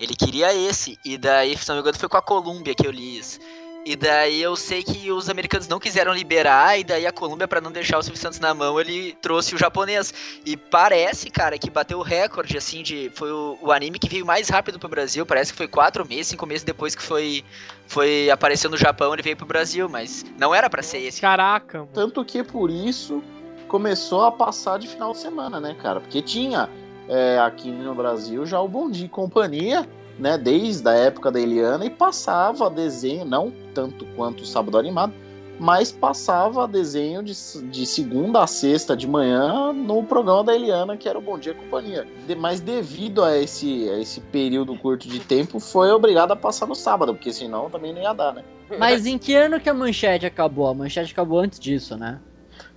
Ele 0.00 0.16
queria 0.16 0.52
esse. 0.52 0.98
E 1.04 1.16
daí, 1.16 1.56
se 1.56 1.68
não 1.68 1.76
me 1.76 1.80
engano, 1.82 1.98
foi 1.98 2.08
com 2.08 2.16
a 2.16 2.22
Columbia 2.22 2.74
que 2.74 2.86
eu 2.86 2.90
li 2.90 3.18
isso. 3.18 3.38
E 3.84 3.96
daí 3.96 4.40
eu 4.40 4.54
sei 4.54 4.82
que 4.82 5.10
os 5.10 5.28
americanos 5.28 5.66
não 5.66 5.80
quiseram 5.80 6.12
liberar, 6.14 6.78
e 6.78 6.84
daí 6.84 7.04
a 7.04 7.12
Columbia, 7.12 7.48
pra 7.48 7.60
não 7.60 7.72
deixar 7.72 7.98
o 7.98 8.02
Silvio 8.02 8.20
Santos 8.20 8.38
na 8.38 8.54
mão, 8.54 8.80
ele 8.80 9.16
trouxe 9.20 9.56
o 9.56 9.58
japonês. 9.58 10.14
E 10.46 10.56
parece, 10.56 11.28
cara, 11.28 11.58
que 11.58 11.68
bateu 11.68 11.98
o 11.98 12.02
recorde, 12.02 12.56
assim, 12.56 12.82
de. 12.82 13.10
Foi 13.14 13.32
o, 13.32 13.58
o 13.60 13.72
anime 13.72 13.98
que 13.98 14.08
veio 14.08 14.24
mais 14.24 14.48
rápido 14.48 14.78
pro 14.78 14.88
Brasil. 14.88 15.26
Parece 15.26 15.50
que 15.50 15.58
foi 15.58 15.66
quatro 15.66 16.06
meses, 16.06 16.28
cinco 16.28 16.46
meses 16.46 16.62
depois 16.62 16.94
que 16.94 17.02
foi. 17.02 17.44
Foi 17.88 18.30
apareceu 18.30 18.70
no 18.70 18.76
Japão, 18.76 19.12
ele 19.12 19.22
veio 19.22 19.36
pro 19.36 19.46
Brasil, 19.46 19.88
mas 19.88 20.24
não 20.38 20.54
era 20.54 20.70
pra 20.70 20.82
ser 20.82 20.98
esse. 20.98 21.20
Caraca, 21.20 21.78
mano. 21.78 21.90
Tanto 21.92 22.24
que 22.24 22.42
por 22.44 22.70
isso 22.70 23.22
começou 23.66 24.24
a 24.24 24.30
passar 24.30 24.78
de 24.78 24.86
final 24.86 25.12
de 25.12 25.18
semana, 25.18 25.58
né, 25.58 25.74
cara? 25.74 25.98
Porque 25.98 26.22
tinha 26.22 26.68
é, 27.08 27.38
aqui 27.40 27.70
no 27.70 27.94
Brasil 27.94 28.46
já 28.46 28.60
o 28.60 28.68
Bom 28.68 28.90
Dia 28.90 29.06
e 29.06 29.08
Companhia, 29.08 29.88
né? 30.22 30.38
Desde 30.38 30.88
a 30.88 30.92
época 30.92 31.30
da 31.30 31.40
Eliana 31.40 31.84
e 31.84 31.90
passava 31.90 32.70
desenho, 32.70 33.24
não 33.24 33.52
tanto 33.74 34.06
quanto 34.16 34.42
o 34.42 34.46
Sábado 34.46 34.78
Animado, 34.78 35.12
mas 35.58 35.92
passava 35.92 36.66
desenho 36.66 37.22
de, 37.22 37.32
de 37.70 37.84
segunda 37.86 38.42
a 38.42 38.46
sexta 38.46 38.96
de 38.96 39.06
manhã 39.06 39.72
no 39.72 40.02
programa 40.02 40.42
da 40.42 40.54
Eliana, 40.54 40.96
que 40.96 41.08
era 41.08 41.18
o 41.18 41.22
Bom 41.22 41.38
Dia 41.38 41.52
e 41.52 41.54
Companhia. 41.54 42.06
De- 42.26 42.34
mas 42.34 42.60
devido 42.60 43.22
a 43.22 43.36
esse, 43.36 43.88
a 43.90 43.98
esse 43.98 44.20
período 44.20 44.76
curto 44.76 45.06
de 45.08 45.20
tempo, 45.20 45.60
foi 45.60 45.90
obrigado 45.90 46.32
a 46.32 46.36
passar 46.36 46.66
no 46.66 46.74
sábado, 46.74 47.14
porque 47.14 47.32
senão 47.32 47.68
também 47.68 47.92
não 47.92 48.00
ia 48.00 48.12
dar, 48.12 48.32
né? 48.32 48.42
Mas 48.78 49.04
em 49.06 49.18
que 49.18 49.34
ano 49.34 49.60
que 49.60 49.68
a 49.68 49.74
manchete 49.74 50.24
acabou? 50.24 50.68
A 50.68 50.74
manchete 50.74 51.12
acabou 51.12 51.38
antes 51.40 51.60
disso, 51.60 51.96
né? 51.96 52.18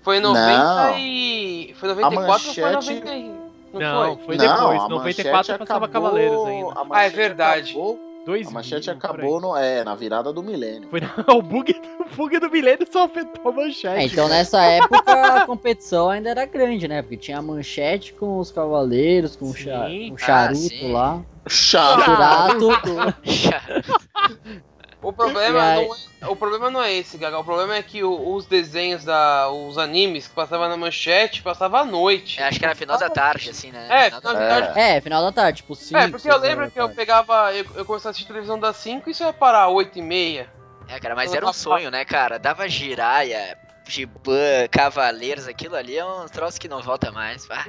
Foi 0.01 0.17
em 0.17 0.21
Não. 0.21 0.33
90 0.33 0.99
e. 0.99 1.73
Foi 1.79 1.89
94 1.89 2.47
ou 2.49 2.53
foi 2.53 2.63
manchete- 2.63 2.99
90 3.05 3.13
e... 3.15 3.44
Não, 3.79 4.03
Não, 4.07 4.17
foi? 4.17 4.25
foi 4.25 4.37
Não, 4.37 4.55
depois. 4.55 4.81
a 4.83 4.89
94 4.89 4.97
manchete 5.33 5.59
passava 5.59 5.85
acabou- 5.85 6.09
Cavaleiros 6.11 6.45
ainda. 6.45 6.71
a 6.79 6.85
Ah, 6.91 7.03
é 7.05 7.09
verdade. 7.09 7.71
acabou- 7.71 7.99
Dois 8.25 8.47
a 8.47 8.51
manchete 8.51 8.89
acabou 8.89 9.39
no, 9.39 9.55
é, 9.55 9.83
na 9.83 9.93
virada 9.93 10.33
do 10.33 10.41
milênio. 10.41 10.89
Foi 10.89 10.99
o 11.37 11.41
bug, 11.43 11.75
o 11.99 12.15
bug 12.15 12.39
do 12.39 12.49
milênio 12.49 12.87
só 12.91 13.03
afetou 13.05 13.51
a 13.51 13.55
manchete. 13.55 13.87
É, 14.01 14.03
então 14.03 14.27
nessa 14.27 14.63
época 14.63 15.11
a 15.11 15.45
competição 15.45 16.09
ainda 16.09 16.31
era 16.31 16.43
grande, 16.45 16.87
né? 16.87 17.03
Porque 17.03 17.17
tinha 17.17 17.37
a 17.37 17.41
manchete 17.43 18.13
com 18.13 18.39
os 18.39 18.51
cavaleiros, 18.51 19.35
com 19.35 19.45
Sim. 19.53 20.11
o 20.11 20.17
charuto 20.17 20.85
Ah, 20.85 20.91
lá. 20.91 21.21
Chato. 21.47 22.01
Churato. 22.03 23.15
O 25.07 25.13
problema, 25.13 25.61
aí- 25.63 25.87
não 25.87 25.95
é, 26.21 26.27
o 26.31 26.35
problema 26.35 26.69
não 26.71 26.81
é 26.81 26.93
esse, 26.93 27.17
Gaga. 27.17 27.37
O 27.39 27.43
problema 27.43 27.75
é 27.75 27.83
que 27.83 28.03
o- 28.03 28.33
os 28.33 28.45
desenhos, 28.45 29.03
da, 29.05 29.49
os 29.49 29.77
animes 29.77 30.27
que 30.27 30.33
passavam 30.33 30.67
na 30.67 30.75
manchete, 30.75 31.41
passavam 31.43 31.79
à 31.81 31.85
noite. 31.85 32.39
Eu 32.39 32.45
acho 32.47 32.57
que 32.59 32.65
era 32.65 32.73
final 32.73 32.97
da 32.97 33.09
tarde, 33.09 33.49
assim, 33.51 33.71
né? 33.71 33.87
É, 33.89 34.05
Final 34.05 34.21
da 34.21 34.29
final 34.29 34.33
da 34.49 34.61
tarde. 34.61 34.79
É, 34.79 35.01
final 35.01 35.21
da 35.23 35.31
tarde, 35.31 35.57
tipo 35.57 35.75
5. 35.75 35.99
É, 35.99 36.07
porque 36.07 36.29
eu 36.29 36.37
lembro 36.37 36.71
que 36.71 36.79
eu 36.79 36.89
pegava. 36.89 37.53
Eu, 37.53 37.65
eu 37.75 37.85
começava 37.85 38.09
a 38.09 38.11
assistir 38.11 38.27
televisão 38.27 38.57
das 38.59 38.75
5 38.77 39.09
e 39.09 39.11
isso 39.11 39.23
ia 39.23 39.31
parar 39.33 39.67
8 39.69 39.99
e 39.99 40.01
meia. 40.01 40.49
É, 40.87 40.99
cara, 40.99 41.15
mas 41.15 41.33
era 41.33 41.45
um 41.47 41.53
sonho, 41.53 41.91
né, 41.91 42.03
cara? 42.05 42.37
Dava 42.39 42.67
giraia, 42.67 43.57
gibã, 43.87 44.67
cavaleiros, 44.71 45.47
aquilo 45.47 45.75
ali 45.75 45.97
é 45.97 46.05
um 46.05 46.25
troço 46.27 46.59
que 46.59 46.67
não 46.67 46.81
volta 46.81 47.11
mais. 47.11 47.47
Ah, 47.51 47.65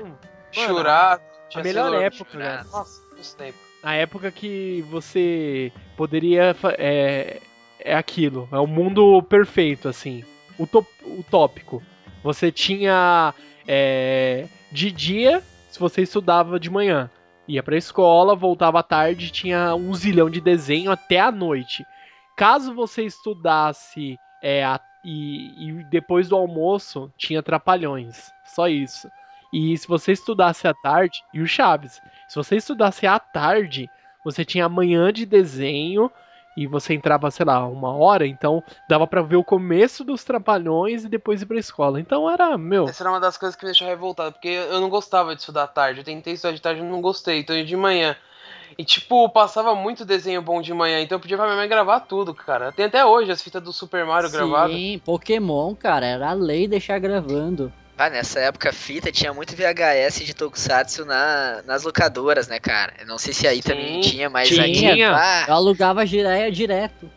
Chorar. 0.52 1.20
A 1.54 1.62
melhor 1.62 1.94
época, 2.02 2.38
cara. 2.38 2.64
Nossa, 2.72 3.02
os 3.18 3.34
tempos. 3.34 3.60
A 3.82 3.94
época 3.94 4.30
que 4.32 4.82
você 4.90 5.72
poderia. 5.96 6.54
É, 6.78 7.40
é 7.80 7.94
aquilo. 7.94 8.48
É 8.52 8.58
o 8.58 8.66
mundo 8.66 9.22
perfeito, 9.22 9.88
assim. 9.88 10.24
Utop, 10.58 10.88
utópico. 11.04 11.82
Você 12.22 12.50
tinha. 12.52 13.34
é, 13.66 14.46
de 14.72 14.90
dia, 14.90 15.42
se 15.68 15.78
você 15.78 16.02
estudava 16.02 16.58
de 16.60 16.70
manhã. 16.70 17.10
Ia 17.48 17.62
pra 17.62 17.76
escola, 17.76 18.34
voltava 18.34 18.80
à 18.80 18.82
tarde, 18.82 19.30
tinha 19.30 19.72
um 19.76 19.94
zilhão 19.94 20.28
de 20.28 20.40
desenho 20.40 20.90
até 20.90 21.20
a 21.20 21.30
noite. 21.30 21.84
Caso 22.36 22.74
você 22.74 23.04
estudasse 23.04 24.18
é, 24.42 24.64
a- 24.64 24.80
e, 25.04 25.68
e 25.68 25.84
depois 25.84 26.28
do 26.28 26.34
almoço, 26.36 27.12
tinha 27.16 27.40
trapalhões. 27.42 28.32
Só 28.44 28.66
isso. 28.68 29.08
E 29.52 29.78
se 29.78 29.86
você 29.86 30.10
estudasse 30.12 30.66
à 30.66 30.74
tarde, 30.74 31.22
e 31.32 31.40
o 31.40 31.46
Chaves. 31.46 32.00
Se 32.28 32.34
você 32.34 32.56
estudasse 32.56 33.06
à 33.06 33.18
tarde, 33.20 33.88
você 34.26 34.44
tinha 34.44 34.68
manhã 34.68 35.12
de 35.12 35.24
desenho 35.24 36.10
e 36.56 36.66
você 36.66 36.94
entrava, 36.94 37.30
sei 37.30 37.46
lá, 37.46 37.64
uma 37.64 37.94
hora, 37.94 38.26
então 38.26 38.60
dava 38.88 39.06
pra 39.06 39.22
ver 39.22 39.36
o 39.36 39.44
começo 39.44 40.02
dos 40.02 40.24
trapalhões 40.24 41.04
e 41.04 41.08
depois 41.08 41.42
ir 41.42 41.46
pra 41.46 41.56
escola. 41.56 42.00
Então 42.00 42.28
era, 42.28 42.58
meu, 42.58 42.88
Essa 42.88 43.04
era 43.04 43.10
uma 43.10 43.20
das 43.20 43.38
coisas 43.38 43.54
que 43.54 43.64
me 43.64 43.70
deixou 43.70 43.86
revoltado, 43.86 44.32
porque 44.32 44.48
eu 44.48 44.80
não 44.80 44.88
gostava 44.88 45.32
de 45.32 45.42
estudar 45.42 45.62
à 45.62 45.68
tarde. 45.68 46.00
Eu 46.00 46.04
tentei 46.04 46.32
estudar 46.32 46.54
de 46.54 46.60
tarde 46.60 46.80
e 46.80 46.84
não 46.84 47.00
gostei, 47.00 47.38
então 47.38 47.54
eu 47.54 47.60
ia 47.60 47.66
de 47.66 47.76
manhã. 47.76 48.16
E 48.76 48.84
tipo, 48.84 49.28
passava 49.28 49.76
muito 49.76 50.04
desenho 50.04 50.42
bom 50.42 50.60
de 50.60 50.74
manhã, 50.74 51.00
então 51.00 51.16
eu 51.16 51.20
podia 51.20 51.36
pra 51.36 51.46
minha 51.46 51.56
mãe 51.56 51.68
gravar 51.68 52.00
tudo, 52.00 52.34
cara. 52.34 52.72
Tem 52.72 52.86
até 52.86 53.04
hoje 53.04 53.30
as 53.30 53.40
fitas 53.40 53.62
do 53.62 53.72
Super 53.72 54.04
Mario 54.04 54.28
gravadas. 54.28 54.74
Sim, 54.74 55.00
Pokémon, 55.04 55.72
cara, 55.76 56.04
era 56.04 56.30
a 56.30 56.34
lei 56.34 56.66
deixar 56.66 56.98
gravando. 56.98 57.72
Ah, 57.98 58.10
nessa 58.10 58.40
época 58.40 58.72
fita 58.72 59.10
tinha 59.10 59.32
muito 59.32 59.56
VHS 59.56 60.22
de 60.24 60.34
Tokusatsu 60.34 61.06
na, 61.06 61.62
nas 61.64 61.82
locadoras, 61.82 62.46
né, 62.46 62.60
cara? 62.60 62.92
Eu 63.00 63.06
não 63.06 63.16
sei 63.16 63.32
se 63.32 63.46
aí 63.48 63.56
Sim, 63.62 63.68
também 63.70 64.00
tinha, 64.02 64.28
mas 64.28 64.48
tinha. 64.48 64.92
aqui. 64.92 65.02
Ah, 65.02 65.44
Eu 65.48 65.54
alugava 65.54 66.04
gireia 66.04 66.52
direto. 66.52 67.10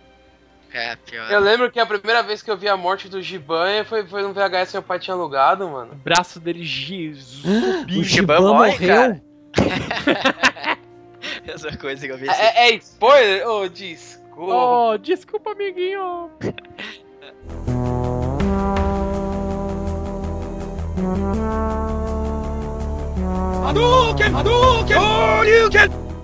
é, 0.73 0.95
pior. 0.95 1.29
Eu 1.29 1.41
lembro 1.41 1.69
que 1.69 1.81
a 1.81 1.85
primeira 1.85 2.23
vez 2.23 2.41
que 2.41 2.49
eu 2.49 2.55
vi 2.57 2.69
a 2.69 2.77
morte 2.77 3.09
do 3.09 3.21
Giban 3.21 3.83
foi, 3.83 4.05
foi 4.07 4.21
no 4.21 4.31
VHS 4.31 4.69
que 4.71 4.77
meu 4.77 4.83
pai 4.83 4.99
tinha 4.99 5.13
alugado, 5.15 5.67
mano. 5.67 5.91
o 5.91 5.95
braço 5.95 6.39
dele 6.39 6.63
gi- 6.63 7.13
O. 7.43 7.87
Giban 7.89 8.03
Giban 8.03 8.39
morre, 8.41 8.71
morreu. 8.71 8.87
cara. 8.87 9.21
Essa 11.45 11.75
coisa 11.75 12.05
que 12.05 12.13
eu 12.13 12.17
vi 12.17 12.29
assim. 12.29 12.41
É, 12.41 12.69
é 12.69 12.75
spoiler? 12.75 13.45
Ô, 13.47 13.67
desculpa. 13.67 14.53
Oh, 14.53 14.97
desculpa, 14.97 15.51
amiguinho. 15.51 16.31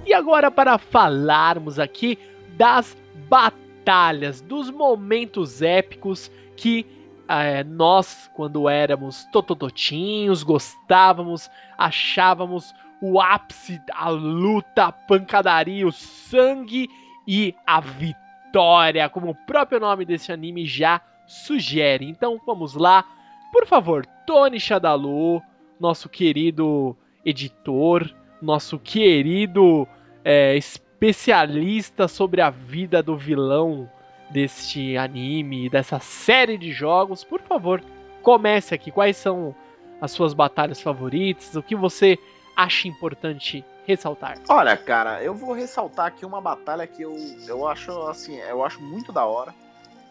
E 0.05 0.13
agora 0.13 0.51
para 0.51 0.77
falarmos 0.77 1.79
aqui 1.79 2.17
das 2.57 2.95
batalhas, 3.27 4.41
dos 4.41 4.69
momentos 4.69 5.61
épicos 5.61 6.31
que 6.55 6.85
eh, 7.27 7.63
nós, 7.63 8.29
quando 8.35 8.69
éramos 8.69 9.25
totototinhos, 9.31 10.43
gostávamos, 10.43 11.49
achávamos 11.77 12.73
o 13.01 13.19
ápice, 13.19 13.81
a 13.91 14.09
luta, 14.09 14.85
a 14.85 14.91
pancadaria, 14.91 15.87
o 15.87 15.91
sangue 15.91 16.89
e 17.27 17.53
a 17.65 17.79
vitória, 17.79 19.09
como 19.09 19.31
o 19.31 19.35
próprio 19.35 19.79
nome 19.79 20.05
desse 20.05 20.31
anime 20.31 20.65
já 20.65 21.01
sugere. 21.27 22.05
Então 22.05 22.39
vamos 22.45 22.75
lá, 22.75 23.03
por 23.51 23.65
favor, 23.65 24.05
Tony 24.25 24.59
Shadalu, 24.59 25.41
nosso 25.79 26.07
querido 26.07 26.95
editor, 27.25 28.09
nosso 28.41 28.77
querido 28.77 29.87
é, 30.23 30.55
especialista 30.55 32.07
sobre 32.07 32.41
a 32.41 32.49
vida 32.49 33.01
do 33.01 33.17
vilão 33.17 33.89
deste 34.29 34.97
anime, 34.97 35.69
dessa 35.69 35.99
série 35.99 36.57
de 36.57 36.71
jogos, 36.71 37.23
por 37.23 37.41
favor, 37.41 37.81
comece 38.21 38.73
aqui. 38.73 38.91
Quais 38.91 39.17
são 39.17 39.55
as 40.01 40.11
suas 40.11 40.33
batalhas 40.33 40.81
favoritas? 40.81 41.55
O 41.55 41.63
que 41.63 41.75
você 41.75 42.17
acha 42.55 42.87
importante 42.87 43.63
ressaltar? 43.85 44.37
Olha, 44.49 44.75
cara, 44.75 45.23
eu 45.23 45.33
vou 45.33 45.53
ressaltar 45.53 46.07
aqui 46.07 46.25
uma 46.25 46.41
batalha 46.41 46.87
que 46.87 47.03
eu, 47.03 47.15
eu 47.47 47.67
acho 47.67 47.91
assim, 48.07 48.37
eu 48.37 48.63
acho 48.63 48.81
muito 48.81 49.11
da 49.11 49.25
hora. 49.25 49.53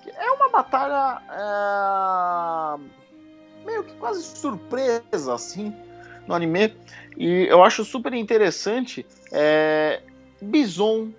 É 0.07 0.31
uma 0.33 0.51
batalha 0.51 1.23
é, 1.31 2.79
meio 3.65 3.85
que 3.85 3.95
quase 3.95 4.23
surpresa, 4.23 5.35
assim, 5.35 5.75
no 6.27 6.35
anime. 6.35 6.75
E 7.17 7.47
eu 7.49 7.63
acho 7.63 7.85
super 7.85 8.13
interessante 8.13 9.07
é, 9.33 10.03
Bison 10.41 11.11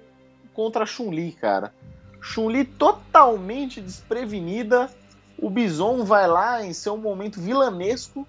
contra 0.54 0.86
Chun-Li, 0.86 1.32
cara. 1.34 1.74
Chun-Li 2.22 2.66
totalmente 2.66 3.82
desprevenida. 3.82 4.90
O 5.38 5.50
Bison 5.50 6.04
vai 6.04 6.28
lá 6.28 6.66
em 6.66 6.74
seu 6.74 6.98
momento 6.98 7.42
vilanesco, 7.42 8.26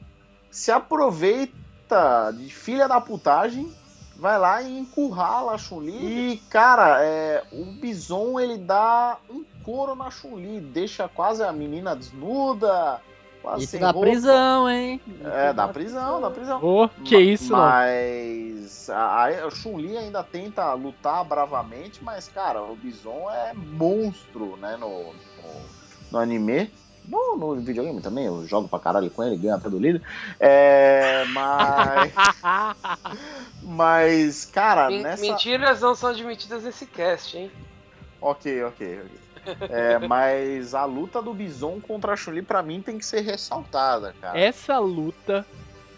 se 0.50 0.72
aproveita 0.72 2.32
de 2.36 2.50
filha 2.50 2.88
da 2.88 3.00
putagem 3.00 3.72
vai 4.18 4.38
lá 4.38 4.62
e 4.62 4.78
encurrala 4.78 5.52
a 5.52 5.58
Chun-Li. 5.58 6.32
E, 6.32 6.36
cara, 6.48 7.02
é, 7.02 7.42
o 7.52 7.64
Bison 7.64 8.40
ele 8.40 8.58
dá 8.58 9.18
um 9.30 9.44
couro 9.62 9.94
na 9.94 10.10
Chun-Li, 10.10 10.60
deixa 10.60 11.08
quase 11.08 11.42
a 11.42 11.52
menina 11.52 11.94
desnuda. 11.94 13.00
Quase 13.46 13.62
Isso 13.62 13.78
roupa. 13.78 14.00
prisão, 14.00 14.68
hein? 14.68 15.00
É, 15.20 15.52
da 15.52 15.68
prisão, 15.68 16.20
da 16.20 16.32
prisão. 16.32 16.60
Oh, 16.60 16.88
que 17.04 17.16
isso, 17.16 17.52
não. 17.52 17.60
Mas 17.60 18.90
a, 18.90 19.26
a 19.26 19.50
Chun-Li 19.50 19.96
ainda 19.96 20.24
tenta 20.24 20.74
lutar 20.74 21.24
bravamente, 21.24 22.02
mas, 22.02 22.26
cara, 22.26 22.60
o 22.60 22.74
Bison 22.74 23.30
é 23.30 23.54
monstro, 23.54 24.56
né, 24.56 24.76
no, 24.76 25.12
no, 25.14 25.60
no 26.10 26.18
anime. 26.18 26.74
No, 27.04 27.36
no 27.36 27.54
videogame 27.60 28.02
também, 28.02 28.26
eu 28.26 28.44
jogo 28.48 28.68
pra 28.68 28.80
caralho 28.80 29.12
com 29.12 29.22
ele, 29.22 29.36
ganho 29.36 29.54
até 29.54 29.70
do 29.70 29.78
líder. 29.78 30.02
É, 30.40 31.24
mas, 31.26 32.12
mas, 33.62 34.44
cara, 34.44 34.90
Men- 34.90 35.04
nessa... 35.04 35.22
Mentiras 35.22 35.80
não 35.82 35.94
são 35.94 36.10
admitidas 36.10 36.64
nesse 36.64 36.84
cast, 36.84 37.38
hein? 37.38 37.52
Ok, 38.20 38.64
ok, 38.64 39.02
ok. 39.02 39.25
É, 39.70 39.98
mas 40.06 40.74
a 40.74 40.84
luta 40.84 41.20
do 41.22 41.32
Bison 41.34 41.80
contra 41.80 42.12
a 42.12 42.16
Chun-Li, 42.16 42.42
pra 42.42 42.62
mim, 42.62 42.80
tem 42.82 42.98
que 42.98 43.06
ser 43.06 43.20
ressaltada, 43.20 44.14
cara. 44.20 44.38
Essa 44.38 44.78
luta, 44.78 45.44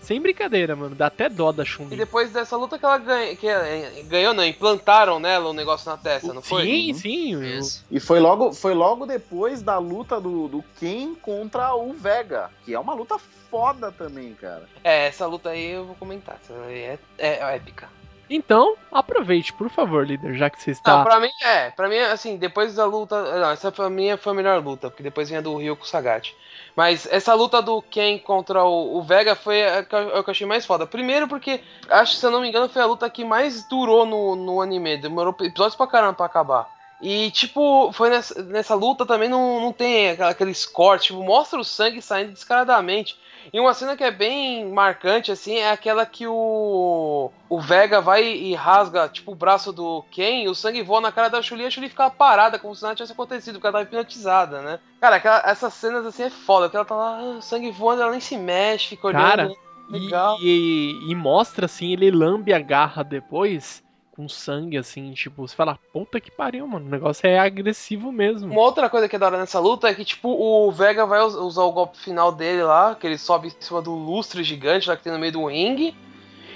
sem 0.00 0.20
brincadeira, 0.20 0.74
mano, 0.76 0.94
dá 0.94 1.06
até 1.06 1.28
dó 1.28 1.50
da 1.52 1.62
E 1.62 1.66
Chun-Li. 1.66 1.96
depois 1.96 2.30
dessa 2.32 2.56
luta 2.56 2.78
que 2.78 2.84
ela 2.84 2.98
ganha, 2.98 3.36
que 3.36 3.46
é, 3.48 4.02
ganhou, 4.08 4.32
não, 4.34 4.44
implantaram 4.44 5.18
nela 5.18 5.50
o 5.50 5.52
negócio 5.52 5.90
na 5.90 5.96
testa, 5.96 6.32
não 6.32 6.42
foi? 6.42 6.64
Sim, 6.64 6.94
sim. 6.94 7.32
eu- 7.34 7.44
Isso. 7.44 7.84
E 7.90 7.98
foi 8.00 8.20
logo, 8.20 8.52
foi 8.52 8.74
logo 8.74 9.06
depois 9.06 9.60
da 9.62 9.78
luta 9.78 10.20
do, 10.20 10.48
do 10.48 10.64
Ken 10.78 11.14
contra 11.20 11.74
o 11.74 11.92
Vega, 11.92 12.50
que 12.64 12.74
é 12.74 12.78
uma 12.78 12.94
luta 12.94 13.18
foda 13.50 13.90
também, 13.92 14.34
cara. 14.34 14.68
É, 14.84 15.06
essa 15.06 15.26
luta 15.26 15.50
aí 15.50 15.70
eu 15.72 15.84
vou 15.86 15.94
comentar. 15.94 16.38
Essa 16.42 16.54
aí 16.66 16.78
é, 16.80 16.98
é 17.18 17.54
épica. 17.56 17.88
Então, 18.30 18.76
aproveite, 18.92 19.52
por 19.52 19.70
favor, 19.70 20.06
líder, 20.06 20.34
já 20.34 20.50
que 20.50 20.60
você 20.60 20.70
Não, 20.70 20.74
está. 20.74 21.02
pra 21.04 21.18
mí, 21.20 21.30
é, 21.42 21.70
pra 21.70 21.88
mim, 21.88 21.98
assim, 21.98 22.36
depois 22.36 22.74
da 22.74 22.84
luta. 22.84 23.38
Não, 23.40 23.50
essa 23.50 23.72
pra 23.72 23.88
mim 23.88 24.16
foi 24.16 24.32
a 24.32 24.36
melhor 24.36 24.62
luta, 24.62 24.90
porque 24.90 25.02
depois 25.02 25.28
vinha 25.28 25.40
do 25.42 25.56
Ryo 25.56 25.76
com 25.76 25.84
o 25.84 25.86
Sagat. 25.86 26.34
Mas 26.76 27.08
essa 27.10 27.34
luta 27.34 27.60
do 27.62 27.80
Ken 27.82 28.18
contra 28.18 28.62
o, 28.64 28.98
o 28.98 29.02
Vega 29.02 29.34
foi 29.34 29.64
a 29.66 29.82
que, 29.82 29.94
eu, 29.94 30.16
a 30.18 30.22
que 30.22 30.30
eu 30.30 30.32
achei 30.32 30.46
mais 30.46 30.64
foda. 30.66 30.86
Primeiro 30.86 31.26
porque, 31.26 31.60
acho 31.88 32.14
se 32.16 32.24
eu 32.24 32.30
não 32.30 32.40
me 32.40 32.48
engano, 32.48 32.68
foi 32.68 32.82
a 32.82 32.86
luta 32.86 33.08
que 33.10 33.24
mais 33.24 33.64
durou 33.66 34.04
no, 34.06 34.36
no 34.36 34.60
anime. 34.60 34.96
Demorou 34.98 35.34
episódios 35.40 35.74
pra 35.74 35.86
caramba 35.86 36.14
pra 36.14 36.26
acabar. 36.26 36.68
E, 37.00 37.30
tipo, 37.30 37.92
foi 37.92 38.10
nessa, 38.10 38.42
nessa 38.42 38.74
luta 38.74 39.06
também 39.06 39.28
não, 39.28 39.60
não 39.60 39.72
tem 39.72 40.10
aquela- 40.10 40.30
aqueles 40.30 40.66
cortes, 40.66 41.06
tipo, 41.08 41.22
mostra 41.22 41.58
o 41.58 41.64
sangue 41.64 42.02
saindo 42.02 42.32
descaradamente. 42.32 43.16
E 43.52 43.58
uma 43.60 43.72
cena 43.74 43.96
que 43.96 44.04
é 44.04 44.10
bem 44.10 44.68
marcante, 44.70 45.32
assim, 45.32 45.56
é 45.56 45.70
aquela 45.70 46.04
que 46.04 46.26
o, 46.26 47.30
o 47.48 47.60
Vega 47.60 48.00
vai 48.00 48.24
e 48.26 48.54
rasga, 48.54 49.08
tipo, 49.08 49.32
o 49.32 49.34
braço 49.34 49.72
do 49.72 50.04
Ken, 50.10 50.44
e 50.44 50.48
o 50.48 50.54
sangue 50.54 50.82
voa 50.82 51.00
na 51.00 51.12
cara 51.12 51.28
da 51.28 51.40
Chun-Li 51.42 51.64
e 51.64 51.66
a 51.66 51.70
Chun-Li 51.70 51.88
fica 51.88 52.10
parada, 52.10 52.58
como 52.58 52.74
se 52.74 52.82
nada 52.82 52.94
tivesse 52.94 53.12
acontecido, 53.12 53.54
porque 53.54 53.66
ela 53.66 53.72
tava 53.78 53.84
hipnotizada, 53.84 54.60
né? 54.62 54.78
Cara, 55.00 55.16
aquela- 55.16 55.42
essas 55.46 55.72
cenas, 55.74 56.04
assim, 56.04 56.24
é 56.24 56.30
foda, 56.30 56.66
porque 56.66 56.76
ela 56.76 56.84
tá 56.86 56.94
lá, 56.94 57.18
ah, 57.38 57.40
sangue 57.40 57.70
voando, 57.70 58.02
ela 58.02 58.10
nem 58.10 58.20
se 58.20 58.36
mexe, 58.36 58.88
fica 58.88 59.06
olhando. 59.08 59.22
Cara, 59.22 59.50
Legal. 59.90 60.36
E, 60.42 61.00
e- 61.08 61.10
e 61.10 61.14
mostra 61.14 61.64
assim, 61.64 61.92
ele 61.94 62.10
lambe 62.10 62.52
a 62.52 62.58
garra 62.58 63.02
depois 63.02 63.82
com 64.18 64.28
sangue, 64.28 64.76
assim, 64.76 65.12
tipo, 65.12 65.46
você 65.46 65.54
fala, 65.54 65.78
puta 65.92 66.20
que 66.20 66.28
pariu, 66.28 66.66
mano, 66.66 66.84
o 66.86 66.88
negócio 66.88 67.24
é 67.24 67.38
agressivo 67.38 68.10
mesmo. 68.10 68.50
Uma 68.50 68.62
outra 68.62 68.90
coisa 68.90 69.08
que 69.08 69.14
é 69.14 69.18
da 69.18 69.26
hora 69.26 69.38
nessa 69.38 69.60
luta 69.60 69.88
é 69.88 69.94
que, 69.94 70.04
tipo, 70.04 70.28
o 70.28 70.72
Vega 70.72 71.06
vai 71.06 71.24
us- 71.24 71.36
usar 71.36 71.62
o 71.62 71.70
golpe 71.70 71.96
final 71.98 72.32
dele 72.32 72.64
lá, 72.64 72.96
que 72.96 73.06
ele 73.06 73.16
sobe 73.16 73.46
em 73.46 73.52
cima 73.60 73.80
do 73.80 73.92
lustre 73.94 74.42
gigante 74.42 74.88
lá 74.88 74.96
que 74.96 75.04
tem 75.04 75.12
no 75.12 75.20
meio 75.20 75.30
do 75.32 75.46
ringue. 75.46 75.96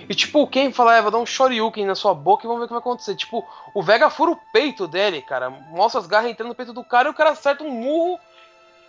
E, 0.09 0.13
tipo, 0.17 0.45
quem 0.49 0.73
fala, 0.73 0.97
é, 0.97 1.01
vou 1.01 1.13
dar 1.13 1.19
um 1.19 1.25
Shoryuken 1.25 1.87
na 1.87 1.95
sua 1.95 2.13
boca 2.13 2.45
e 2.45 2.49
vamos 2.49 2.59
ver 2.59 2.65
o 2.65 2.67
que 2.67 2.75
vai 2.75 2.81
acontecer. 2.81 3.15
Tipo, 3.15 3.47
o 3.73 3.81
Vega 3.81 4.11
fura 4.11 4.33
o 4.33 4.39
peito 4.53 4.89
dele, 4.89 5.23
cara. 5.23 5.49
Mostra 5.49 6.01
as 6.01 6.09
garras 6.09 6.33
entrando 6.33 6.49
no 6.49 6.55
peito 6.57 6.73
do 6.73 6.83
cara 6.83 7.07
e 7.07 7.13
o 7.13 7.15
cara 7.15 7.31
acerta 7.31 7.63
um 7.63 7.71
murro. 7.71 8.19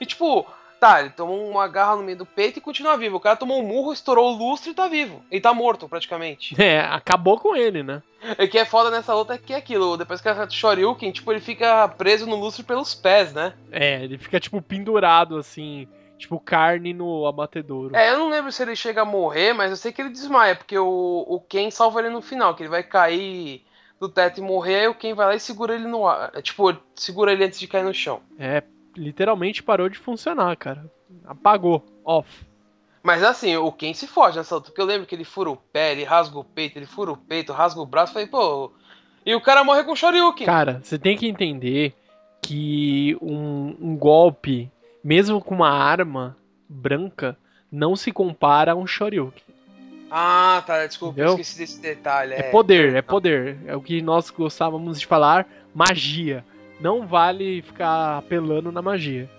E, 0.02 0.06
tipo, 0.08 0.48
tá, 0.84 1.00
ele 1.00 1.12
tomou 1.12 1.50
uma 1.50 1.66
garra 1.66 1.96
no 1.96 2.04
meio 2.04 2.18
do 2.18 2.26
peito 2.26 2.60
e 2.60 2.62
continua 2.62 2.98
vivo. 2.98 3.16
O 3.16 3.20
cara 3.22 3.38
tomou 3.38 3.62
um 3.62 3.66
murro, 3.66 3.94
estourou 3.94 4.34
o 4.34 4.38
lustre 4.38 4.72
e 4.72 4.74
tá 4.74 4.90
vivo. 4.90 5.24
Ele 5.32 5.40
tá 5.40 5.54
morto, 5.54 5.88
praticamente. 5.88 6.54
É, 6.64 6.80
acabou 6.80 7.38
com 7.38 7.56
ele, 7.58 7.84
né? 7.84 8.02
O 8.40 8.48
que 8.48 8.58
é 8.58 8.64
foda 8.64 8.90
nessa 8.90 9.14
luta 9.14 9.34
é 9.34 9.38
que 9.38 9.54
é 9.54 9.58
aquilo. 9.58 9.98
Depois 9.98 10.22
que 10.22 10.30
o 10.30 10.50
Shoryuken, 10.50 11.12
tipo, 11.12 11.30
ele 11.32 11.42
fica 11.42 11.88
preso 11.90 12.26
no 12.26 12.38
lustre 12.38 12.64
pelos 12.64 12.96
pés, 12.96 13.34
né? 13.34 13.54
É, 13.70 14.02
ele 14.02 14.18
fica, 14.18 14.40
tipo, 14.40 14.62
pendurado, 14.62 15.38
assim, 15.38 15.88
tipo, 16.18 16.40
carne 16.40 16.94
no 16.94 17.28
abatedouro. 17.28 17.96
É, 17.96 18.12
eu 18.12 18.18
não 18.18 18.30
lembro 18.30 18.50
se 18.50 18.64
ele 18.64 18.78
chega 18.78 19.02
a 19.02 19.06
morrer, 19.06 19.52
mas 19.52 19.72
eu 19.72 19.78
sei 19.78 19.92
que 19.92 20.02
ele 20.02 20.10
desmaia, 20.10 20.56
porque 20.56 20.78
o, 20.78 21.26
o 21.28 21.40
Ken 21.42 21.70
salva 21.70 22.00
ele 22.00 22.10
no 22.10 22.22
final, 22.22 22.56
que 22.56 22.64
ele 22.64 22.70
vai 22.70 22.82
cair 22.82 23.66
do 24.00 24.08
teto 24.08 24.40
e 24.40 24.44
morrer, 24.44 24.82
aí 24.82 24.88
o 24.88 24.96
Ken 24.96 25.14
vai 25.14 25.28
lá 25.28 25.36
e 25.36 25.40
segura 25.40 25.76
ele 25.76 25.88
no 25.88 26.08
ar. 26.08 26.32
É, 26.34 26.42
tipo, 26.42 26.76
segura 26.96 27.34
ele 27.34 27.44
antes 27.44 27.60
de 27.60 27.68
cair 27.68 27.84
no 27.84 27.94
chão. 27.94 28.22
É, 28.40 28.64
literalmente 28.96 29.64
parou 29.64 29.90
de 29.90 29.98
funcionar, 29.98 30.56
cara. 30.58 30.86
Apagou, 31.26 31.84
off. 32.04 32.30
Mas 33.02 33.22
assim, 33.22 33.56
o 33.58 33.72
Ken 33.72 33.94
se 33.94 34.08
foge 34.08 34.38
nessa 34.38 34.56
luta, 34.56 34.68
porque 34.70 34.80
eu 34.82 34.86
lembro 34.86 35.06
que 35.06 35.14
ele 35.14 35.26
fura 35.26 35.50
o 35.52 35.58
pé, 35.58 35.92
ele 35.92 36.04
rasga 36.04 36.40
o 36.40 36.44
peito, 36.44 36.78
ele 36.80 36.86
fura 36.86 37.12
o 37.12 37.18
peito, 37.18 37.52
rasga 37.52 37.82
o 37.82 37.86
braço, 37.86 38.14
falei, 38.14 38.28
pô. 38.28 38.72
E 39.26 39.36
o 39.36 39.42
cara 39.42 39.64
morre 39.64 39.84
com 39.84 39.92
o 39.92 39.96
Shoryuken. 39.96 40.46
Cara, 40.46 40.80
você 40.82 40.98
tem 40.98 41.18
que 41.18 41.28
entender 41.28 41.94
que 42.42 43.18
um, 43.22 43.76
um 43.80 43.98
golpe, 43.98 44.72
mesmo 45.04 45.42
com 45.42 45.56
uma 45.56 45.70
arma 45.70 46.38
branca, 46.68 47.38
não 47.72 47.96
se 47.96 48.12
compara 48.12 48.72
a 48.72 48.76
um 48.76 48.88
Shoryuken. 48.88 49.44
Ah, 50.10 50.64
tá, 50.66 50.86
desculpa, 50.86 51.20
eu 51.20 51.26
Entendeu? 51.26 51.42
esqueci 51.42 51.58
desse 51.58 51.82
detalhe. 51.82 52.34
É, 52.34 52.40
É, 52.40 52.44
poder, 52.52 52.96
é 52.96 53.02
poder. 53.02 53.58
É 53.66 53.76
o 53.76 53.82
que 53.82 54.02
nós 54.02 54.30
gostávamos 54.30 55.00
de 55.00 55.08
falar, 55.08 55.48
magia. 55.74 56.46
Não 56.84 57.08
vale 57.08 57.62
ficar 57.62 58.18
apelando 58.18 58.70
na 58.70 58.82
magia. 58.82 59.30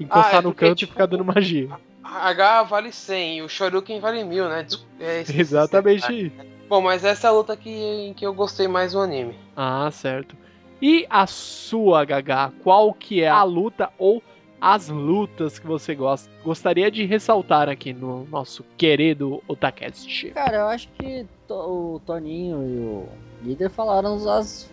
Encostar 0.00 0.36
Ah, 0.36 0.38
é 0.38 0.40
no 0.40 0.54
canto 0.54 0.78
tipo, 0.78 0.92
e 0.92 0.94
ficar 0.94 1.04
dando 1.04 1.22
magia. 1.22 1.68
A 2.02 2.30
H 2.30 2.62
vale 2.62 2.90
100 2.90 3.36
e 3.38 3.42
o 3.42 3.48
Shoryuken 3.48 4.00
vale 4.00 4.24
1000, 4.24 4.48
né? 4.48 4.66
É, 4.98 5.20
Exatamente. 5.28 6.32
Bom, 6.66 6.80
mas 6.80 7.04
essa 7.04 7.26
é 7.26 7.30
a 7.30 7.32
luta 7.34 7.58
que, 7.58 7.68
em 7.68 8.14
que 8.14 8.24
eu 8.24 8.32
gostei 8.32 8.66
mais 8.66 8.92
do 8.92 9.00
anime. 9.00 9.38
Ah, 9.54 9.90
certo. 9.90 10.34
E 10.80 11.06
a 11.10 11.26
sua, 11.26 12.06
Gaga, 12.06 12.50
qual 12.62 12.94
que 12.94 13.22
é 13.22 13.28
a 13.28 13.42
luta 13.42 13.90
ou 13.98 14.22
as 14.58 14.88
lutas 14.88 15.58
que 15.58 15.66
você 15.66 15.94
gosta, 15.94 16.30
gostaria 16.42 16.90
de 16.90 17.04
ressaltar 17.04 17.68
aqui 17.68 17.92
no 17.92 18.24
nosso 18.24 18.64
querido 18.78 19.42
Otacast? 19.46 20.30
Cara, 20.30 20.56
eu 20.56 20.68
acho 20.68 20.88
que 20.96 21.26
o 21.50 22.00
Toninho 22.06 22.62
e 22.66 22.78
o 22.78 23.08
líder 23.42 23.68
falaram 23.68 24.14
as 24.26 24.72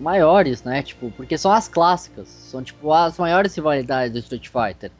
maiores, 0.00 0.62
né? 0.62 0.82
Tipo, 0.82 1.10
porque 1.16 1.36
são 1.36 1.52
as 1.52 1.68
clássicas. 1.68 2.28
São, 2.28 2.62
tipo, 2.62 2.92
as 2.92 3.18
maiores 3.18 3.54
rivalidades 3.54 4.12
do 4.12 4.18
Street 4.18 4.48
Fighter. 4.48 4.90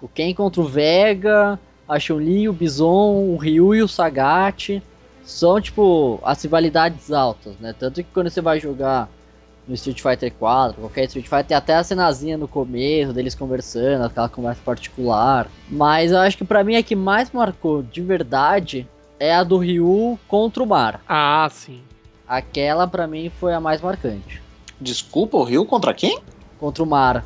O 0.00 0.08
Ken 0.08 0.34
contra 0.34 0.60
o 0.60 0.66
Vega, 0.66 1.58
a 1.88 1.98
Chun-Li, 1.98 2.48
o 2.48 2.52
Bison, 2.52 3.14
o 3.14 3.36
Ryu 3.36 3.74
e 3.74 3.82
o 3.82 3.88
Sagat. 3.88 4.82
São, 5.24 5.60
tipo, 5.60 6.20
as 6.24 6.42
rivalidades 6.42 7.12
altas, 7.12 7.54
né? 7.60 7.74
Tanto 7.78 8.02
que 8.02 8.10
quando 8.12 8.28
você 8.28 8.40
vai 8.40 8.58
jogar 8.58 9.08
no 9.66 9.74
Street 9.74 10.00
Fighter 10.00 10.32
4, 10.32 10.80
qualquer 10.80 11.04
Street 11.04 11.26
Fighter, 11.26 11.46
tem 11.46 11.56
até 11.56 11.74
a 11.74 11.84
cenazinha 11.84 12.36
no 12.36 12.48
começo 12.48 13.12
deles 13.12 13.34
conversando, 13.34 14.04
aquela 14.04 14.28
conversa 14.28 14.60
particular. 14.64 15.48
Mas 15.68 16.10
eu 16.10 16.18
acho 16.18 16.36
que 16.36 16.44
pra 16.44 16.64
mim 16.64 16.76
a 16.76 16.82
que 16.82 16.96
mais 16.96 17.30
marcou 17.30 17.82
de 17.82 18.00
verdade 18.00 18.88
é 19.20 19.32
a 19.32 19.44
do 19.44 19.58
Ryu 19.58 20.18
contra 20.26 20.62
o 20.62 20.66
Mar. 20.66 21.00
Ah, 21.08 21.48
sim. 21.50 21.80
Aquela 22.36 22.86
pra 22.88 23.06
mim 23.06 23.30
foi 23.38 23.52
a 23.52 23.60
mais 23.60 23.82
marcante. 23.82 24.40
Desculpa, 24.80 25.36
o 25.36 25.42
Rio 25.44 25.66
contra 25.66 25.92
quem? 25.92 26.18
Contra 26.58 26.82
o 26.82 26.86
Mar. 26.86 27.24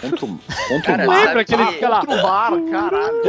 Contra, 0.00 0.24
o- 0.24 0.38
contra 0.68 0.80
Cara, 0.96 1.04
o 1.04 1.06
Mar. 1.06 1.26
Lembra 1.26 1.44
que 1.44 1.54
ele 1.54 1.66
que- 1.66 1.72
fica 1.74 1.88
lá? 1.90 2.00
Contra 2.00 2.16
o 2.16 2.22
Mar, 2.22 2.52
caralho. 2.70 3.22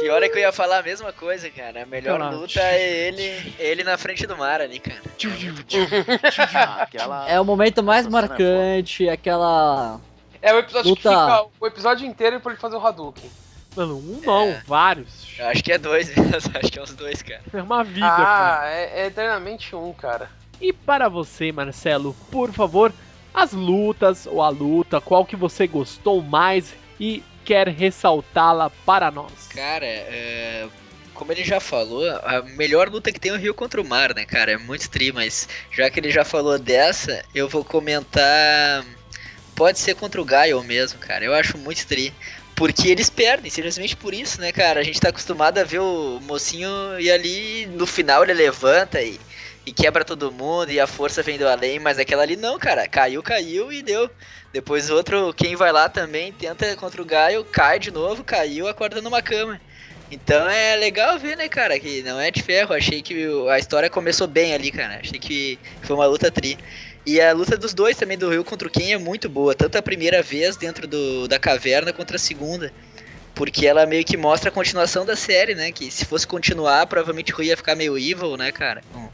Pior 0.00 0.22
é 0.22 0.28
que 0.28 0.36
eu 0.38 0.42
ia 0.42 0.52
falar 0.52 0.78
a 0.78 0.82
mesma 0.84 1.12
coisa, 1.12 1.50
cara. 1.50 1.82
A 1.82 1.86
melhor 1.86 2.20
luta 2.32 2.60
é 2.60 3.08
ele, 3.08 3.52
ele 3.58 3.82
na 3.82 3.98
frente 3.98 4.28
do 4.28 4.36
mar 4.36 4.60
ali, 4.60 4.78
cara. 4.78 5.00
É 7.28 7.40
o 7.40 7.44
momento 7.44 7.82
mais 7.82 8.06
é 8.06 8.08
marcante, 8.08 9.08
aquela. 9.08 9.98
É 10.40 10.54
o 10.54 10.58
episódio 10.58 10.90
Luta. 10.90 11.02
que 11.02 11.08
fica 11.08 11.46
o 11.60 11.66
episódio 11.66 12.06
inteiro 12.06 12.38
pra 12.40 12.52
ele 12.52 12.60
fazer 12.60 12.76
o 12.76 12.86
Hadouken. 12.86 13.28
Mano, 13.78 13.96
um 13.96 14.20
não, 14.26 14.48
É. 14.48 14.62
vários. 14.66 15.28
Eu 15.38 15.46
acho 15.46 15.62
que 15.62 15.70
é 15.72 15.78
dois 15.78 16.08
mesmo, 16.16 16.52
acho 16.58 16.72
que 16.72 16.78
é 16.80 16.82
uns 16.82 16.94
dois, 16.94 17.22
cara. 17.22 17.40
É 17.52 17.62
uma 17.62 17.84
vida, 17.84 18.08
cara. 18.08 18.60
Ah, 18.60 18.66
é, 18.68 19.02
é 19.02 19.06
eternamente 19.06 19.76
um, 19.76 19.92
cara. 19.92 20.28
E 20.60 20.72
para 20.72 21.08
você, 21.08 21.52
Marcelo, 21.52 22.16
por 22.28 22.52
favor, 22.52 22.92
as 23.32 23.52
lutas 23.52 24.26
ou 24.26 24.42
a 24.42 24.48
luta, 24.48 25.00
qual 25.00 25.24
que 25.24 25.36
você 25.36 25.68
gostou 25.68 26.20
mais 26.20 26.74
e 26.98 27.22
quer 27.44 27.68
ressaltá-la 27.68 28.68
para 28.84 29.12
nós? 29.12 29.46
Cara, 29.54 29.86
é, 29.86 30.66
como 31.14 31.30
ele 31.30 31.44
já 31.44 31.60
falou, 31.60 32.04
a 32.24 32.42
melhor 32.42 32.88
luta 32.88 33.12
que 33.12 33.20
tem 33.20 33.30
é 33.30 33.34
o 33.34 33.38
Rio 33.38 33.54
contra 33.54 33.80
o 33.80 33.86
Mar, 33.86 34.12
né, 34.12 34.24
cara? 34.24 34.50
É 34.50 34.56
muito 34.58 34.90
tri, 34.90 35.12
mas 35.12 35.48
já 35.70 35.88
que 35.88 36.00
ele 36.00 36.10
já 36.10 36.24
falou 36.24 36.58
dessa, 36.58 37.24
eu 37.32 37.48
vou 37.48 37.64
comentar. 37.64 38.84
Pode 39.54 39.78
ser 39.78 39.94
contra 39.94 40.20
o 40.20 40.24
Gaio 40.24 40.62
mesmo, 40.62 40.98
cara. 41.00 41.24
Eu 41.24 41.34
acho 41.34 41.56
muito 41.58 41.84
tri. 41.86 42.12
Porque 42.58 42.88
eles 42.88 43.08
perdem, 43.08 43.50
simplesmente 43.50 43.96
por 43.96 44.12
isso, 44.12 44.40
né, 44.40 44.50
cara? 44.50 44.80
A 44.80 44.82
gente 44.82 44.98
tá 45.00 45.10
acostumado 45.10 45.58
a 45.58 45.64
ver 45.64 45.78
o 45.78 46.18
mocinho 46.20 46.68
e 46.98 47.08
ali 47.10 47.66
no 47.66 47.86
final 47.86 48.24
ele 48.24 48.34
levanta 48.34 49.00
e, 49.00 49.20
e 49.64 49.72
quebra 49.72 50.04
todo 50.04 50.32
mundo 50.32 50.70
e 50.72 50.80
a 50.80 50.86
força 50.86 51.22
vem 51.22 51.38
do 51.38 51.46
além, 51.46 51.78
mas 51.78 51.98
aquela 52.00 52.22
ali 52.22 52.34
não, 52.36 52.58
cara. 52.58 52.88
Caiu, 52.88 53.22
caiu 53.22 53.70
e 53.72 53.80
deu. 53.82 54.10
Depois 54.52 54.90
outro, 54.90 55.32
quem 55.34 55.54
vai 55.54 55.70
lá 55.70 55.88
também 55.88 56.32
tenta 56.32 56.74
contra 56.76 57.00
o 57.00 57.04
Gaio, 57.04 57.44
cai 57.44 57.78
de 57.78 57.92
novo, 57.92 58.24
caiu, 58.24 58.66
acorda 58.66 59.00
numa 59.00 59.22
cama. 59.22 59.60
Então 60.10 60.48
é 60.48 60.74
legal 60.76 61.18
ver, 61.18 61.36
né, 61.36 61.48
cara, 61.48 61.78
que 61.78 62.02
não 62.02 62.18
é 62.18 62.30
de 62.30 62.42
ferro. 62.42 62.74
Achei 62.74 63.02
que 63.02 63.28
o- 63.28 63.48
a 63.48 63.58
história 63.58 63.90
começou 63.90 64.26
bem 64.26 64.52
ali, 64.54 64.72
cara. 64.72 64.98
Achei 65.00 65.20
que 65.20 65.60
foi 65.84 65.94
uma 65.94 66.06
luta 66.06 66.30
tri. 66.32 66.58
E 67.06 67.20
a 67.20 67.32
luta 67.32 67.56
dos 67.56 67.72
dois 67.72 67.96
também, 67.96 68.18
do 68.18 68.28
Rio 68.30 68.44
contra 68.44 68.68
o 68.68 68.70
Ken, 68.70 68.92
é 68.92 68.98
muito 68.98 69.28
boa. 69.28 69.54
Tanto 69.54 69.78
a 69.78 69.82
primeira 69.82 70.22
vez 70.22 70.56
dentro 70.56 70.86
do, 70.86 71.26
da 71.26 71.38
caverna 71.38 71.92
contra 71.92 72.16
a 72.16 72.18
segunda. 72.18 72.72
Porque 73.34 73.66
ela 73.66 73.86
meio 73.86 74.04
que 74.04 74.16
mostra 74.16 74.50
a 74.50 74.52
continuação 74.52 75.06
da 75.06 75.14
série, 75.16 75.54
né? 75.54 75.70
Que 75.72 75.90
se 75.90 76.04
fosse 76.04 76.26
continuar, 76.26 76.86
provavelmente 76.86 77.32
o 77.32 77.36
Rio 77.36 77.46
ia 77.48 77.56
ficar 77.56 77.74
meio 77.76 77.96
evil, 77.96 78.36
né, 78.36 78.50
cara? 78.52 78.82
Com 78.92 79.08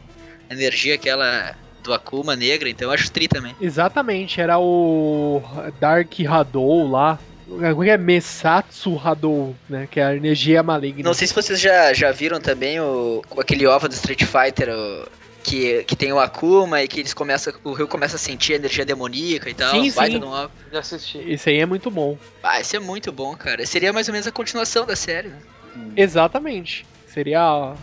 a 0.50 0.52
energia 0.54 0.94
aquela 0.94 1.54
do 1.82 1.92
Akuma 1.92 2.34
negra. 2.34 2.68
Então 2.68 2.88
eu 2.88 2.92
acho 2.94 3.10
tri 3.12 3.28
também. 3.28 3.54
Exatamente, 3.60 4.40
era 4.40 4.58
o 4.58 5.42
Dark 5.78 6.12
Hadou 6.26 6.90
lá. 6.90 7.18
Como 7.46 7.64
é 7.82 7.84
que 7.84 7.90
é? 7.90 7.98
Mesatsu 7.98 8.98
Hadou, 9.04 9.54
né? 9.68 9.86
Que 9.90 10.00
é 10.00 10.04
a 10.04 10.16
energia 10.16 10.62
maligna. 10.62 11.02
Não 11.04 11.12
sei 11.12 11.26
se 11.28 11.34
vocês 11.34 11.60
já, 11.60 11.92
já 11.92 12.10
viram 12.10 12.40
também 12.40 12.80
o, 12.80 13.22
aquele 13.38 13.66
OVA 13.66 13.86
do 13.88 13.92
Street 13.94 14.24
Fighter, 14.24 14.70
o- 14.74 15.06
que, 15.44 15.84
que 15.84 15.94
tem 15.94 16.12
o 16.12 16.18
Akuma 16.18 16.82
e 16.82 16.88
que 16.88 17.00
eles 17.00 17.12
começam, 17.14 17.52
o 17.62 17.72
Rio 17.72 17.86
começa 17.86 18.16
a 18.16 18.18
sentir 18.18 18.54
a 18.54 18.56
energia 18.56 18.84
demoníaca 18.84 19.50
e 19.50 19.54
tal. 19.54 19.82
Sim, 19.82 19.90
baita 19.92 20.18
sim. 20.18 20.72
Já 20.72 20.78
assisti. 20.80 21.18
Esse 21.18 21.50
aí 21.50 21.58
é 21.58 21.66
muito 21.66 21.90
bom. 21.90 22.18
Ah, 22.42 22.60
esse 22.60 22.76
é 22.76 22.80
muito 22.80 23.12
bom, 23.12 23.36
cara. 23.36 23.64
Seria 23.66 23.92
mais 23.92 24.08
ou 24.08 24.12
menos 24.12 24.26
a 24.26 24.32
continuação 24.32 24.86
da 24.86 24.96
série, 24.96 25.28
né? 25.28 25.42
Exatamente. 25.96 26.86
Seria 27.06 27.40
a, 27.42 27.76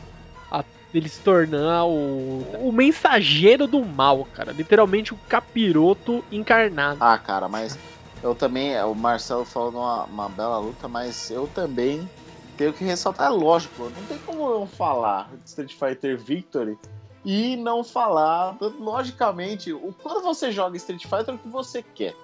a- 0.52 0.66
ele 0.94 1.08
se 1.08 1.22
tornar 1.22 1.86
o, 1.86 2.42
o 2.68 2.72
mensageiro 2.72 3.68
do 3.68 3.86
mal, 3.86 4.26
cara. 4.26 4.52
Literalmente 4.52 5.14
o 5.14 5.20
capiroto 5.30 6.24
encarnado. 6.32 7.00
Ah, 7.02 7.18
cara, 7.18 7.48
mas 7.48 7.78
eu 8.22 8.36
também, 8.36 8.78
o 8.84 8.94
Marcelo 8.94 9.46
falou 9.46 9.72
uma, 9.72 10.06
uma 10.06 10.30
bela 10.30 10.60
luta, 10.60 10.88
mas 10.88 11.30
eu 11.30 11.48
também 11.48 12.10
tenho 12.58 12.74
que 12.74 12.84
ressaltar, 12.84 13.28
é 13.28 13.30
lógico, 13.30 13.90
não 13.90 14.04
tem 14.06 14.20
como 14.20 14.48
eu 14.52 14.68
falar 14.68 15.32
de 15.36 15.50
Street 15.50 15.74
Fighter 15.74 16.18
Victory 16.18 16.78
e 17.24 17.56
não 17.58 17.84
falar, 17.84 18.56
logicamente, 18.80 19.72
o 19.72 19.94
quando 20.02 20.22
você 20.24 20.52
joga 20.52 20.76
Street 20.78 21.04
Fighter, 21.04 21.36
o 21.36 21.38
que 21.38 21.48
você 21.48 21.84
quer? 21.84 22.16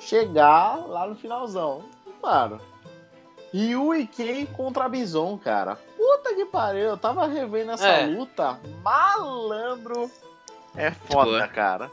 Chegar 0.00 0.76
lá 0.86 1.06
no 1.06 1.16
finalzão. 1.16 1.82
Mano, 2.22 2.60
Ryu 3.52 3.94
e 3.94 4.06
Ken 4.06 4.46
contra 4.46 4.88
Bison, 4.88 5.38
cara. 5.38 5.76
Puta 5.96 6.34
que 6.34 6.44
pariu, 6.44 6.82
eu 6.82 6.96
tava 6.96 7.26
revendo 7.26 7.72
essa 7.72 7.88
É. 7.88 8.06
luta, 8.06 8.58
malandro. 8.82 10.10
É 10.76 10.90
foda, 10.90 11.30
boa. 11.30 11.48
cara. 11.48 11.90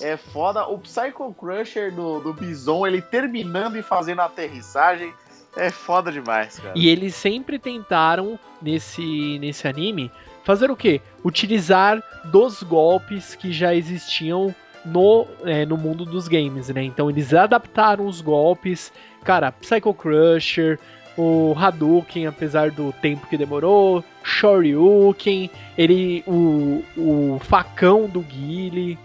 É 0.00 0.16
foda. 0.16 0.66
O 0.66 0.78
Psycho 0.78 1.32
Crusher 1.34 1.94
do, 1.94 2.20
do 2.20 2.32
Bison, 2.32 2.86
ele 2.86 3.00
terminando 3.02 3.76
e 3.76 3.82
fazendo 3.82 4.20
a 4.20 4.24
aterrissagem, 4.26 5.14
é 5.56 5.70
foda 5.70 6.10
demais, 6.10 6.58
cara. 6.58 6.72
E 6.76 6.88
eles 6.88 7.14
sempre 7.14 7.58
tentaram, 7.58 8.38
nesse, 8.60 9.38
nesse 9.38 9.66
anime, 9.68 10.10
fazer 10.44 10.70
o 10.70 10.76
quê? 10.76 11.00
Utilizar 11.24 12.02
dos 12.24 12.62
golpes 12.62 13.34
que 13.34 13.52
já 13.52 13.74
existiam 13.74 14.54
no, 14.84 15.26
é, 15.44 15.66
no 15.66 15.76
mundo 15.76 16.04
dos 16.04 16.28
games, 16.28 16.68
né? 16.68 16.82
Então 16.82 17.10
eles 17.10 17.34
adaptaram 17.34 18.06
os 18.06 18.20
golpes, 18.20 18.92
cara, 19.24 19.52
Psycho 19.52 19.92
Crusher, 19.92 20.78
o 21.16 21.54
Hadouken, 21.56 22.26
apesar 22.26 22.70
do 22.70 22.92
tempo 22.92 23.26
que 23.26 23.36
demorou, 23.36 24.02
Shoryuken, 24.22 25.50
ele, 25.76 26.24
o, 26.26 26.82
o 26.96 27.38
facão 27.40 28.06
do 28.06 28.20
Guile. 28.20 28.98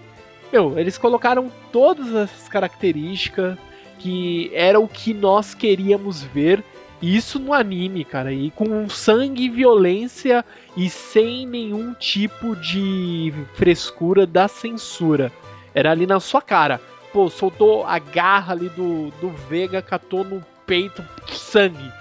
Meu, 0.52 0.78
eles 0.80 0.98
colocaram 0.98 1.52
todas 1.72 2.14
essas 2.14 2.48
características 2.48 3.58
que 4.00 4.52
era 4.54 4.80
o 4.80 4.88
que 4.88 5.14
nós 5.14 5.54
queríamos 5.54 6.24
ver. 6.24 6.64
Isso 7.02 7.40
no 7.40 7.54
anime, 7.54 8.06
cara, 8.06 8.32
e 8.32 8.50
com 8.52 8.88
sangue, 8.90 9.50
violência 9.50 10.46
e 10.78 10.90
sem 10.90 11.46
nenhum 11.46 11.94
tipo 11.94 12.56
de 12.56 13.34
frescura 13.54 14.26
da 14.26 14.48
censura. 14.48 15.32
Era 15.74 15.92
ali 15.92 16.08
na 16.08 16.20
sua 16.20 16.42
cara. 16.42 16.80
Pô, 17.12 17.30
soltou 17.30 17.86
a 17.86 18.00
garra 18.00 18.54
ali 18.54 18.70
do, 18.70 19.12
do 19.22 19.30
Vega, 19.30 19.82
catou 19.82 20.24
no 20.24 20.44
peito 20.66 21.04
sangue. 21.28 21.92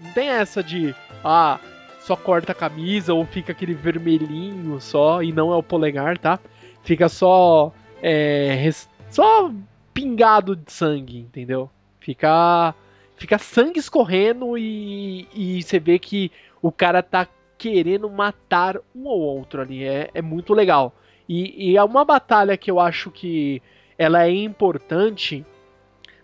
Não 0.00 0.12
tem 0.12 0.28
essa 0.28 0.62
de, 0.62 0.94
ah, 1.24 1.58
só 2.00 2.16
corta 2.16 2.52
a 2.52 2.54
camisa 2.54 3.12
ou 3.14 3.24
fica 3.24 3.52
aquele 3.52 3.74
vermelhinho 3.74 4.80
só 4.80 5.22
e 5.22 5.32
não 5.32 5.52
é 5.52 5.56
o 5.56 5.62
polegar, 5.62 6.18
tá? 6.18 6.38
Fica 6.82 7.08
só, 7.08 7.72
é, 8.02 8.70
só 9.10 9.52
pingado 9.92 10.56
de 10.56 10.72
sangue, 10.72 11.18
entendeu? 11.18 11.70
Fica, 12.00 12.74
fica 13.20 13.38
sangue 13.38 13.78
escorrendo 13.78 14.56
e, 14.56 15.28
e 15.34 15.62
você 15.62 15.78
vê 15.78 15.98
que 15.98 16.32
o 16.62 16.72
cara 16.72 17.02
tá 17.02 17.28
querendo 17.58 18.08
matar 18.08 18.78
um 18.96 19.06
ou 19.06 19.20
outro 19.20 19.60
ali. 19.60 19.84
É, 19.84 20.10
é 20.14 20.22
muito 20.22 20.54
legal. 20.54 20.94
E, 21.28 21.70
e, 21.70 21.76
é 21.76 21.84
uma 21.84 22.02
batalha 22.02 22.56
que 22.56 22.70
eu 22.70 22.80
acho 22.80 23.10
que 23.10 23.62
ela 23.98 24.24
é 24.24 24.30
importante, 24.30 25.44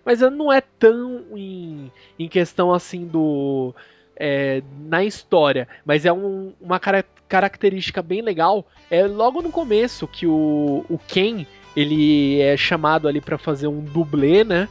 mas 0.04 0.22
ela 0.22 0.30
não 0.30 0.50
é 0.50 0.62
tão 0.62 1.22
em, 1.36 1.92
em 2.18 2.28
questão 2.28 2.72
assim 2.72 3.06
do. 3.06 3.74
É, 4.18 4.62
na 4.80 5.04
história, 5.04 5.68
mas 5.84 6.06
é 6.06 6.12
um, 6.12 6.54
uma 6.58 6.80
cara 6.80 7.04
característica 7.28 8.00
bem 8.00 8.22
legal. 8.22 8.66
É 8.90 9.06
logo 9.06 9.42
no 9.42 9.52
começo 9.52 10.08
que 10.08 10.26
o, 10.26 10.86
o 10.88 10.98
Ken 11.06 11.46
ele 11.76 12.40
é 12.40 12.56
chamado 12.56 13.06
ali 13.06 13.20
para 13.20 13.36
fazer 13.36 13.66
um 13.66 13.80
dublê, 13.80 14.42
né? 14.42 14.66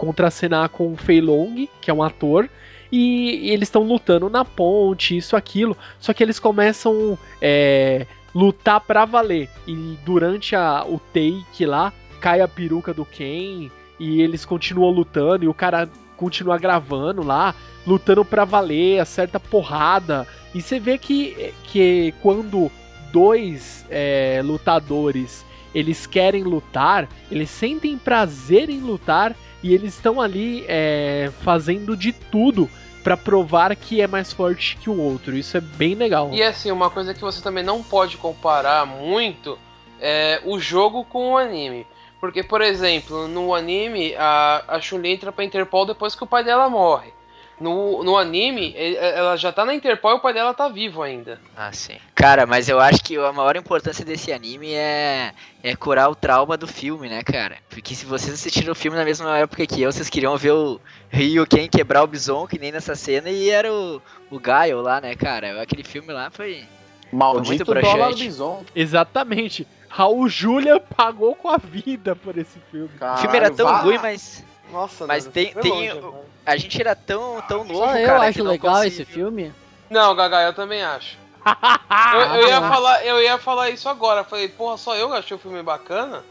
Contracenar 0.00 0.70
com 0.70 0.94
o 0.94 0.96
Fei 0.96 1.20
Long, 1.20 1.68
que 1.78 1.90
é 1.90 1.94
um 1.94 2.02
ator. 2.02 2.48
E, 2.90 3.50
eles 3.50 3.68
estão 3.68 3.82
lutando 3.82 4.30
na 4.30 4.46
ponte, 4.46 5.14
isso, 5.14 5.36
aquilo. 5.36 5.76
Só 5.98 6.14
que 6.14 6.22
eles 6.22 6.38
começam 6.38 7.18
é, 7.38 8.06
lutar 8.34 8.80
pra 8.80 9.04
valer. 9.04 9.50
E 9.66 9.98
durante 10.02 10.56
a, 10.56 10.86
o 10.88 10.98
take 11.12 11.66
lá, 11.66 11.92
cai 12.18 12.40
a 12.40 12.48
peruca 12.48 12.94
do 12.94 13.04
Ken. 13.04 13.70
E 13.98 14.22
eles 14.22 14.46
continuam 14.46 14.90
lutando. 14.90 15.44
E 15.44 15.48
o 15.48 15.52
cara 15.54 15.86
continua 16.16 16.56
gravando 16.56 17.22
lá, 17.22 17.54
lutando 17.86 18.24
pra 18.24 18.46
valer, 18.46 19.00
acerta 19.00 19.38
porrada. 19.38 20.26
E 20.54 20.62
você 20.62 20.80
vê 20.80 20.96
que, 20.96 21.52
que 21.64 22.14
quando 22.22 22.72
dois 23.12 23.84
é, 23.90 24.40
lutadores 24.42 25.44
eles 25.74 26.06
querem 26.06 26.42
lutar, 26.42 27.08
eles 27.30 27.50
sentem 27.50 27.96
prazer 27.96 28.70
em 28.70 28.80
lutar 28.80 29.36
e 29.62 29.74
eles 29.74 29.94
estão 29.94 30.20
ali 30.20 30.64
é, 30.68 31.30
fazendo 31.42 31.96
de 31.96 32.12
tudo 32.12 32.68
para 33.02 33.16
provar 33.16 33.74
que 33.76 34.00
é 34.00 34.06
mais 34.06 34.32
forte 34.32 34.76
que 34.76 34.90
o 34.90 35.00
outro. 35.00 35.36
Isso 35.36 35.56
é 35.56 35.60
bem 35.60 35.94
legal. 35.94 36.30
E 36.32 36.42
assim, 36.42 36.70
uma 36.70 36.90
coisa 36.90 37.14
que 37.14 37.20
você 37.20 37.42
também 37.42 37.64
não 37.64 37.82
pode 37.82 38.16
comparar 38.16 38.86
muito 38.86 39.58
é 40.00 40.40
o 40.44 40.58
jogo 40.58 41.04
com 41.04 41.32
o 41.32 41.36
anime. 41.36 41.86
Porque, 42.20 42.42
por 42.42 42.60
exemplo, 42.60 43.26
no 43.26 43.54
anime, 43.54 44.14
a, 44.16 44.64
a 44.68 44.80
Chun-Li 44.80 45.12
entra 45.12 45.32
pra 45.32 45.44
Interpol 45.44 45.86
depois 45.86 46.14
que 46.14 46.22
o 46.22 46.26
pai 46.26 46.44
dela 46.44 46.68
morre. 46.68 47.12
No, 47.60 48.02
no 48.02 48.16
anime, 48.16 48.74
ela 48.76 49.36
já 49.36 49.52
tá 49.52 49.66
na 49.66 49.74
Interpol 49.74 50.12
e 50.12 50.14
o 50.14 50.20
pai 50.20 50.32
dela 50.32 50.54
tá 50.54 50.66
vivo 50.68 51.02
ainda. 51.02 51.38
Ah, 51.54 51.70
sim. 51.70 51.98
Cara, 52.14 52.46
mas 52.46 52.70
eu 52.70 52.80
acho 52.80 53.04
que 53.04 53.18
a 53.18 53.32
maior 53.32 53.54
importância 53.54 54.02
desse 54.02 54.32
anime 54.32 54.72
é, 54.72 55.34
é 55.62 55.76
curar 55.76 56.08
o 56.08 56.14
trauma 56.14 56.56
do 56.56 56.66
filme, 56.66 57.08
né, 57.08 57.22
cara? 57.22 57.58
Porque 57.68 57.94
se 57.94 58.06
vocês 58.06 58.32
assistiram 58.32 58.72
o 58.72 58.74
filme 58.74 58.96
na 58.96 59.04
mesma 59.04 59.36
época 59.36 59.66
que 59.66 59.82
eu, 59.82 59.92
vocês 59.92 60.08
queriam 60.08 60.38
ver 60.38 60.52
o 60.52 60.80
Ryu 61.10 61.46
Ken 61.46 61.68
quebrar 61.68 62.02
o 62.02 62.06
Bison, 62.06 62.46
que 62.46 62.58
nem 62.58 62.72
nessa 62.72 62.94
cena, 62.94 63.28
e 63.28 63.50
era 63.50 63.70
o, 63.70 64.00
o 64.30 64.40
Gaio 64.40 64.80
lá, 64.80 64.98
né, 64.98 65.14
cara? 65.14 65.60
Aquele 65.60 65.84
filme 65.84 66.12
lá 66.14 66.30
foi. 66.30 66.64
Maldito 67.12 67.66
foi 67.66 67.82
dólar 67.82 68.14
Bison. 68.14 68.64
Exatamente. 68.74 69.66
Raul 69.90 70.28
Julia 70.28 70.80
pagou 70.80 71.34
com 71.34 71.48
a 71.48 71.58
vida 71.58 72.14
por 72.14 72.38
esse 72.38 72.58
filme. 72.70 72.88
Caralho, 72.98 73.18
o 73.18 73.20
filme 73.20 73.36
era 73.36 73.50
tão 73.50 73.66
vá. 73.66 73.78
ruim, 73.80 73.98
mas. 73.98 74.44
Nossa, 74.72 75.06
Mas 75.06 75.24
mano, 75.24 75.32
tem- 75.32 75.54
tem 75.54 75.72
longe, 75.72 75.92
o- 75.98 76.02
mano. 76.02 76.14
A 76.46 76.56
gente 76.56 76.80
era 76.80 76.94
tão, 76.96 77.40
tão 77.42 77.64
novo, 77.64 77.78
Só 77.80 77.96
eu 77.96 78.06
cara. 78.06 78.20
que 78.20 78.26
acho 78.26 78.38
não 78.44 78.50
legal 78.50 78.84
esse 78.84 79.04
filme. 79.04 79.52
Não, 79.88 80.14
Gaga, 80.14 80.42
eu 80.42 80.54
também 80.54 80.82
acho. 80.82 81.18
eu, 82.14 82.20
eu 82.42 82.48
ia 82.48 82.60
falar, 82.60 83.04
eu 83.06 83.22
ia 83.22 83.38
falar 83.38 83.70
isso 83.70 83.88
agora. 83.88 84.24
Falei, 84.24 84.48
porra, 84.48 84.76
só 84.76 84.94
eu 84.96 85.12
achei 85.12 85.36
o 85.36 85.40
filme 85.40 85.62
bacana? 85.62 86.22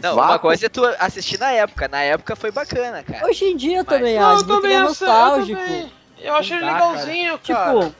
Não, 0.00 0.14
Vácuo. 0.14 0.30
uma 0.32 0.38
coisa 0.38 0.66
é 0.66 0.68
tu 0.68 0.84
assistir 1.00 1.38
na 1.40 1.50
época. 1.50 1.88
Na 1.88 2.00
época 2.02 2.36
foi 2.36 2.50
bacana, 2.52 3.02
cara. 3.02 3.26
Hoje 3.26 3.44
em 3.46 3.56
dia 3.56 3.78
eu 3.78 3.84
Mas- 3.86 3.98
também 3.98 4.18
Não, 4.18 4.30
acho, 4.30 4.42
eu 4.44 4.46
também 4.46 4.72
é 4.72 4.76
acho- 4.76 4.84
nostálgico. 4.88 5.60
Eu, 5.60 5.66
também. 5.66 5.92
eu 6.20 6.34
achei 6.36 6.60
dá, 6.60 6.66
legalzinho, 6.66 7.38
cara. 7.40 7.80
Tipo, 7.82 7.94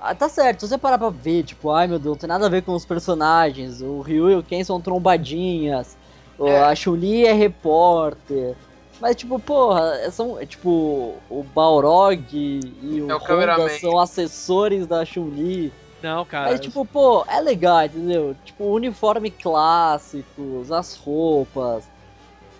ah, 0.00 0.14
tá 0.14 0.28
certo, 0.28 0.60
se 0.60 0.68
você 0.68 0.78
parar 0.78 0.98
pra 0.98 1.08
ver, 1.10 1.42
tipo, 1.44 1.70
ai 1.72 1.86
meu 1.88 1.98
Deus, 1.98 2.14
não 2.14 2.20
tem 2.20 2.28
nada 2.28 2.46
a 2.46 2.48
ver 2.48 2.62
com 2.62 2.72
os 2.74 2.84
personagens. 2.84 3.80
O 3.80 4.00
Ryu 4.02 4.30
e 4.30 4.36
o 4.36 4.42
Ken 4.42 4.62
são 4.62 4.80
trombadinhas. 4.80 5.96
É. 6.40 6.60
A 6.62 6.74
Chun-Li 6.74 7.26
é 7.26 7.32
repórter. 7.32 8.54
Mas, 9.02 9.16
tipo, 9.16 9.36
porra, 9.40 9.96
é- 9.96 10.10
são, 10.12 10.38
é, 10.38 10.46
tipo, 10.46 11.16
o 11.28 11.42
Balrog 11.52 12.24
e 12.32 13.00
o, 13.02 13.10
É 13.10 13.14
o 13.16 13.18
Honda 13.18 13.68
são 13.80 13.98
assessores 13.98 14.86
da 14.86 15.04
Chun-Li. 15.04 15.72
Não, 16.00 16.24
cara. 16.24 16.50
Mas, 16.52 16.60
tipo, 16.60 16.84
pô, 16.86 17.24
é 17.28 17.40
legal, 17.40 17.84
entendeu? 17.84 18.36
Tipo, 18.44 18.62
o 18.62 18.72
uniforme 18.74 19.28
clássicos, 19.28 20.70
as 20.70 20.94
roupas. 20.96 21.82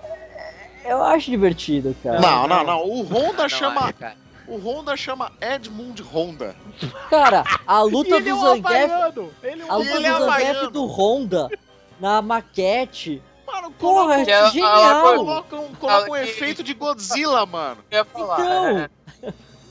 É, 0.02 0.92
Eu 0.92 1.00
acho 1.04 1.30
divertido, 1.30 1.94
cara. 2.02 2.18
Não, 2.20 2.48
não, 2.48 2.64
não. 2.64 2.84
O 2.88 3.02
Honda 3.04 3.42
Não 3.42 3.48
chama. 3.48 3.82
acho. 4.00 4.16
O 4.48 4.56
Honda 4.58 4.96
chama 4.96 5.30
Edmund 5.40 6.02
Honda. 6.02 6.56
Cara, 7.08 7.44
a 7.64 7.82
luta 7.82 8.16
ele 8.16 8.28
é 8.30 8.32
do 8.32 8.40
Zangief 8.40 8.90
é 8.90 9.64
um 9.64 9.72
A 9.72 9.76
luta 9.76 9.90
ele 9.96 10.06
é 10.06 10.12
do 10.12 10.18
Zangief 10.18 10.22
havaiano. 10.24 10.70
do 10.72 10.86
Honda 10.86 11.48
na 12.00 12.20
maquete. 12.20 13.22
Mano, 13.62 13.74
Porra, 13.78 14.02
coloca, 14.04 14.24
Que 14.24 14.30
ela- 14.30 14.50
genial! 14.50 14.82
ela- 14.82 15.16
coloca 15.16 15.56
um, 15.56 16.10
um 16.10 16.16
efeito 16.16 16.62
de 16.62 16.74
Godzilla, 16.74 17.46
mano. 17.46 17.78
Eu 17.90 17.98
ia 17.98 18.04
falar. 18.04 18.40
Então, 18.40 18.78
é. 18.78 18.90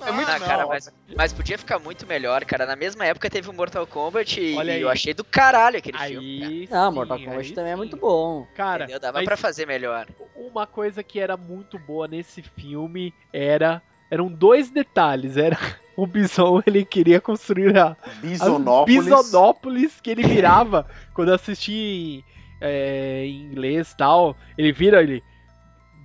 É 0.04 0.12
muito 0.12 0.30
Ah, 0.32 0.40
não. 0.40 0.48
cara, 0.48 0.66
mas, 0.66 0.92
mas 1.16 1.32
podia 1.32 1.60
ficar 1.60 1.78
muito 1.78 2.08
melhor, 2.08 2.44
cara. 2.44 2.66
Na 2.66 2.76
mesma 2.76 3.06
época 3.06 3.30
teve 3.30 3.48
o 3.50 3.54
Mortal 3.54 3.86
Kombat 3.86 4.40
e, 4.42 4.56
eu 4.56 4.60
aí. 4.60 4.84
achei 4.88 5.14
do 5.14 5.24
caralho 5.24 5.78
aquele 5.78 5.96
filme. 6.00 6.40
cara. 6.40 6.52
Aí. 6.52 6.68
sim, 6.90 6.96
Mortal 6.96 7.20
Kombat 7.20 7.38
aí 7.50 7.52
também 7.52 7.72
é 7.72 7.76
sim. 7.76 7.78
muito 7.78 7.98
bom. 7.98 8.48
Cara, 8.56 8.86
Entendeu? 8.86 9.00
Dava 9.00 9.22
pra 9.24 9.38
fazer 9.38 9.68
melhor. 9.68 10.08
uma 10.36 10.66
coisa 10.66 11.04
que 11.04 11.20
era 11.20 11.38
muito 11.38 11.78
boa 11.78 12.08
nesse 12.08 12.42
filme 12.42 13.14
era. 13.32 13.80
Eram 14.10 14.28
dois 14.28 14.72
detalhes. 14.72 15.38
Era 15.38 15.56
o 15.96 16.08
Bison, 16.08 16.64
ele 16.66 16.84
queria 16.84 17.22
construir 17.22 17.78
a, 17.78 17.96
a 18.02 18.10
Bisonópolis. 18.22 19.06
Bisonópolis 19.06 20.02
que 20.02 20.10
ele 20.10 20.24
virava 20.24 20.88
quando 21.14 21.28
eu 21.30 21.36
assisti 21.36 22.26
é, 22.62 23.26
em 23.26 23.46
inglês 23.48 23.92
e 23.92 23.98
tal. 23.98 24.36
Ele 24.58 24.72
vira 24.72 25.02
ele. 25.02 25.24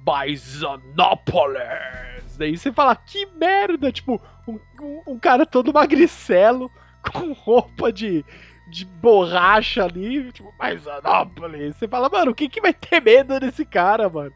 Bisonópolis! 0.04 2.36
Daí 2.38 2.56
você 2.56 2.72
fala, 2.72 2.94
que 2.96 3.26
merda! 3.26 3.90
Tipo, 3.92 4.20
um, 4.46 4.58
um- 4.80 5.02
um 5.14 5.18
cara 5.18 5.44
todo 5.46 5.72
magricelo, 5.72 6.70
com 7.12 7.32
roupa 7.32 7.92
de, 7.92 8.24
de 8.70 8.84
borracha 8.84 9.84
ali, 9.84 10.30
tipo, 10.32 10.52
Bisonópolis. 10.60 11.76
Você 11.76 11.88
fala, 11.88 12.08
mano, 12.08 12.34
quem 12.34 12.48
que 12.48 12.60
vai 12.60 12.72
ter 12.72 13.00
medo 13.02 13.38
desse 13.40 13.64
cara, 13.64 14.08
mano? 14.08 14.32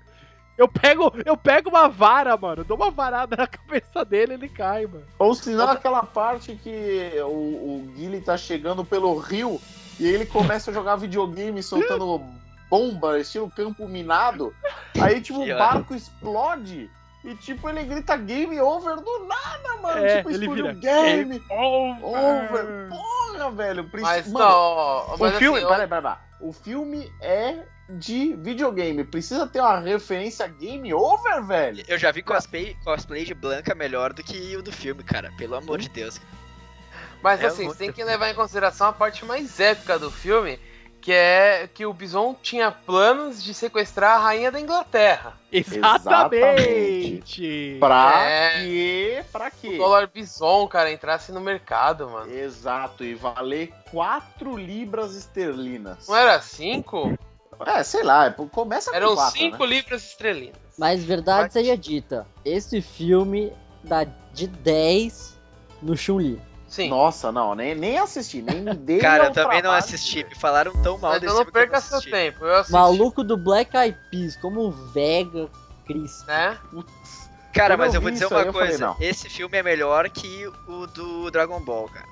Eu 0.59 0.69
pego, 0.69 1.11
eu 1.25 1.39
pego 1.39 1.71
uma 1.71 1.89
vara, 1.89 2.37
mano, 2.37 2.65
dou 2.65 2.77
uma 2.77 2.91
varada 2.91 3.35
na 3.35 3.47
cabeça 3.47 4.05
dele 4.05 4.33
e 4.33 4.35
ele 4.35 4.49
cai, 4.49 4.87
mano. 4.87 5.07
Ou 5.19 5.35
se 5.35 5.51
não, 5.51 5.71
aquela 5.71 6.03
parte 6.03 6.55
que 6.55 7.13
o, 7.23 7.87
o 7.87 7.93
Guile 7.97 8.21
tá 8.21 8.37
chegando 8.37 8.85
pelo 8.85 9.17
rio 9.17 9.59
e 10.01 10.07
ele 10.07 10.25
começa 10.25 10.71
a 10.71 10.75
jogar 10.75 10.97
videogame 10.97 11.63
soltando 11.63 12.25
bomba, 12.71 13.21
estilo 13.21 13.51
campo 13.51 13.87
minado. 13.87 14.55
Aí, 14.99 15.21
tipo, 15.21 15.43
o 15.43 15.47
barco 15.47 15.95
explode. 15.95 16.91
E, 17.23 17.35
tipo, 17.35 17.69
ele 17.69 17.83
grita 17.83 18.17
game 18.17 18.59
over 18.59 18.97
do 18.97 19.27
nada, 19.27 19.77
mano. 19.83 20.07
É, 20.07 20.17
tipo, 20.17 20.31
ele 20.31 20.39
explodiu 20.39 20.67
vira 20.69 20.79
game 20.81 21.43
Over! 21.51 22.51
over. 22.51 22.89
Porra, 22.89 23.51
velho. 23.51 23.91
Mas 24.01 24.27
Mano, 24.33 24.47
não, 24.47 24.55
ó, 24.55 25.15
o 25.15 25.19
mas 25.19 25.37
filme, 25.37 25.59
assim, 25.59 25.69
peraí, 25.69 25.87
peraí, 25.87 26.03
peraí. 26.03 26.17
O 26.41 26.53
filme 26.53 27.13
é 27.21 27.63
de 27.91 28.35
videogame. 28.37 29.05
Precisa 29.05 29.47
ter 29.47 29.61
uma 29.61 29.79
referência 29.81 30.47
game 30.47 30.95
over, 30.95 31.45
velho? 31.45 31.85
Eu 31.87 31.99
já 31.99 32.11
vi 32.11 32.23
cosplay, 32.23 32.75
cosplay 32.85 33.27
de 33.27 33.35
Blanca 33.35 33.75
melhor 33.75 34.15
do 34.15 34.23
que 34.23 34.57
o 34.57 34.63
do 34.63 34.73
filme, 34.73 35.03
cara. 35.03 35.31
Pelo 35.37 35.57
amor 35.57 35.79
de 35.79 35.91
Deus. 35.91 36.19
Mas 37.23 37.41
É 37.43 37.47
assim, 37.47 37.65
muito 37.67 37.79
tem 37.79 37.93
que 37.93 38.03
levar 38.03 38.31
em 38.31 38.35
consideração 38.35 38.89
a 38.89 38.93
parte 38.93 39.25
mais 39.25 39.59
épica 39.61 39.99
do 39.99 40.11
filme, 40.11 40.59
que 41.01 41.13
é 41.13 41.69
que 41.73 41.85
o 41.87 41.93
Bison 41.93 42.35
tinha 42.43 42.71
planos 42.71 43.43
de 43.43 43.53
sequestrar 43.55 44.17
a 44.17 44.19
rainha 44.19 44.51
da 44.51 44.61
Inglaterra. 44.61 45.35
Exatamente! 46.41 47.77
Pra 47.81 48.23
É. 48.25 48.65
quê? 48.65 49.25
Pra 49.33 49.49
O 49.49 49.51
quê? 49.61 49.77
dólar 49.77 50.07
Bison, 50.13 50.67
cara, 50.69 50.91
entrasse 50.93 51.33
no 51.33 51.41
mercado, 51.41 52.09
mano. 52.09 52.31
Exato, 52.33 53.05
e 53.05 53.15
valer 53.15 53.73
4 53.91 54.57
libras 54.57 55.15
esterlinas. 55.17 56.07
Não 56.09 56.17
era 56.17 56.41
cinco? 56.41 57.19
É, 57.67 57.83
sei 57.83 58.03
lá, 58.03 58.27
é, 58.27 58.31
começa 58.31 58.91
com 58.91 58.97
Eram 58.97 59.15
4, 59.15 59.39
cinco 59.39 59.67
né? 59.67 59.77
libras 59.77 60.03
estrelinas. 60.05 60.57
Mas 60.79 61.05
verdade 61.05 61.53
seja 61.53 61.77
dita, 61.77 62.27
esse 62.45 62.81
filme 62.81 63.53
dá 63.85 64.05
de 64.33 64.47
10 64.47 65.39
no 65.83 65.95
Chun-Li. 65.97 66.41
Sim. 66.71 66.89
Nossa, 66.89 67.33
não, 67.33 67.53
nem, 67.57 67.75
nem 67.75 67.99
assisti, 67.99 68.41
nem 68.41 68.65
dei 68.79 69.01
Cara, 69.01 69.25
eu 69.25 69.33
também 69.33 69.61
não 69.61 69.73
assisti. 69.73 70.25
Me 70.25 70.37
falaram 70.37 70.73
tão 70.83 70.97
mal 70.97 71.11
Mas 71.11 71.21
desse 71.21 71.33
eu 71.33 71.39
não 71.39 71.45
filme 71.45 71.53
que 71.53 71.59
eu 71.59 71.63
perca 71.69 71.81
seu 71.81 72.01
tempo. 72.01 72.45
Eu 72.45 72.55
assisti, 72.55 72.73
Maluco 72.73 73.25
do 73.25 73.37
Black 73.37 73.77
Eyed 73.77 73.99
Peas, 74.09 74.37
como 74.37 74.61
o 74.61 74.71
Vega 74.71 75.51
Chris. 75.85 76.25
né? 76.29 76.57
Cara, 77.53 77.77
mas 77.77 77.93
eu 77.93 78.01
vou 78.01 78.13
dizer 78.13 78.27
uma 78.27 78.39
falei, 78.39 78.53
coisa. 78.53 78.87
não. 78.87 78.97
Esse 79.01 79.29
filme 79.29 79.59
é 79.59 79.63
melhor 79.65 80.09
que 80.09 80.47
o 80.69 80.87
do 80.87 81.29
Dragon 81.33 81.61
Ball, 81.61 81.89
cara. 81.89 82.07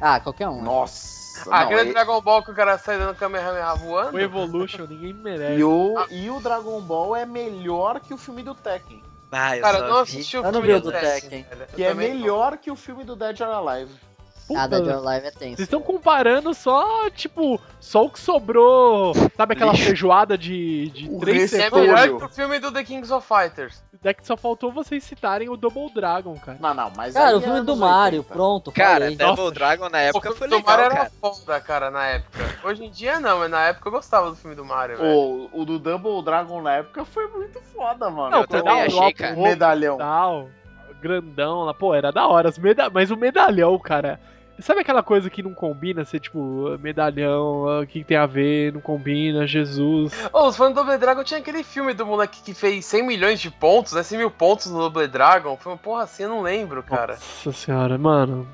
Ah, 0.00 0.18
qualquer 0.18 0.48
um. 0.48 0.56
né? 0.56 0.62
Nossa, 0.62 1.48
Ah, 1.48 1.60
não, 1.60 1.66
aquele 1.70 1.92
Dragon 1.92 2.20
Ball 2.20 2.42
que 2.42 2.50
o 2.50 2.54
cara 2.54 2.76
sai 2.78 2.98
dando 2.98 3.14
Kamehameha 3.14 3.72
voando. 3.76 4.16
O 4.16 4.18
Evolution, 4.20 4.86
ninguém 4.88 5.12
merece. 5.12 5.60
e 5.60 5.64
o, 5.64 5.94
e 6.10 6.28
o 6.28 6.40
Dragon 6.40 6.80
Ball 6.80 7.14
é 7.14 7.24
melhor 7.24 8.00
que 8.00 8.12
o 8.12 8.18
filme 8.18 8.42
do 8.42 8.54
Tekken. 8.54 9.00
Ah, 9.32 9.56
eu 9.56 9.62
Cara, 9.62 9.80
não 9.88 10.04
vi. 10.04 10.12
assisti 10.18 10.36
o 10.36 10.40
Eu 10.40 10.44
não 10.44 10.52
filme 10.52 10.66
vi 10.68 10.74
o 10.74 10.80
do 10.80 10.92
Tekken, 10.92 11.46
Que 11.74 11.84
é 11.84 11.88
também 11.90 12.10
não. 12.14 12.20
melhor 12.20 12.56
que 12.58 12.70
o 12.70 12.76
filme 12.76 13.04
do 13.04 13.16
Dead 13.16 13.40
or 13.40 13.48
Alive. 13.68 13.92
Puta, 14.46 14.60
Ah, 14.60 14.66
da 14.68 15.00
Live 15.00 15.26
é 15.26 15.30
tenso. 15.30 15.56
Vocês 15.56 15.60
estão 15.66 15.82
comparando 15.82 16.54
só, 16.54 17.10
tipo, 17.10 17.60
só 17.80 18.04
o 18.04 18.10
que 18.10 18.18
sobrou. 18.20 19.12
Sabe 19.36 19.54
aquela 19.54 19.72
Lixo. 19.72 19.84
feijoada 19.86 20.38
de, 20.38 20.88
de 20.90 21.08
O 21.10 21.18
três 21.18 21.52
É 21.52 21.68
melhor 21.68 22.18
que 22.18 22.24
o 22.24 22.28
filme 22.28 22.58
do 22.60 22.70
The 22.70 22.84
Kings 22.84 23.12
of 23.12 23.26
Fighters. 23.26 23.82
Daqui 24.02 24.24
só 24.24 24.36
faltou 24.36 24.70
vocês 24.70 25.02
citarem 25.02 25.48
o 25.48 25.56
Double 25.56 25.92
Dragon, 25.92 26.34
cara. 26.36 26.58
Não, 26.60 26.72
não, 26.74 26.92
mas 26.96 27.14
Cara, 27.14 27.34
o 27.36 27.38
é 27.38 27.42
filme 27.42 27.60
do 27.62 27.72
anos 27.72 27.78
Mario, 27.80 28.18
80. 28.20 28.34
pronto, 28.34 28.70
Cara, 28.72 29.00
falei. 29.00 29.16
Double 29.16 29.36
Nossa. 29.44 29.54
Dragon 29.54 29.88
na 29.88 29.98
O 29.98 30.00
época 30.02 30.32
foi 30.32 30.48
do 30.48 30.56
legal, 30.56 30.70
Mario 30.76 30.84
era 30.84 30.94
cara. 30.96 31.10
foda, 31.20 31.60
cara, 31.60 31.90
na 31.90 32.06
época. 32.06 32.38
Hoje 32.62 32.84
em 32.84 32.90
dia 32.90 33.18
não, 33.18 33.40
mas 33.40 33.50
na 33.50 33.62
época 33.62 33.88
eu 33.88 33.92
gostava 33.92 34.30
do 34.30 34.36
filme 34.36 34.54
do 34.54 34.64
Mario, 34.64 34.98
velho. 34.98 35.10
O, 35.12 35.50
o 35.60 35.64
do 35.64 35.78
Double 35.80 36.22
Dragon 36.22 36.62
na 36.62 36.74
época 36.74 37.04
foi 37.04 37.26
muito 37.28 37.60
foda, 37.74 38.08
mano. 38.10 38.30
Não, 38.30 38.40
Eu 38.42 38.46
também 38.46 38.82
achei, 38.82 39.12
cara. 39.12 39.34
O 39.34 39.42
medalhão. 39.42 39.96
tal, 39.98 40.48
grandão 41.00 41.64
lá, 41.64 41.74
pô, 41.74 41.92
era 41.94 42.12
da 42.12 42.28
hora. 42.28 42.48
Os 42.48 42.58
meda... 42.58 42.88
Mas 42.90 43.10
o 43.10 43.16
medalhão, 43.16 43.76
cara. 43.78 44.20
Sabe 44.58 44.80
aquela 44.80 45.02
coisa 45.02 45.28
que 45.28 45.42
não 45.42 45.52
combina? 45.52 46.04
Ser 46.04 46.18
tipo, 46.20 46.78
medalhão, 46.80 47.68
ah, 47.68 47.80
o 47.80 47.86
que, 47.86 48.02
tem 48.02 48.16
a 48.16 48.26
ver, 48.26 48.72
não 48.72 48.80
combina, 48.80 49.46
Jesus. 49.46 50.12
Ô, 50.32 50.48
os 50.48 50.56
fãs 50.56 50.70
do 50.70 50.74
Double 50.76 50.96
Dragon 50.98 51.22
tinha 51.22 51.40
aquele 51.40 51.62
filme 51.62 51.92
do 51.92 52.06
moleque 52.06 52.42
que 52.42 52.54
fez 52.54 52.84
100 52.86 53.06
milhões 53.06 53.40
de 53.40 53.50
pontos, 53.50 53.92
né? 53.92 54.02
100 54.02 54.18
mil 54.18 54.30
pontos 54.30 54.70
no 54.70 54.78
Double 54.78 55.06
Dragon. 55.08 55.56
Foi 55.56 55.72
uma 55.72 55.78
porra 55.78 56.04
assim, 56.04 56.22
eu 56.22 56.30
não 56.30 56.42
lembro, 56.42 56.82
cara. 56.82 57.14
Nossa 57.14 57.52
senhora, 57.52 57.98
mano. 57.98 58.46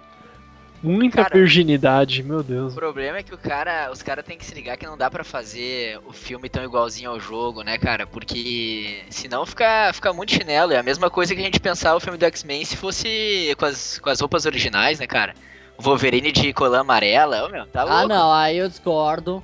Muita 0.82 1.22
Cara, 1.22 1.38
virginidade, 1.38 2.24
meu 2.24 2.38
O 2.38 2.42
Deus. 2.42 2.74
problema 2.74 3.18
é 3.18 3.22
que 3.22 3.32
o 3.32 3.38
cara, 3.38 3.88
os 3.92 4.02
caras 4.02 4.24
têm 4.24 4.36
que 4.36 4.44
se 4.44 4.52
ligar 4.52 4.76
que 4.76 4.84
não 4.84 4.98
dá 4.98 5.08
pra 5.08 5.22
fazer 5.22 6.00
o 6.04 6.12
filme 6.12 6.48
tão 6.48 6.64
igualzinho 6.64 7.08
ao 7.10 7.20
jogo, 7.20 7.62
né, 7.62 7.78
cara? 7.78 8.04
Porque 8.04 9.04
senão 9.08 9.46
fica, 9.46 9.92
fica 9.94 10.12
muito 10.12 10.32
chinelo. 10.32 10.72
É 10.72 10.78
a 10.78 10.82
mesma 10.82 11.08
coisa 11.08 11.36
que 11.36 11.40
a 11.40 11.44
gente 11.44 11.60
pensar 11.60 11.94
o 11.94 12.00
filme 12.00 12.18
do 12.18 12.24
X-Men 12.24 12.64
se 12.64 12.76
fosse 12.76 13.54
com 13.56 13.64
as, 13.66 14.00
com 14.00 14.10
as 14.10 14.18
roupas 14.20 14.44
originais, 14.44 14.98
né, 14.98 15.06
cara? 15.06 15.34
O 15.82 15.84
Wolverine 15.84 16.30
de 16.30 16.52
colã 16.52 16.82
amarela, 16.82 17.44
ô 17.44 17.48
meu, 17.48 17.66
tá 17.66 17.82
louco. 17.82 17.98
Ah, 17.98 18.06
não, 18.06 18.32
aí 18.32 18.56
eu 18.56 18.68
discordo. 18.68 19.42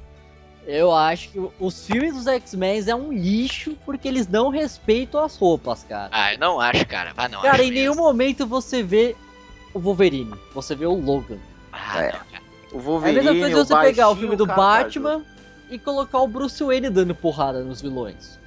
Eu 0.64 0.95
acho 0.95 1.30
que 1.30 1.49
os 1.59 1.84
filmes 1.84 2.14
dos 2.14 2.28
X-Men 2.28 2.84
é 2.89 2.95
um 2.95 3.12
lixo 3.12 3.76
porque 3.84 4.07
eles 4.07 4.28
não 4.28 4.49
respeitam 4.49 5.24
as 5.24 5.36
roupas, 5.36 5.82
cara. 5.89 6.11
Ah, 6.12 6.34
eu 6.34 6.39
não 6.39 6.61
acho, 6.61 6.86
cara. 6.86 7.12
Ah, 7.16 7.28
não 7.28 7.43
Cara, 7.43 7.55
acho 7.55 7.62
em 7.64 7.70
nenhum 7.72 7.91
mesmo. 7.95 8.05
momento 8.05 8.47
você 8.47 8.84
vê 8.84 9.16
o 9.74 9.80
Wolverine, 9.80 10.32
você 10.55 10.76
vê 10.76 10.86
o 10.86 10.95
Logan. 10.95 11.39
Ah, 11.72 12.03
É. 12.05 12.12
não, 12.12 12.18
cara. 12.20 12.43
O 12.70 12.76
É 12.76 12.78
a 12.78 12.82
Wolverine, 12.82 13.20
mesma 13.24 13.41
coisa 13.41 13.64
você 13.64 13.76
pegar 13.80 14.11
o 14.11 14.14
filme 14.16 14.36
do 14.36 14.47
cara, 14.47 14.57
Batman 14.61 15.22
e 15.70 15.76
colocar 15.78 16.20
o 16.20 16.28
Bruce 16.28 16.62
Wayne 16.62 16.89
dando 16.89 17.14
porrada 17.16 17.62
nos 17.64 17.80
vilões. 17.82 18.39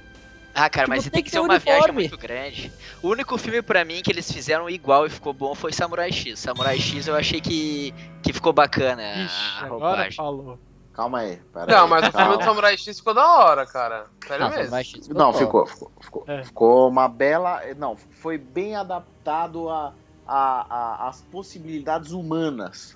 Ah, 0.54 0.68
cara, 0.68 0.84
Tipo, 0.84 0.88
mas 0.96 1.02
tem 1.04 1.10
tem 1.12 1.22
que 1.22 1.30
ser 1.30 1.36
ter 1.38 1.40
uma 1.40 1.58
viagem 1.58 1.80
uniforme. 1.82 2.00
muito 2.02 2.18
grande. 2.18 2.72
O 3.02 3.08
único 3.08 3.38
filme 3.38 3.62
pra 3.62 3.84
mim 3.84 4.02
que 4.02 4.12
eles 4.12 4.30
fizeram 4.30 4.68
igual 4.68 5.06
e 5.06 5.10
ficou 5.10 5.32
bom 5.32 5.54
foi 5.54 5.72
Samurai 5.72 6.12
X. 6.12 6.38
Samurai 6.40 6.78
X 6.78 7.06
eu 7.06 7.14
achei 7.16 7.40
que, 7.40 7.94
que 8.22 8.32
ficou 8.32 8.52
bacana 8.52 9.02
Ixi, 9.24 9.34
a 9.60 9.64
agora 9.66 9.86
roupagem. 9.86 10.12
falou. 10.16 10.58
Calma 10.92 11.20
aí. 11.20 11.40
Pera 11.54 11.66
Não, 11.74 11.84
aí, 11.84 11.88
mas 11.90 12.00
o 12.00 12.10
filme 12.10 12.16
calma. 12.26 12.36
do 12.36 12.44
Samurai 12.44 12.76
X 12.76 12.98
ficou 12.98 13.14
da 13.14 13.26
hora, 13.26 13.64
cara. 13.66 14.04
Sério 14.28 14.44
Ah, 14.44 14.50
mesmo. 14.50 14.76
Ficou 14.84 15.14
Não, 15.16 15.32
ficou, 15.32 15.66
ficou, 15.66 15.92
ficou. 16.02 16.24
É. 16.28 16.44
Ficou 16.44 16.88
uma 16.88 17.08
bela. 17.08 17.62
Não, 17.78 17.96
foi 17.96 18.36
bem 18.36 18.76
adaptado 18.76 19.70
a, 19.70 19.94
a, 20.26 20.66
a- 20.68 21.08
as 21.08 21.22
possibilidades 21.22 22.12
humanas. 22.12 22.94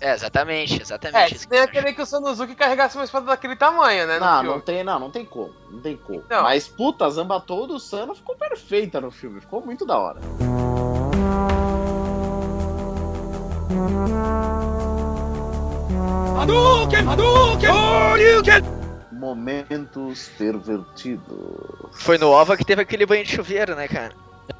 É, 0.00 0.12
exatamente, 0.12 0.78
É, 0.78 0.82
exatamente. 0.82 1.34
isso 1.34 1.44
que 1.44 1.50
tem 1.50 1.58
eu 1.58 1.64
aquele 1.64 1.92
que 1.92 2.02
o 2.02 2.06
Sanuzuki 2.06 2.54
carregasse 2.54 2.96
uma 2.96 3.04
espada 3.04 3.26
daquele 3.26 3.56
tamanho, 3.56 4.06
né? 4.06 4.18
no 4.18 4.24
Não, 4.26 4.40
filme. 4.40 4.54
não 4.56 4.60
tem, 4.60 4.84
não, 4.84 4.98
não 5.00 5.10
tem 5.10 5.24
como. 5.24 5.52
Não 5.70 5.80
tem 5.80 5.96
como. 5.96 6.22
Não. 6.28 6.42
Mas, 6.42 6.68
puta, 6.68 7.06
a 7.06 7.10
Zambatou 7.10 7.66
do 7.66 7.80
Sano 7.80 8.14
ficou 8.14 8.36
perfeita 8.36 9.00
no 9.00 9.10
filme. 9.10 9.40
Ficou 9.40 9.64
muito 9.64 9.86
da 9.86 9.96
hora. 9.98 10.20
Momentos 19.12 20.28
pervertidos. 20.36 21.36
Foi 21.92 22.18
no 22.18 22.30
OVA 22.30 22.56
que 22.56 22.64
teve 22.64 22.82
aquele 22.82 23.06
banho 23.06 23.24
de 23.24 23.30
chuveiro, 23.30 23.74
né, 23.74 23.86
cara? 23.88 24.12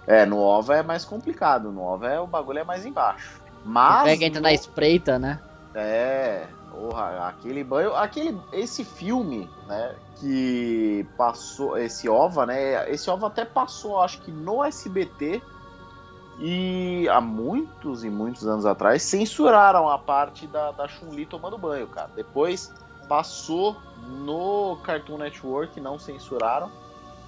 É, 0.07 0.25
no 0.25 0.39
OVA 0.39 0.77
é 0.77 0.83
mais 0.83 1.05
complicado. 1.05 1.71
No 1.73 1.83
OVA 1.83 2.09
é, 2.09 2.21
o 2.21 2.27
bagulho 2.27 2.61
é 2.61 2.65
mais 2.65 2.85
embaixo. 2.87 3.41
Mas. 3.67 4.05
Pega 4.05 4.25
entra 4.25 4.41
na 4.41 4.53
espreita, 4.53 5.19
né? 5.19 5.41
É, 5.75 6.47
porra, 6.71 7.27
aquele 7.29 7.63
banho, 7.63 7.95
aquele, 7.95 8.39
esse 8.53 8.85
filme, 8.85 9.51
né, 9.67 9.95
que 10.17 11.07
passou, 11.17 11.77
esse 11.77 12.09
OVA, 12.09 12.47
né, 12.47 12.91
esse 12.91 13.11
OVA 13.11 13.27
até 13.27 13.45
passou, 13.45 14.01
acho 14.01 14.23
que 14.23 14.31
no 14.31 14.65
SBT, 14.65 15.43
e 16.39 17.07
há 17.11 17.21
muitos 17.21 18.05
e 18.05 18.11
muitos 18.11 18.47
anos 18.47 18.65
atrás, 18.65 19.03
censuraram 19.03 19.89
a 19.89 19.99
parte 19.99 20.47
da, 20.47 20.71
da 20.71 20.87
Chun-Li 20.87 21.27
tomando 21.27 21.59
banho, 21.59 21.87
cara. 21.87 22.11
Depois 22.15 22.73
passou 23.09 23.77
no 24.07 24.79
Cartoon 24.83 25.19
Network, 25.19 25.81
não 25.81 25.99
censuraram, 25.99 26.71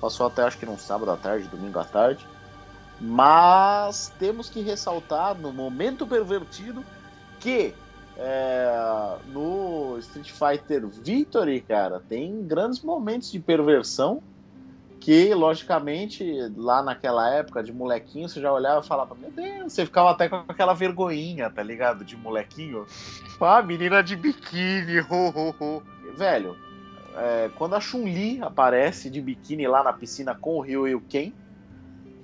passou 0.00 0.26
até 0.26 0.42
acho 0.42 0.58
que 0.58 0.66
num 0.66 0.78
sábado 0.78 1.10
à 1.10 1.16
tarde, 1.16 1.48
domingo 1.48 1.78
à 1.78 1.84
tarde, 1.84 2.26
mas 3.00 4.12
temos 4.18 4.48
que 4.50 4.60
ressaltar 4.60 5.34
no 5.36 5.52
momento 5.52 6.06
pervertido 6.06 6.84
que 7.40 7.74
é, 8.16 9.16
no 9.28 9.96
Street 9.98 10.30
Fighter 10.30 10.86
Victory, 10.86 11.60
cara, 11.60 12.00
tem 12.08 12.44
grandes 12.44 12.82
momentos 12.82 13.30
de 13.30 13.38
perversão 13.38 14.20
que, 15.00 15.32
logicamente, 15.32 16.24
lá 16.56 16.82
naquela 16.82 17.32
época 17.32 17.62
de 17.62 17.72
molequinho, 17.72 18.28
você 18.28 18.40
já 18.40 18.52
olhava 18.52 18.84
e 18.84 18.88
falava, 18.88 19.14
meu 19.14 19.30
Deus, 19.30 19.72
você 19.72 19.86
ficava 19.86 20.10
até 20.10 20.28
com 20.28 20.36
aquela 20.48 20.74
vergonhinha, 20.74 21.48
tá 21.48 21.62
ligado? 21.62 22.04
De 22.04 22.16
molequinho. 22.16 22.84
Ah, 23.40 23.62
menina 23.62 24.02
de 24.02 24.16
biquíni, 24.16 25.00
ho, 25.08 25.32
ho, 25.34 25.54
ho. 25.58 25.82
Velho, 26.16 26.56
é, 27.16 27.50
quando 27.54 27.76
a 27.76 27.80
Chun-Li 27.80 28.40
aparece 28.42 29.08
de 29.08 29.20
biquíni 29.20 29.66
lá 29.68 29.84
na 29.84 29.92
piscina 29.92 30.34
com 30.34 30.56
o 30.56 30.60
Ryu 30.60 30.88
e 30.88 30.94
o 30.96 31.00
Ken, 31.00 31.32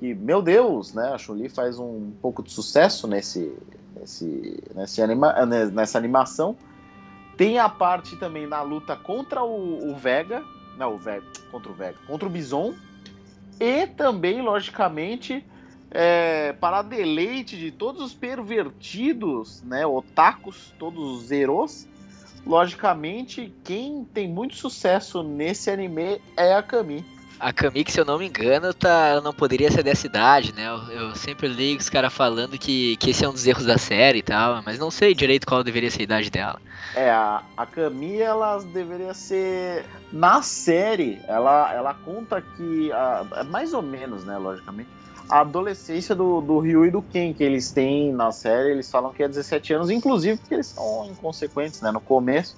que, 0.04 0.14
meu 0.14 0.42
Deus, 0.42 0.92
né, 0.92 1.12
a 1.14 1.18
Chun-Li 1.18 1.48
faz 1.48 1.78
um 1.78 2.12
pouco 2.20 2.42
de 2.42 2.52
sucesso 2.52 3.06
nesse, 3.08 3.56
nesse, 3.96 4.62
nesse 4.74 5.00
anima, 5.00 5.46
né, 5.46 5.64
nessa 5.64 5.96
animação. 5.96 6.54
Tem 7.38 7.58
a 7.58 7.70
parte 7.70 8.14
também 8.16 8.46
na 8.46 8.60
luta 8.60 8.94
contra 8.96 9.42
o, 9.42 9.90
o 9.90 9.96
Vega, 9.96 10.44
não, 10.76 10.94
o 10.94 10.98
Vega, 10.98 11.24
contra 11.50 11.72
o 11.72 11.74
Vega, 11.74 11.96
contra 12.06 12.28
o 12.28 12.30
Bison, 12.30 12.74
e 13.58 13.86
também, 13.86 14.42
logicamente, 14.42 15.42
é, 15.90 16.52
para 16.52 16.82
deleite 16.82 17.56
de 17.56 17.70
todos 17.70 18.02
os 18.02 18.12
pervertidos, 18.12 19.62
né, 19.62 19.86
otakus, 19.86 20.74
todos 20.78 21.02
os 21.02 21.22
zeros, 21.28 21.88
logicamente, 22.46 23.54
quem 23.64 24.04
tem 24.04 24.28
muito 24.28 24.54
sucesso 24.54 25.22
nesse 25.22 25.70
anime 25.70 26.20
é 26.36 26.52
a 26.52 26.62
Kami. 26.62 27.13
A 27.38 27.52
Kami, 27.52 27.84
que 27.84 27.92
se 27.92 28.00
eu 28.00 28.04
não 28.04 28.18
me 28.18 28.26
engano, 28.28 28.72
tá, 28.72 29.20
não 29.22 29.32
poderia 29.32 29.70
ser 29.70 29.82
dessa 29.82 30.06
idade, 30.06 30.54
né? 30.54 30.66
Eu, 30.68 31.08
eu 31.08 31.14
sempre 31.16 31.46
li 31.48 31.76
os 31.76 31.90
caras 31.90 32.12
falando 32.12 32.56
que, 32.58 32.96
que 32.96 33.10
esse 33.10 33.24
é 33.24 33.28
um 33.28 33.32
dos 33.32 33.46
erros 33.46 33.66
da 33.66 33.76
série 33.76 34.20
e 34.20 34.22
tal, 34.22 34.62
mas 34.64 34.78
não 34.78 34.90
sei 34.90 35.14
direito 35.14 35.46
qual 35.46 35.62
deveria 35.64 35.90
ser 35.90 36.00
a 36.00 36.04
idade 36.04 36.30
dela. 36.30 36.58
É, 36.94 37.10
a, 37.10 37.42
a 37.56 37.66
Camille, 37.66 38.22
ela 38.22 38.58
deveria 38.58 39.12
ser. 39.14 39.84
Na 40.12 40.42
série, 40.42 41.20
ela, 41.26 41.72
ela 41.74 41.92
conta 41.92 42.40
que. 42.40 42.90
a- 42.92 43.44
mais 43.50 43.74
ou 43.74 43.82
menos, 43.82 44.24
né, 44.24 44.38
logicamente. 44.38 44.88
A 45.28 45.40
adolescência 45.40 46.14
do, 46.14 46.40
do 46.40 46.58
Ryu 46.60 46.84
e 46.86 46.90
do 46.90 47.02
Ken, 47.02 47.32
que 47.32 47.42
eles 47.42 47.72
têm 47.72 48.12
na 48.12 48.30
série, 48.30 48.70
eles 48.70 48.90
falam 48.90 49.10
que 49.12 49.22
é 49.22 49.28
17 49.28 49.72
anos, 49.72 49.90
inclusive 49.90 50.38
porque 50.38 50.54
eles 50.54 50.66
são 50.68 51.06
inconsequentes, 51.10 51.80
né, 51.80 51.90
no 51.90 52.00
começo. 52.00 52.54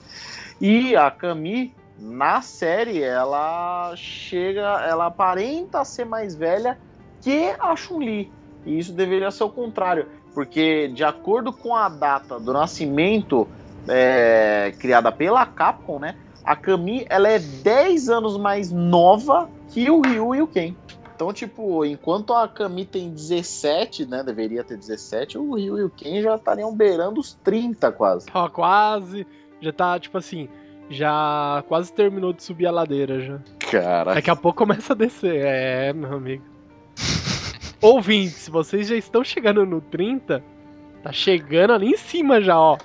E 0.61 0.95
a 0.97 1.11
Camille, 1.11 1.73
na 1.99 2.43
série, 2.43 3.03
ela 3.03 3.95
chega. 3.97 4.85
Ela 4.87 5.07
aparenta 5.07 5.85
ser 5.85 6.05
mais 6.05 6.35
velha 6.35 6.79
que 7.23 7.55
a 7.59 7.75
Chun-Li. 7.75 8.31
E 8.65 8.79
isso 8.79 8.93
deveria 8.93 9.31
ser 9.31 9.45
o 9.45 9.51
contrário. 9.51 10.07
Porque, 10.35 10.89
de 10.89 11.03
acordo 11.03 11.53
com 11.53 11.75
a 11.75 11.89
data 11.89 12.39
do 12.39 12.53
nascimento 12.53 13.49
é, 13.89 14.75
criada 14.79 15.11
pela 15.11 15.47
Capcom, 15.47 15.99
né? 15.99 16.17
A 16.45 16.55
Kami, 16.55 17.07
ela 17.09 17.29
é 17.29 17.39
10 17.39 18.09
anos 18.09 18.37
mais 18.37 18.71
nova 18.71 19.49
que 19.71 19.91
o 19.91 20.01
Ryu 20.01 20.35
e 20.35 20.43
o 20.43 20.47
Ken. 20.47 20.77
Então, 21.15 21.33
tipo, 21.33 21.85
enquanto 21.85 22.35
a 22.35 22.47
Kami 22.47 22.85
tem 22.85 23.11
17, 23.11 24.07
né? 24.07 24.23
Deveria 24.23 24.63
ter 24.63 24.77
17, 24.77 25.39
o 25.39 25.55
Ryu 25.55 25.79
e 25.79 25.85
o 25.85 25.91
Ken 25.91 26.21
já 26.21 26.37
estariam 26.37 26.75
beirando 26.75 27.19
os 27.19 27.33
30 27.33 27.91
quase. 27.93 28.27
Ó, 28.33 28.49
quase. 28.49 29.27
Já 29.61 29.73
tá, 29.73 29.99
tipo 29.99 30.19
assim, 30.19 30.49
já 30.89 31.65
quase 31.69 31.93
terminou 31.93 32.33
de 32.33 32.43
subir 32.43 32.67
a 32.67 32.71
ladeira 32.71 33.21
já. 33.21 33.39
Cara. 33.71 34.15
Daqui 34.15 34.31
a 34.31 34.37
pouco 34.37 34.59
começa 34.59 34.93
a 34.93 34.97
descer. 34.97 35.45
É, 35.45 35.93
meu 35.93 36.15
amigo. 36.15 36.45
Ouvintes, 37.81 38.49
vocês 38.49 38.89
já 38.89 38.97
estão 38.97 39.23
chegando 39.23 39.65
no 39.67 39.81
30? 39.81 40.43
Tá 41.03 41.13
chegando 41.13 41.73
ali 41.73 41.89
em 41.89 41.97
cima 41.97 42.41
já, 42.41 42.59
ó. 42.59 42.79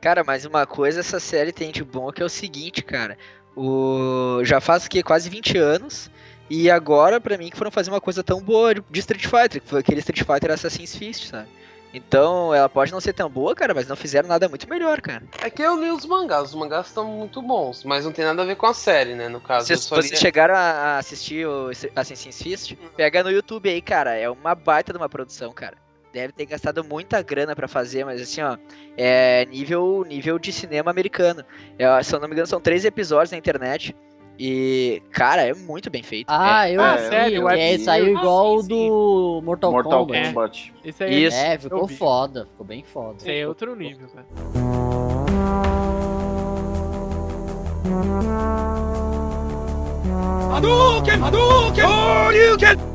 Cara, 0.00 0.22
mas 0.24 0.44
uma 0.44 0.66
coisa 0.66 1.00
essa 1.00 1.18
série 1.18 1.52
tem 1.52 1.70
de 1.72 1.82
bom 1.82 2.12
que 2.12 2.22
é 2.22 2.24
o 2.24 2.28
seguinte, 2.28 2.82
cara. 2.82 3.18
O... 3.56 4.40
Já 4.44 4.60
faz 4.60 4.86
o 4.86 4.90
quê? 4.90 5.02
Quase 5.02 5.28
20 5.28 5.58
anos. 5.58 6.10
E 6.48 6.70
agora, 6.70 7.20
pra 7.20 7.36
mim, 7.36 7.50
que 7.50 7.56
foram 7.56 7.70
fazer 7.70 7.90
uma 7.90 8.00
coisa 8.00 8.22
tão 8.22 8.40
boa 8.40 8.74
de 8.74 9.00
Street 9.00 9.26
Fighter, 9.26 9.60
que 9.60 9.68
foi 9.68 9.80
aquele 9.80 9.98
Street 9.98 10.22
Fighter 10.24 10.52
Assassin's 10.52 10.94
Fist, 10.94 11.28
sabe? 11.28 11.48
Então, 11.94 12.54
ela 12.54 12.68
pode 12.68 12.92
não 12.92 13.00
ser 13.00 13.12
tão 13.14 13.28
boa, 13.30 13.54
cara, 13.54 13.72
mas 13.72 13.86
não 13.88 13.96
fizeram 13.96 14.28
nada 14.28 14.48
muito 14.48 14.68
melhor, 14.68 15.00
cara. 15.00 15.22
É 15.42 15.48
que 15.48 15.62
eu 15.62 15.80
li 15.80 15.90
os 15.90 16.04
mangás, 16.04 16.50
os 16.50 16.54
mangás 16.54 16.86
estão 16.88 17.04
muito 17.06 17.40
bons, 17.40 17.84
mas 17.84 18.04
não 18.04 18.12
tem 18.12 18.24
nada 18.24 18.42
a 18.42 18.44
ver 18.44 18.56
com 18.56 18.66
a 18.66 18.74
série, 18.74 19.14
né? 19.14 19.28
No 19.28 19.40
caso, 19.40 19.72
eu 19.72 19.76
Vocês, 19.76 19.80
só 19.80 19.96
li- 19.96 20.02
vocês 20.08 20.20
chegaram 20.20 20.54
a 20.54 20.98
assistir 20.98 21.46
o 21.46 21.70
Assassin's 21.94 22.42
Fist? 22.42 22.74
Pega 22.96 23.22
no 23.22 23.30
YouTube 23.30 23.68
aí, 23.68 23.80
cara. 23.80 24.14
É 24.14 24.28
uma 24.28 24.54
baita 24.54 24.92
de 24.92 24.98
uma 24.98 25.08
produção, 25.08 25.52
cara. 25.52 25.78
Deve 26.12 26.32
ter 26.32 26.46
gastado 26.46 26.82
muita 26.82 27.20
grana 27.22 27.54
pra 27.54 27.68
fazer, 27.68 28.04
mas 28.04 28.20
assim, 28.22 28.40
ó, 28.40 28.56
é 28.96 29.44
nível, 29.46 30.02
nível 30.08 30.38
de 30.38 30.50
cinema 30.52 30.90
americano. 30.90 31.44
É, 31.78 32.02
se 32.02 32.14
eu 32.14 32.20
não 32.20 32.26
me 32.26 32.32
engano, 32.32 32.46
são 32.46 32.60
três 32.60 32.84
episódios 32.84 33.30
na 33.32 33.36
internet. 33.38 33.94
E, 34.38 35.02
cara, 35.10 35.42
é 35.42 35.54
muito 35.54 35.90
bem 35.90 36.02
feito. 36.02 36.26
Ah, 36.28 36.70
eu 36.70 36.80
Ah, 36.80 36.98
sério? 36.98 37.48
É, 37.48 37.74
É, 37.74 37.78
saiu 37.78 38.08
igual 38.08 38.56
o 38.56 38.62
sim, 38.62 38.68
do 38.68 39.40
Mortal, 39.42 39.72
Mortal 39.72 40.06
Kombat. 40.06 40.28
Kombat. 40.28 40.74
Esse 40.84 41.04
aí 41.04 41.24
Isso. 41.24 41.36
É, 41.36 41.58
ficou 41.58 41.88
foda, 41.88 42.46
ficou 42.46 42.66
bem 42.66 42.82
foda. 42.84 43.16
Esse 43.18 43.30
aí 43.30 43.40
é 43.40 43.48
outro 43.48 43.74
nível, 43.74 44.06
cara. 44.08 44.26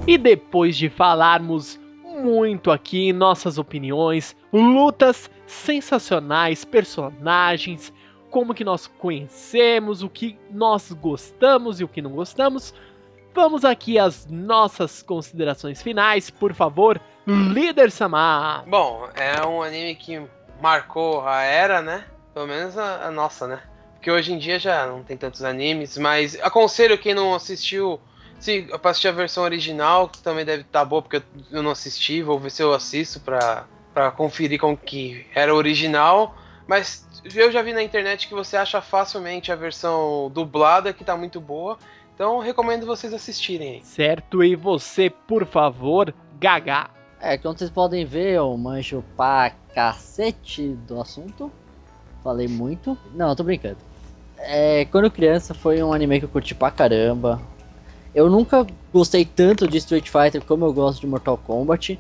E 0.08 0.18
depois 0.18 0.76
de 0.78 0.90
falarmos 0.90 1.80
muito 2.22 2.72
aqui 2.72 3.10
em 3.10 3.14
nossas 3.14 3.58
opiniões, 3.58 4.36
lutas 4.52 5.30
sensacionais, 5.46 6.64
personagens, 6.66 7.94
como 8.32 8.56
que 8.56 8.64
nós 8.64 8.88
conhecemos, 8.88 10.02
o 10.02 10.10
que 10.10 10.40
nós 10.50 10.92
gostamos 10.94 11.82
e 11.82 11.84
o 11.84 11.88
que 11.88 12.02
não 12.02 12.12
gostamos, 12.12 12.74
vamos 13.36 13.66
aqui 13.66 14.00
às 14.00 14.26
nossas 14.26 15.04
considerações 15.04 15.82
finais, 15.82 16.30
por 16.30 16.54
favor, 16.54 17.00
líder 17.28 17.92
Samar. 17.92 18.64
Bom, 18.66 19.08
é 19.16 19.46
um 19.46 19.62
anime 19.62 19.96
que 19.96 20.22
marcou 20.62 21.28
a 21.28 21.42
era, 21.42 21.82
né? 21.82 22.06
Pelo 22.34 22.48
menos 22.48 22.78
a, 22.78 23.08
a 23.08 23.12
nossa, 23.12 23.46
né? 23.48 23.62
Porque 23.96 24.10
hoje 24.10 24.34
em 24.34 24.38
dia 24.38 24.58
já 24.58 24.88
não 24.88 25.04
tem 25.04 25.18
tantos 25.18 25.44
animes, 25.44 25.98
mas 25.98 26.40
aconselho 26.42 26.98
quem 26.98 27.14
não 27.14 27.36
assistiu, 27.36 28.00
se 28.40 28.64
pra 28.82 28.92
assistir 28.92 29.10
a 29.10 29.12
versão 29.12 29.44
original, 29.44 30.08
que 30.08 30.20
também 30.24 30.46
deve 30.46 30.62
estar 30.62 30.86
boa, 30.86 31.02
porque 31.02 31.18
eu, 31.18 31.24
eu 31.52 31.62
não 31.62 31.72
assisti, 31.72 32.24
vou 32.24 32.40
ver 32.40 32.50
se 32.50 32.64
eu 32.64 32.74
assisto 32.74 33.20
pra, 33.20 33.66
pra 33.94 34.10
conferir 34.10 34.60
como 34.60 34.76
que 34.78 35.28
era 35.36 35.54
o 35.54 35.58
original. 35.58 36.36
Mas 36.68 37.06
eu 37.36 37.52
já 37.52 37.62
vi 37.62 37.74
na 37.74 37.84
internet 37.84 38.28
que 38.28 38.34
você 38.34 38.58
acha 38.58 38.82
facilmente 38.82 39.52
a 39.52 39.56
versão 39.56 40.32
dublada, 40.34 40.94
que 40.94 41.04
tá 41.04 41.16
muito 41.18 41.40
boa. 41.40 41.78
Então 42.14 42.40
recomendo 42.40 42.86
vocês 42.86 43.14
assistirem 43.14 43.76
aí. 43.76 43.84
Certo, 43.84 44.44
e 44.44 44.56
você, 44.56 45.10
por 45.10 45.46
favor, 45.46 46.14
Gaga. 46.40 46.90
É, 47.20 47.38
como 47.38 47.58
vocês 47.58 47.70
podem 47.70 48.06
ver, 48.06 48.34
eu 48.34 48.58
manjo 48.58 49.04
pra 49.16 49.52
cacete 49.74 50.70
do 50.88 51.00
assunto. 51.00 51.52
Falei 52.24 52.48
muito. 52.48 52.98
Não, 53.14 53.30
eu 53.30 53.36
tô 53.36 53.44
brincando. 53.44 53.78
É, 54.38 54.86
quando 54.86 55.10
criança 55.12 55.54
foi 55.54 55.82
um 55.84 55.94
anime 55.94 56.20
que 56.20 56.26
eu 56.26 56.30
curti 56.30 56.56
pra 56.56 56.72
caramba. 56.72 57.40
Eu 58.14 58.30
nunca 58.30 58.66
gostei 58.92 59.24
tanto 59.24 59.68
de 59.68 59.78
Street 59.78 60.10
Fighter 60.10 60.44
como 60.44 60.66
eu 60.66 60.74
gosto 60.74 61.00
de 61.00 61.08
Mortal 61.08 61.38
Kombat. 61.38 62.00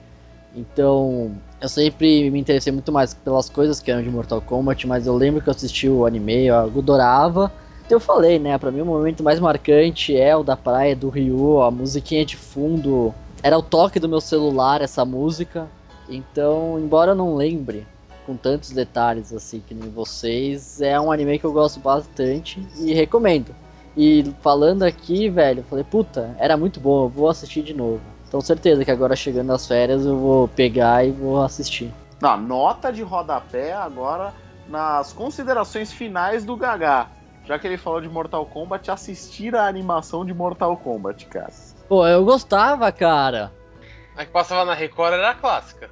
Então, 0.56 1.36
eu 1.62 1.70
sempre 1.70 2.32
me 2.32 2.40
interessei 2.40 2.74
muito 2.74 2.92
mais 2.92 3.14
pelas 3.14 3.48
coisas 3.48 3.80
que 3.80 3.92
eram 3.92 4.02
de 4.02 4.10
Mortal 4.10 4.42
Kombat, 4.42 4.88
mas 4.88 5.06
eu 5.06 5.16
lembro 5.16 5.42
que 5.42 5.48
eu 5.48 5.52
assisti 5.52 5.88
o 5.88 6.08
anime, 6.08 6.48
eu 6.48 6.56
adorava. 6.56 7.52
Então 7.86 7.98
eu 7.98 8.00
falei, 8.00 8.40
né, 8.40 8.58
pra 8.58 8.72
mim 8.72 8.82
o 8.82 8.86
momento 8.86 9.24
mais 9.24 9.40
marcante 9.40 10.18
é 10.18 10.36
o 10.36 10.44
da 10.44 10.58
praia 10.58 10.96
do 10.96 11.10
Ryu, 11.10 11.62
a 11.62 11.70
musiquinha 11.70 12.26
de 12.26 12.36
fundo. 12.36 13.14
Era 13.44 13.60
o 13.60 13.62
toque 13.62 14.00
do 14.00 14.10
meu 14.10 14.20
celular 14.20 14.82
essa 14.82 15.06
música. 15.06 15.68
Então, 16.10 16.80
embora 16.80 17.12
eu 17.12 17.16
não 17.16 17.36
lembre 17.36 17.86
com 18.26 18.36
tantos 18.36 18.72
detalhes 18.72 19.32
assim 19.32 19.62
que 19.66 19.76
nem 19.76 19.90
vocês, 19.90 20.82
é 20.82 21.00
um 21.00 21.12
anime 21.12 21.38
que 21.38 21.46
eu 21.46 21.54
gosto 21.54 21.80
bastante 21.80 22.66
e 22.80 22.92
recomendo. 22.92 23.54
E 23.96 24.24
falando 24.42 24.84
aqui, 24.84 25.30
velho, 25.30 25.60
eu 25.60 25.64
falei, 25.66 25.84
puta, 25.84 26.36
era 26.40 26.58
muito 26.58 26.80
bom, 26.80 27.06
eu 27.06 27.10
vou 27.10 27.30
assistir 27.30 27.62
de 27.62 27.74
novo. 27.74 28.02
Então 28.32 28.40
certeza 28.40 28.86
que 28.86 28.90
agora 28.90 29.14
chegando 29.14 29.48
nas 29.48 29.68
férias 29.68 30.06
eu 30.06 30.18
vou 30.18 30.48
pegar 30.48 31.06
e 31.06 31.12
vou 31.12 31.44
assistir. 31.44 31.92
Na 32.22 32.38
nota 32.38 32.90
de 32.90 33.04
rodapé 33.04 33.74
agora 33.74 34.34
nas 34.70 35.12
considerações 35.12 35.92
finais 35.92 36.46
do 36.46 36.56
Gagá. 36.56 37.10
Já 37.44 37.60
que 37.60 37.68
ele 37.68 37.76
falou 37.76 38.00
de 38.00 38.08
Mortal 38.08 38.46
Kombat, 38.46 38.90
assistir 38.90 39.54
a 39.54 39.68
animação 39.68 40.26
de 40.26 40.34
Mortal 40.34 40.78
Kombat, 40.78 41.26
cara. 41.26 41.52
Pô, 41.90 42.08
eu 42.08 42.24
gostava, 42.24 42.90
cara. 42.90 43.52
A 44.16 44.24
que 44.24 44.32
passava 44.32 44.64
na 44.64 44.74
Record 44.74 45.12
era 45.12 45.32
a 45.32 45.36
clássica. 45.36 45.90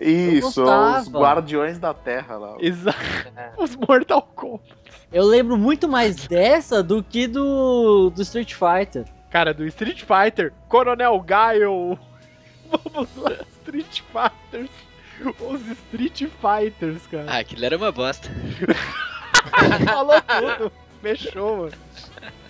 Isso, 0.00 0.64
os 0.64 1.08
Guardiões 1.08 1.78
da 1.78 1.94
Terra 1.94 2.38
lá. 2.38 2.56
Exato. 2.58 2.98
É. 3.36 3.52
Os 3.62 3.76
Mortal 3.76 4.22
Kombat. 4.34 4.74
Eu 5.12 5.24
lembro 5.24 5.56
muito 5.56 5.86
mais 5.86 6.26
dessa 6.26 6.82
do 6.82 7.04
que 7.04 7.28
do, 7.28 8.10
do 8.10 8.22
Street 8.22 8.54
Fighter. 8.54 9.04
Cara, 9.30 9.52
do 9.52 9.66
Street 9.66 10.02
Fighter, 10.02 10.52
Coronel 10.68 11.20
Gaio. 11.20 11.98
Vamos 12.92 13.14
lá, 13.16 13.32
Street 13.60 14.02
Fighters. 14.12 14.70
Os 15.40 15.60
Street 15.66 16.24
Fighters, 16.40 17.06
cara. 17.06 17.26
Ah, 17.28 17.38
aquilo 17.38 17.64
era 17.64 17.76
uma 17.76 17.92
bosta. 17.92 18.28
Falou 19.84 20.20
tudo. 20.22 20.72
Fechou, 21.00 21.56
mano. 21.56 21.72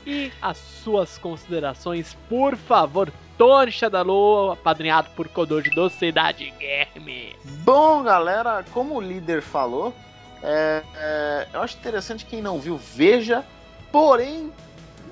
E 0.06 0.32
as 0.40 0.56
suas 0.56 1.18
considerações, 1.18 2.16
por 2.28 2.56
favor, 2.56 3.12
Tony 3.36 3.70
Shadaloo, 3.70 4.52
apadrinhado 4.52 5.10
por 5.10 5.28
Kodoji 5.28 5.70
do 5.70 5.88
Cidade 5.90 6.52
Game. 6.58 7.36
Bom, 7.62 8.02
galera, 8.02 8.64
como 8.72 8.96
o 8.96 9.00
líder 9.00 9.42
falou, 9.42 9.94
é, 10.42 10.82
é, 10.96 11.46
eu 11.52 11.60
acho 11.60 11.76
interessante 11.76 12.24
quem 12.24 12.40
não 12.40 12.58
viu, 12.58 12.78
veja. 12.78 13.44
Porém, 13.92 14.52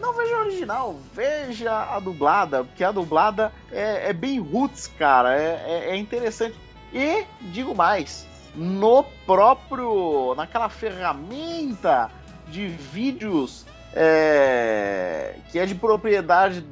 não 0.01 0.13
veja 0.13 0.35
a 0.37 0.41
original, 0.41 0.97
veja 1.15 1.73
a 1.95 2.01
dublada, 2.01 2.65
porque 2.65 2.85
a 2.85 2.93
dublada 2.93 3.53
é, 3.73 4.11
é 4.11 4.13
bem 4.13 4.39
roots, 4.41 4.87
cara. 4.99 5.35
É, 5.35 5.65
é- 5.67 5.91
é 5.91 5.97
interessante. 5.97 6.55
E 6.93 7.25
digo 7.53 7.75
mais, 7.75 8.27
no 8.55 9.05
próprio. 9.27 10.35
naquela 10.37 10.69
ferramenta 10.69 12.11
de 12.49 12.67
vídeos 12.69 13.67
é, 13.95 15.35
que 15.51 15.59
é 15.59 15.67
de 15.67 15.75
propriedade 15.75 16.65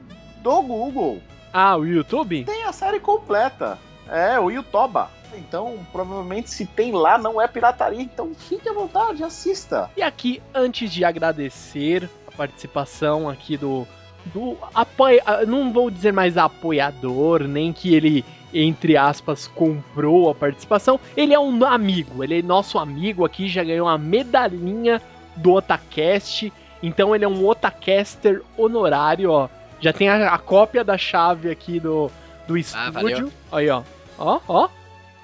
do 0.42 0.62
Google 0.62 1.20
Ah, 1.52 1.76
o 1.76 1.84
YouTube? 1.86 2.44
tem 2.44 2.64
a 2.64 2.72
série 2.72 3.00
completa. 3.00 3.78
É, 4.08 4.38
o 4.38 4.50
Yutoba. 4.50 5.10
Então, 5.36 5.78
provavelmente, 5.90 6.48
se 6.50 6.64
tem 6.66 6.92
lá, 6.92 7.16
não 7.18 7.40
é 7.40 7.48
pirataria. 7.48 8.00
Então, 8.02 8.32
fique 8.34 8.68
à 8.68 8.72
vontade, 8.72 9.24
assista. 9.24 9.90
E 9.96 10.02
aqui, 10.02 10.40
antes 10.54 10.92
de 10.92 11.04
agradecer 11.04 12.08
participação 12.36 13.28
aqui 13.28 13.56
do 13.56 13.86
do 14.26 14.56
apoia, 14.74 15.22
ah, 15.26 15.44
não 15.44 15.70
vou 15.72 15.90
dizer 15.90 16.12
mais 16.12 16.38
apoiador, 16.38 17.42
nem 17.44 17.72
que 17.72 17.94
ele 17.94 18.24
entre 18.54 18.96
aspas 18.96 19.46
comprou 19.48 20.30
a 20.30 20.34
participação. 20.34 20.98
Ele 21.16 21.34
é 21.34 21.38
um 21.38 21.64
amigo, 21.64 22.22
ele 22.22 22.38
é 22.38 22.42
nosso 22.42 22.78
amigo 22.78 23.24
aqui, 23.24 23.48
já 23.48 23.64
ganhou 23.64 23.86
uma 23.86 23.98
medalhinha 23.98 25.02
do 25.36 25.52
Otacast. 25.52 26.52
Então 26.82 27.14
ele 27.14 27.24
é 27.24 27.28
um 27.28 27.44
Otacaster 27.46 28.42
honorário, 28.56 29.30
ó. 29.30 29.48
Já 29.80 29.92
tem 29.92 30.08
a, 30.08 30.32
a 30.32 30.38
cópia 30.38 30.84
da 30.84 30.96
chave 30.96 31.50
aqui 31.50 31.80
do, 31.80 32.10
do 32.46 32.56
estúdio. 32.56 32.92
valeu. 32.92 33.32
Aí, 33.50 33.68
ó. 33.68 33.82
Ó, 34.18 34.40
ó. 34.46 34.68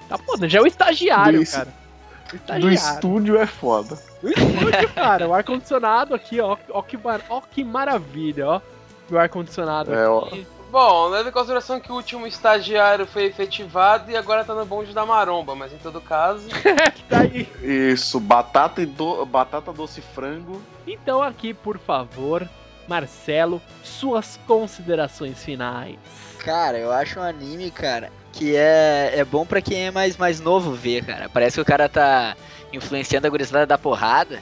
Tá 0.09 0.17
foda, 0.17 0.49
já 0.49 0.59
é 0.59 0.61
o 0.61 0.67
estagiário, 0.67 1.39
Do 1.43 1.49
cara. 1.49 1.69
O 1.69 2.29
Do 2.31 2.35
estagiário. 2.35 2.73
estúdio 2.73 3.37
é 3.39 3.45
foda. 3.45 3.97
O 4.23 4.29
estúdio, 4.29 4.89
cara. 4.93 5.27
O 5.27 5.33
ar-condicionado 5.33 6.13
aqui, 6.13 6.39
ó. 6.39 6.57
Ó 6.69 6.81
que, 6.81 6.97
mar... 6.97 7.21
ó 7.29 7.41
que 7.41 7.63
maravilha, 7.63 8.47
ó. 8.47 8.61
O 9.09 9.17
ar-condicionado 9.17 9.93
É, 9.93 10.07
ó. 10.07 10.25
aqui. 10.25 10.45
Bom, 10.71 11.07
leve 11.09 11.27
em 11.29 11.33
consideração 11.33 11.81
que 11.81 11.91
o 11.91 11.95
último 11.95 12.25
estagiário 12.25 13.05
foi 13.05 13.25
efetivado 13.25 14.09
e 14.09 14.15
agora 14.15 14.45
tá 14.45 14.53
no 14.55 14.65
bonde 14.65 14.93
da 14.93 15.05
maromba, 15.05 15.53
mas 15.53 15.73
em 15.73 15.77
todo 15.77 15.99
caso. 15.99 16.47
Daí. 17.09 17.49
Isso, 17.61 18.21
batata, 18.21 18.81
e 18.81 18.85
do... 18.85 19.25
batata 19.25 19.73
doce 19.73 19.99
e 19.99 20.03
frango. 20.15 20.61
Então 20.87 21.21
aqui, 21.21 21.53
por 21.53 21.77
favor, 21.77 22.47
Marcelo, 22.87 23.61
suas 23.83 24.39
considerações 24.47 25.43
finais. 25.43 25.97
Cara, 26.39 26.77
eu 26.77 26.89
acho 26.91 27.19
um 27.19 27.23
anime, 27.23 27.69
cara, 27.69 28.09
que 28.33 28.55
é, 28.55 29.11
é 29.15 29.25
bom 29.25 29.45
pra 29.45 29.61
quem 29.61 29.87
é 29.87 29.91
mais, 29.91 30.17
mais 30.17 30.39
novo 30.39 30.71
ver, 30.73 31.05
cara. 31.05 31.29
Parece 31.29 31.55
que 31.55 31.61
o 31.61 31.65
cara 31.65 31.89
tá 31.89 32.35
influenciando 32.73 33.27
a 33.27 33.29
gurizada 33.29 33.65
da 33.65 33.77
porrada. 33.77 34.39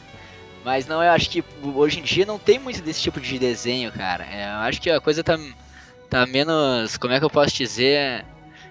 Mas 0.64 0.86
não, 0.86 1.02
eu 1.02 1.12
acho 1.12 1.30
que 1.30 1.44
hoje 1.74 2.00
em 2.00 2.04
dia 2.04 2.26
não 2.26 2.38
tem 2.38 2.60
muito 2.60 2.82
desse 2.82 3.02
tipo 3.02 3.20
de 3.20 3.40
desenho, 3.40 3.92
cara. 3.92 4.26
É, 4.26 4.44
eu 4.46 4.60
acho 4.68 4.82
que 4.82 4.90
a 4.90 5.00
coisa 5.00 5.24
tá, 5.24 5.38
tá 6.10 6.26
menos. 6.26 6.98
Como 6.98 7.14
é 7.14 7.20
que 7.20 7.26
eu 7.26 7.30
posso 7.30 7.56
dizer? 7.56 8.26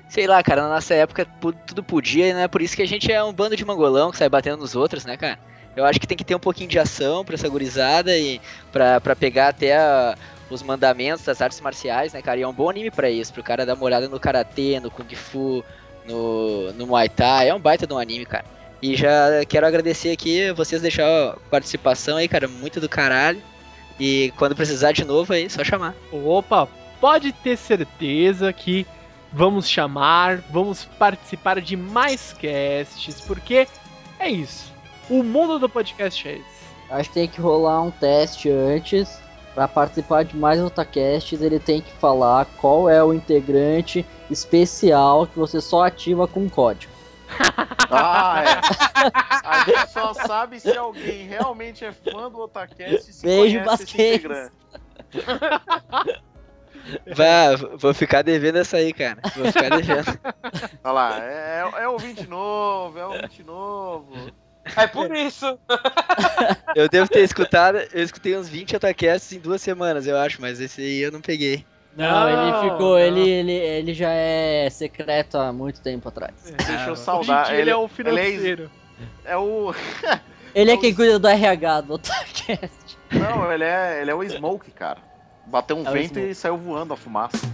Sei 0.09 0.27
lá, 0.27 0.43
cara, 0.43 0.63
na 0.63 0.69
nossa 0.69 0.95
época 0.95 1.27
tudo 1.67 1.83
podia, 1.83 2.29
e 2.29 2.33
não 2.33 2.41
é 2.41 2.49
por 2.49 2.63
isso 2.63 2.75
que 2.77 2.83
a 2.83 2.87
gente 2.89 3.11
é 3.13 3.23
um 3.23 3.33
bando 3.33 3.57
de 3.57 3.65
mangolão 3.65 4.11
que 4.11 4.17
sai 4.17 4.29
batendo 4.29 4.59
nos 4.59 4.75
outros, 4.75 5.05
né, 5.05 5.17
cara? 5.17 5.39
Eu 5.77 5.85
acho 5.85 6.01
que 6.01 6.07
tem 6.07 6.17
que 6.17 6.25
ter 6.25 6.35
um 6.35 6.39
pouquinho 6.41 6.69
de 6.69 6.79
ação 6.79 7.25
pra 7.25 7.35
essa 7.35 7.49
gurizada 7.49 8.17
e 8.17 8.41
pra, 8.73 9.01
pra 9.01 9.15
pegar 9.15 9.49
até 9.49 9.77
a- 9.77 10.17
os 10.51 10.63
mandamentos 10.63 11.25
das 11.25 11.41
artes 11.43 11.61
marciais, 11.61 12.13
né, 12.13 12.23
cara? 12.23 12.39
E 12.39 12.43
é 12.43 12.49
um 12.49 12.53
bom 12.53 12.71
anime 12.71 12.91
pra 12.91 13.11
isso, 13.11 13.33
pro 13.33 13.43
cara 13.43 13.67
dar 13.67 13.75
uma 13.75 13.85
olhada 13.85 14.09
no 14.09 14.19
karatê, 14.19 14.81
no 14.81 14.91
kung 14.91 15.09
fu, 15.15 15.65
no, 16.07 16.73
no 16.73 16.87
muay 16.87 17.09
thai. 17.09 17.49
É 17.49 17.55
um 17.55 17.61
baita 17.61 17.87
de 17.87 17.93
um 17.93 17.99
anime, 17.99 18.25
cara. 18.25 18.45
E 18.81 18.97
já 18.97 19.45
quero 19.49 19.67
agradecer 19.67 20.13
aqui 20.13 20.53
vocês 20.53 20.81
deixar 20.81 21.05
a 21.05 21.37
participação 21.51 22.17
aí, 22.17 22.29
cara, 22.29 22.47
muito 22.47 22.81
do 22.81 22.89
caralho. 22.89 23.43
E 23.99 24.33
quando 24.37 24.55
precisar 24.55 24.93
de 24.93 25.05
novo 25.05 25.33
aí, 25.33 25.51
só 25.51 25.65
chamar. 25.65 25.95
Opa, 26.13 26.69
pode 27.01 27.33
ter 27.33 27.57
certeza 27.57 28.53
que 28.53 28.87
vamos 29.33 29.69
chamar, 29.69 30.39
vamos 30.51 30.85
participar 30.85 31.61
de 31.61 31.77
mais 31.77 32.33
casts, 32.33 33.21
porque 33.21 33.67
é 34.19 34.31
isso. 34.31 34.73
O 35.11 35.23
mundo 35.23 35.59
do 35.59 35.69
podcast 35.69 36.29
é 36.29 36.35
esse. 36.35 36.59
Acho 36.91 37.09
que 37.11 37.15
tem 37.15 37.29
que 37.29 37.41
rolar 37.41 37.83
um 37.83 37.91
teste 37.91 38.49
antes. 38.51 39.21
Pra 39.59 39.67
participar 39.67 40.25
de 40.25 40.37
mais 40.37 40.63
Otacasts, 40.63 41.43
ele 41.43 41.59
tem 41.59 41.81
que 41.81 41.91
falar 41.95 42.47
qual 42.61 42.89
é 42.89 43.03
o 43.03 43.13
integrante 43.13 44.07
especial 44.31 45.27
que 45.27 45.37
você 45.37 45.61
só 45.61 45.83
ativa 45.83 46.29
com 46.29 46.49
código. 46.49 46.93
Ah, 47.91 48.45
é. 48.47 48.61
A 49.45 49.65
gente 49.65 49.91
só 49.91 50.15
sabe 50.15 50.61
se 50.61 50.77
alguém 50.77 51.27
realmente 51.27 51.85
é 51.85 51.91
fã 51.91 52.31
do 52.31 52.39
Otacast 52.39 53.11
e 53.11 53.13
se 53.13 53.27
Beijo, 53.27 53.59
conhece 53.59 53.83
esse 53.83 53.85
basquete. 53.85 54.15
integrante. 54.15 54.53
Vá, 57.17 57.77
vou 57.77 57.93
ficar 57.93 58.23
devendo 58.23 58.59
essa 58.59 58.77
aí, 58.77 58.93
cara. 58.93 59.21
Vou 59.35 59.47
ficar 59.51 59.71
devendo. 59.71 60.21
Olha 60.85 60.93
lá, 60.93 61.19
é, 61.21 61.69
é 61.79 61.89
ouvinte 61.89 62.29
novo, 62.29 62.97
é 62.97 63.05
ouvinte 63.05 63.43
novo. 63.43 64.15
É 64.77 64.87
por 64.87 65.15
isso. 65.17 65.59
Eu 66.75 66.89
devo 66.89 67.09
ter 67.09 67.21
escutado, 67.21 67.79
eu 67.93 68.03
escutei 68.03 68.37
uns 68.37 68.49
20 68.49 68.77
Otacasts 68.77 69.33
em 69.33 69.39
duas 69.41 69.61
semanas, 69.63 70.07
eu 70.07 70.17
acho, 70.17 70.41
mas 70.41 70.61
esse 70.61 70.81
aí 70.81 71.01
eu 71.01 71.11
não 71.11 71.21
peguei. 71.21 71.65
Não, 71.97 72.29
ele 72.29 72.37
Não, 72.53 72.63
ficou, 72.63 72.91
não. 72.91 72.99
ele, 72.99 73.29
ele, 73.29 73.53
ele 73.53 73.95
já 73.95 74.11
é 74.11 74.69
secreto 74.71 75.37
há 75.39 75.53
muito 75.53 75.81
tempo 75.81 76.09
atrás. 76.09 76.35
Deixa 76.67 76.87
eu 76.87 76.93
em 76.93 76.97
saudar. 76.97 77.47
dia 77.47 77.57
ele, 77.57 77.71
é 77.71 77.77
o 77.77 77.85
ele 77.85 77.89
financeiro. 77.89 78.71
é 79.25 79.37
o. 79.37 79.75
Ele 80.55 80.71
é 80.73 80.77
quem 80.79 80.95
cuida 80.95 81.19
do 81.19 81.29
RH 81.29 81.83
do 81.83 81.95
Otacast. 81.95 82.99
Não, 83.13 83.53
ele 83.53 83.63
é, 83.65 84.01
ele 84.01 84.11
é 84.11 84.15
o 84.15 84.23
Smoke, 84.29 84.71
cara. 84.71 84.99
Bateu 85.47 85.77
um 85.77 85.87
É 85.87 85.91
o 85.91 85.93
vento 85.93 86.19
e 86.19 86.35
saiu 86.35 86.57
voando 86.57 86.95
a 86.95 86.97
fumaça. 86.97 87.37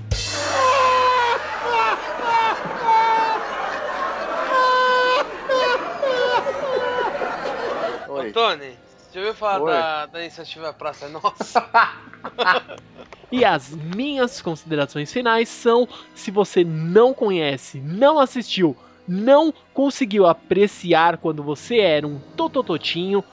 Oi. 8.22 8.32
Tony, 8.32 8.78
já 9.12 9.20
ouviu 9.20 9.34
falar 9.34 9.62
Oi. 9.62 9.72
da, 9.72 10.06
da 10.06 10.20
iniciativa 10.20 10.72
Praça 10.72 11.06
é 11.06 11.08
Nossa? 11.08 11.68
E 13.32 13.44
as 13.44 13.70
minhas 13.70 14.40
considerações 14.40 15.12
finais 15.12 15.48
são: 15.48 15.88
se 16.14 16.30
você 16.30 16.62
não 16.62 17.12
conhece, 17.12 17.80
não 17.80 18.20
assistiu, 18.20 18.76
não 19.08 19.52
conseguiu 19.72 20.24
apreciar 20.26 21.18
quando 21.18 21.42
você 21.42 21.78
era 21.78 22.06
um 22.06 22.20
totototinho, 22.36 23.24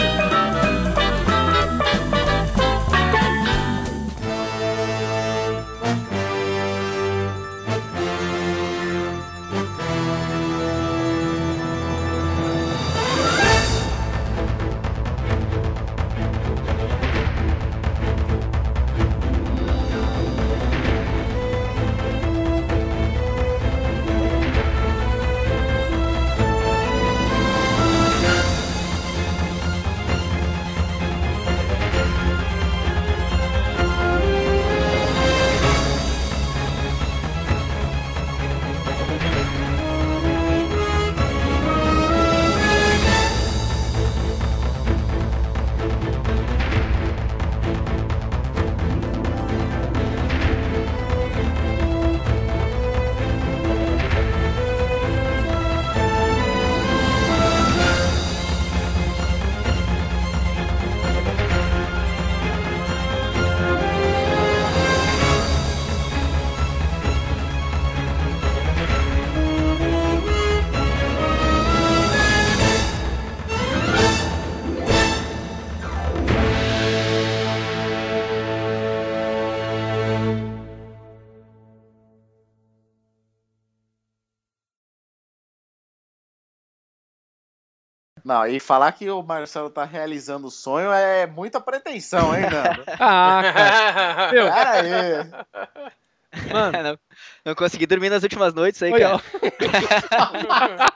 Não, 88.31 88.47
e 88.47 88.61
falar 88.61 88.93
que 88.93 89.09
o 89.09 89.21
Marcelo 89.21 89.69
tá 89.69 89.83
realizando 89.83 90.47
o 90.47 90.51
sonho 90.51 90.89
é 90.89 91.27
muita 91.27 91.59
pretensão, 91.59 92.33
hein, 92.33 92.43
Nando? 92.43 92.85
Ah, 92.97 93.41
cara. 93.53 94.31
Meu, 94.31 94.45
Pera 94.45 94.71
aí. 94.71 96.49
mano, 96.53 96.71
não, 96.83 96.99
não 97.47 97.55
consegui 97.55 97.85
dormir 97.85 98.09
nas 98.09 98.23
últimas 98.23 98.53
noites 98.53 98.81
aí, 98.81 98.93
olha, 98.93 99.19
cara. 99.19 99.21
ó. 99.21 100.91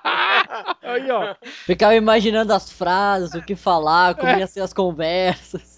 Aí, 0.81 1.12
ó. 1.12 1.36
Ficava 1.66 1.93
imaginando 1.95 2.53
as 2.53 2.71
frases, 2.71 3.33
o 3.33 3.41
que 3.41 3.53
falar, 3.53 4.16
como 4.16 4.32
ia 4.32 4.47
ser 4.47 4.62
as 4.62 4.71
conversas. 4.71 5.78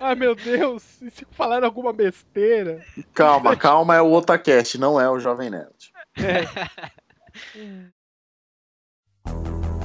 Ai, 0.00 0.16
meu 0.16 0.34
Deus. 0.34 1.00
E 1.02 1.10
se 1.10 1.24
falaram 1.30 1.66
alguma 1.66 1.92
besteira? 1.92 2.84
Calma, 3.14 3.54
calma, 3.54 3.94
é 3.94 4.02
o 4.02 4.10
Otacast, 4.10 4.76
não 4.76 5.00
é 5.00 5.08
o 5.08 5.20
Jovem 5.20 5.50
Nerd. 5.50 5.92
O 9.24 9.79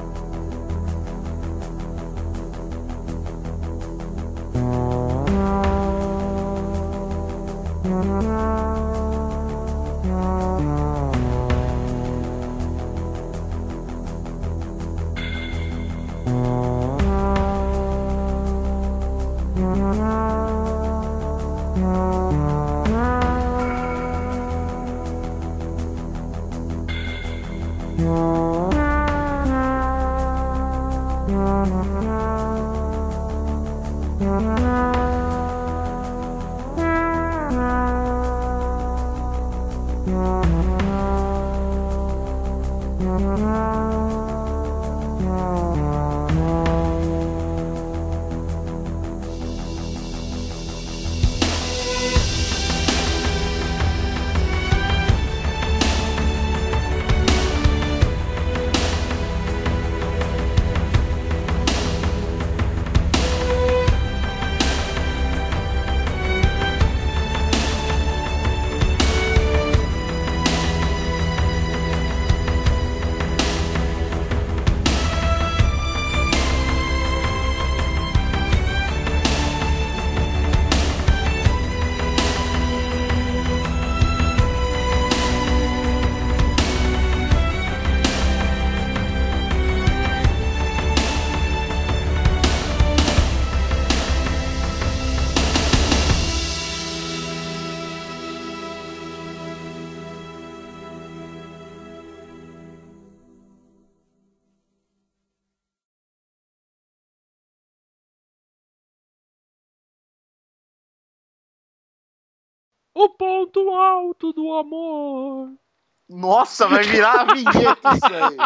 Nossa, 116.46 116.68
vai 116.68 116.84
virar 116.84 117.22
a 117.22 117.34
vinheta 117.34 117.94
isso 117.96 118.06
aí. 118.06 118.38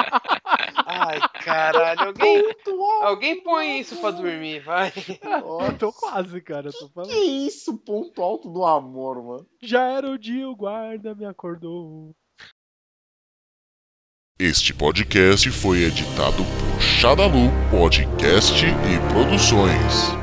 Ai, 0.85 1.19
caralho. 1.43 2.07
Alguém, 2.07 2.43
alguém 3.01 3.43
põe 3.43 3.79
isso 3.81 3.97
pra 3.97 4.11
dormir, 4.11 4.61
vai. 4.61 4.91
Eu 5.69 5.77
tô 5.77 5.91
quase, 5.91 6.39
cara. 6.41 6.71
Tô 6.71 6.87
Que 6.87 6.93
falando. 6.93 7.11
isso, 7.13 7.77
ponto 7.77 8.21
alto 8.23 8.49
do 8.49 8.65
amor, 8.65 9.21
mano. 9.21 9.45
Já 9.61 9.83
era 9.83 10.09
o 10.09 10.17
dia, 10.17 10.47
o 10.47 10.55
guarda 10.55 11.13
me 11.13 11.25
acordou. 11.25 12.15
Este 14.39 14.73
podcast 14.73 15.51
foi 15.51 15.79
editado 15.83 16.37
por 16.45 16.81
Shadalu 16.81 17.51
Podcast 17.69 18.65
e 18.65 19.13
Produções. 19.13 20.13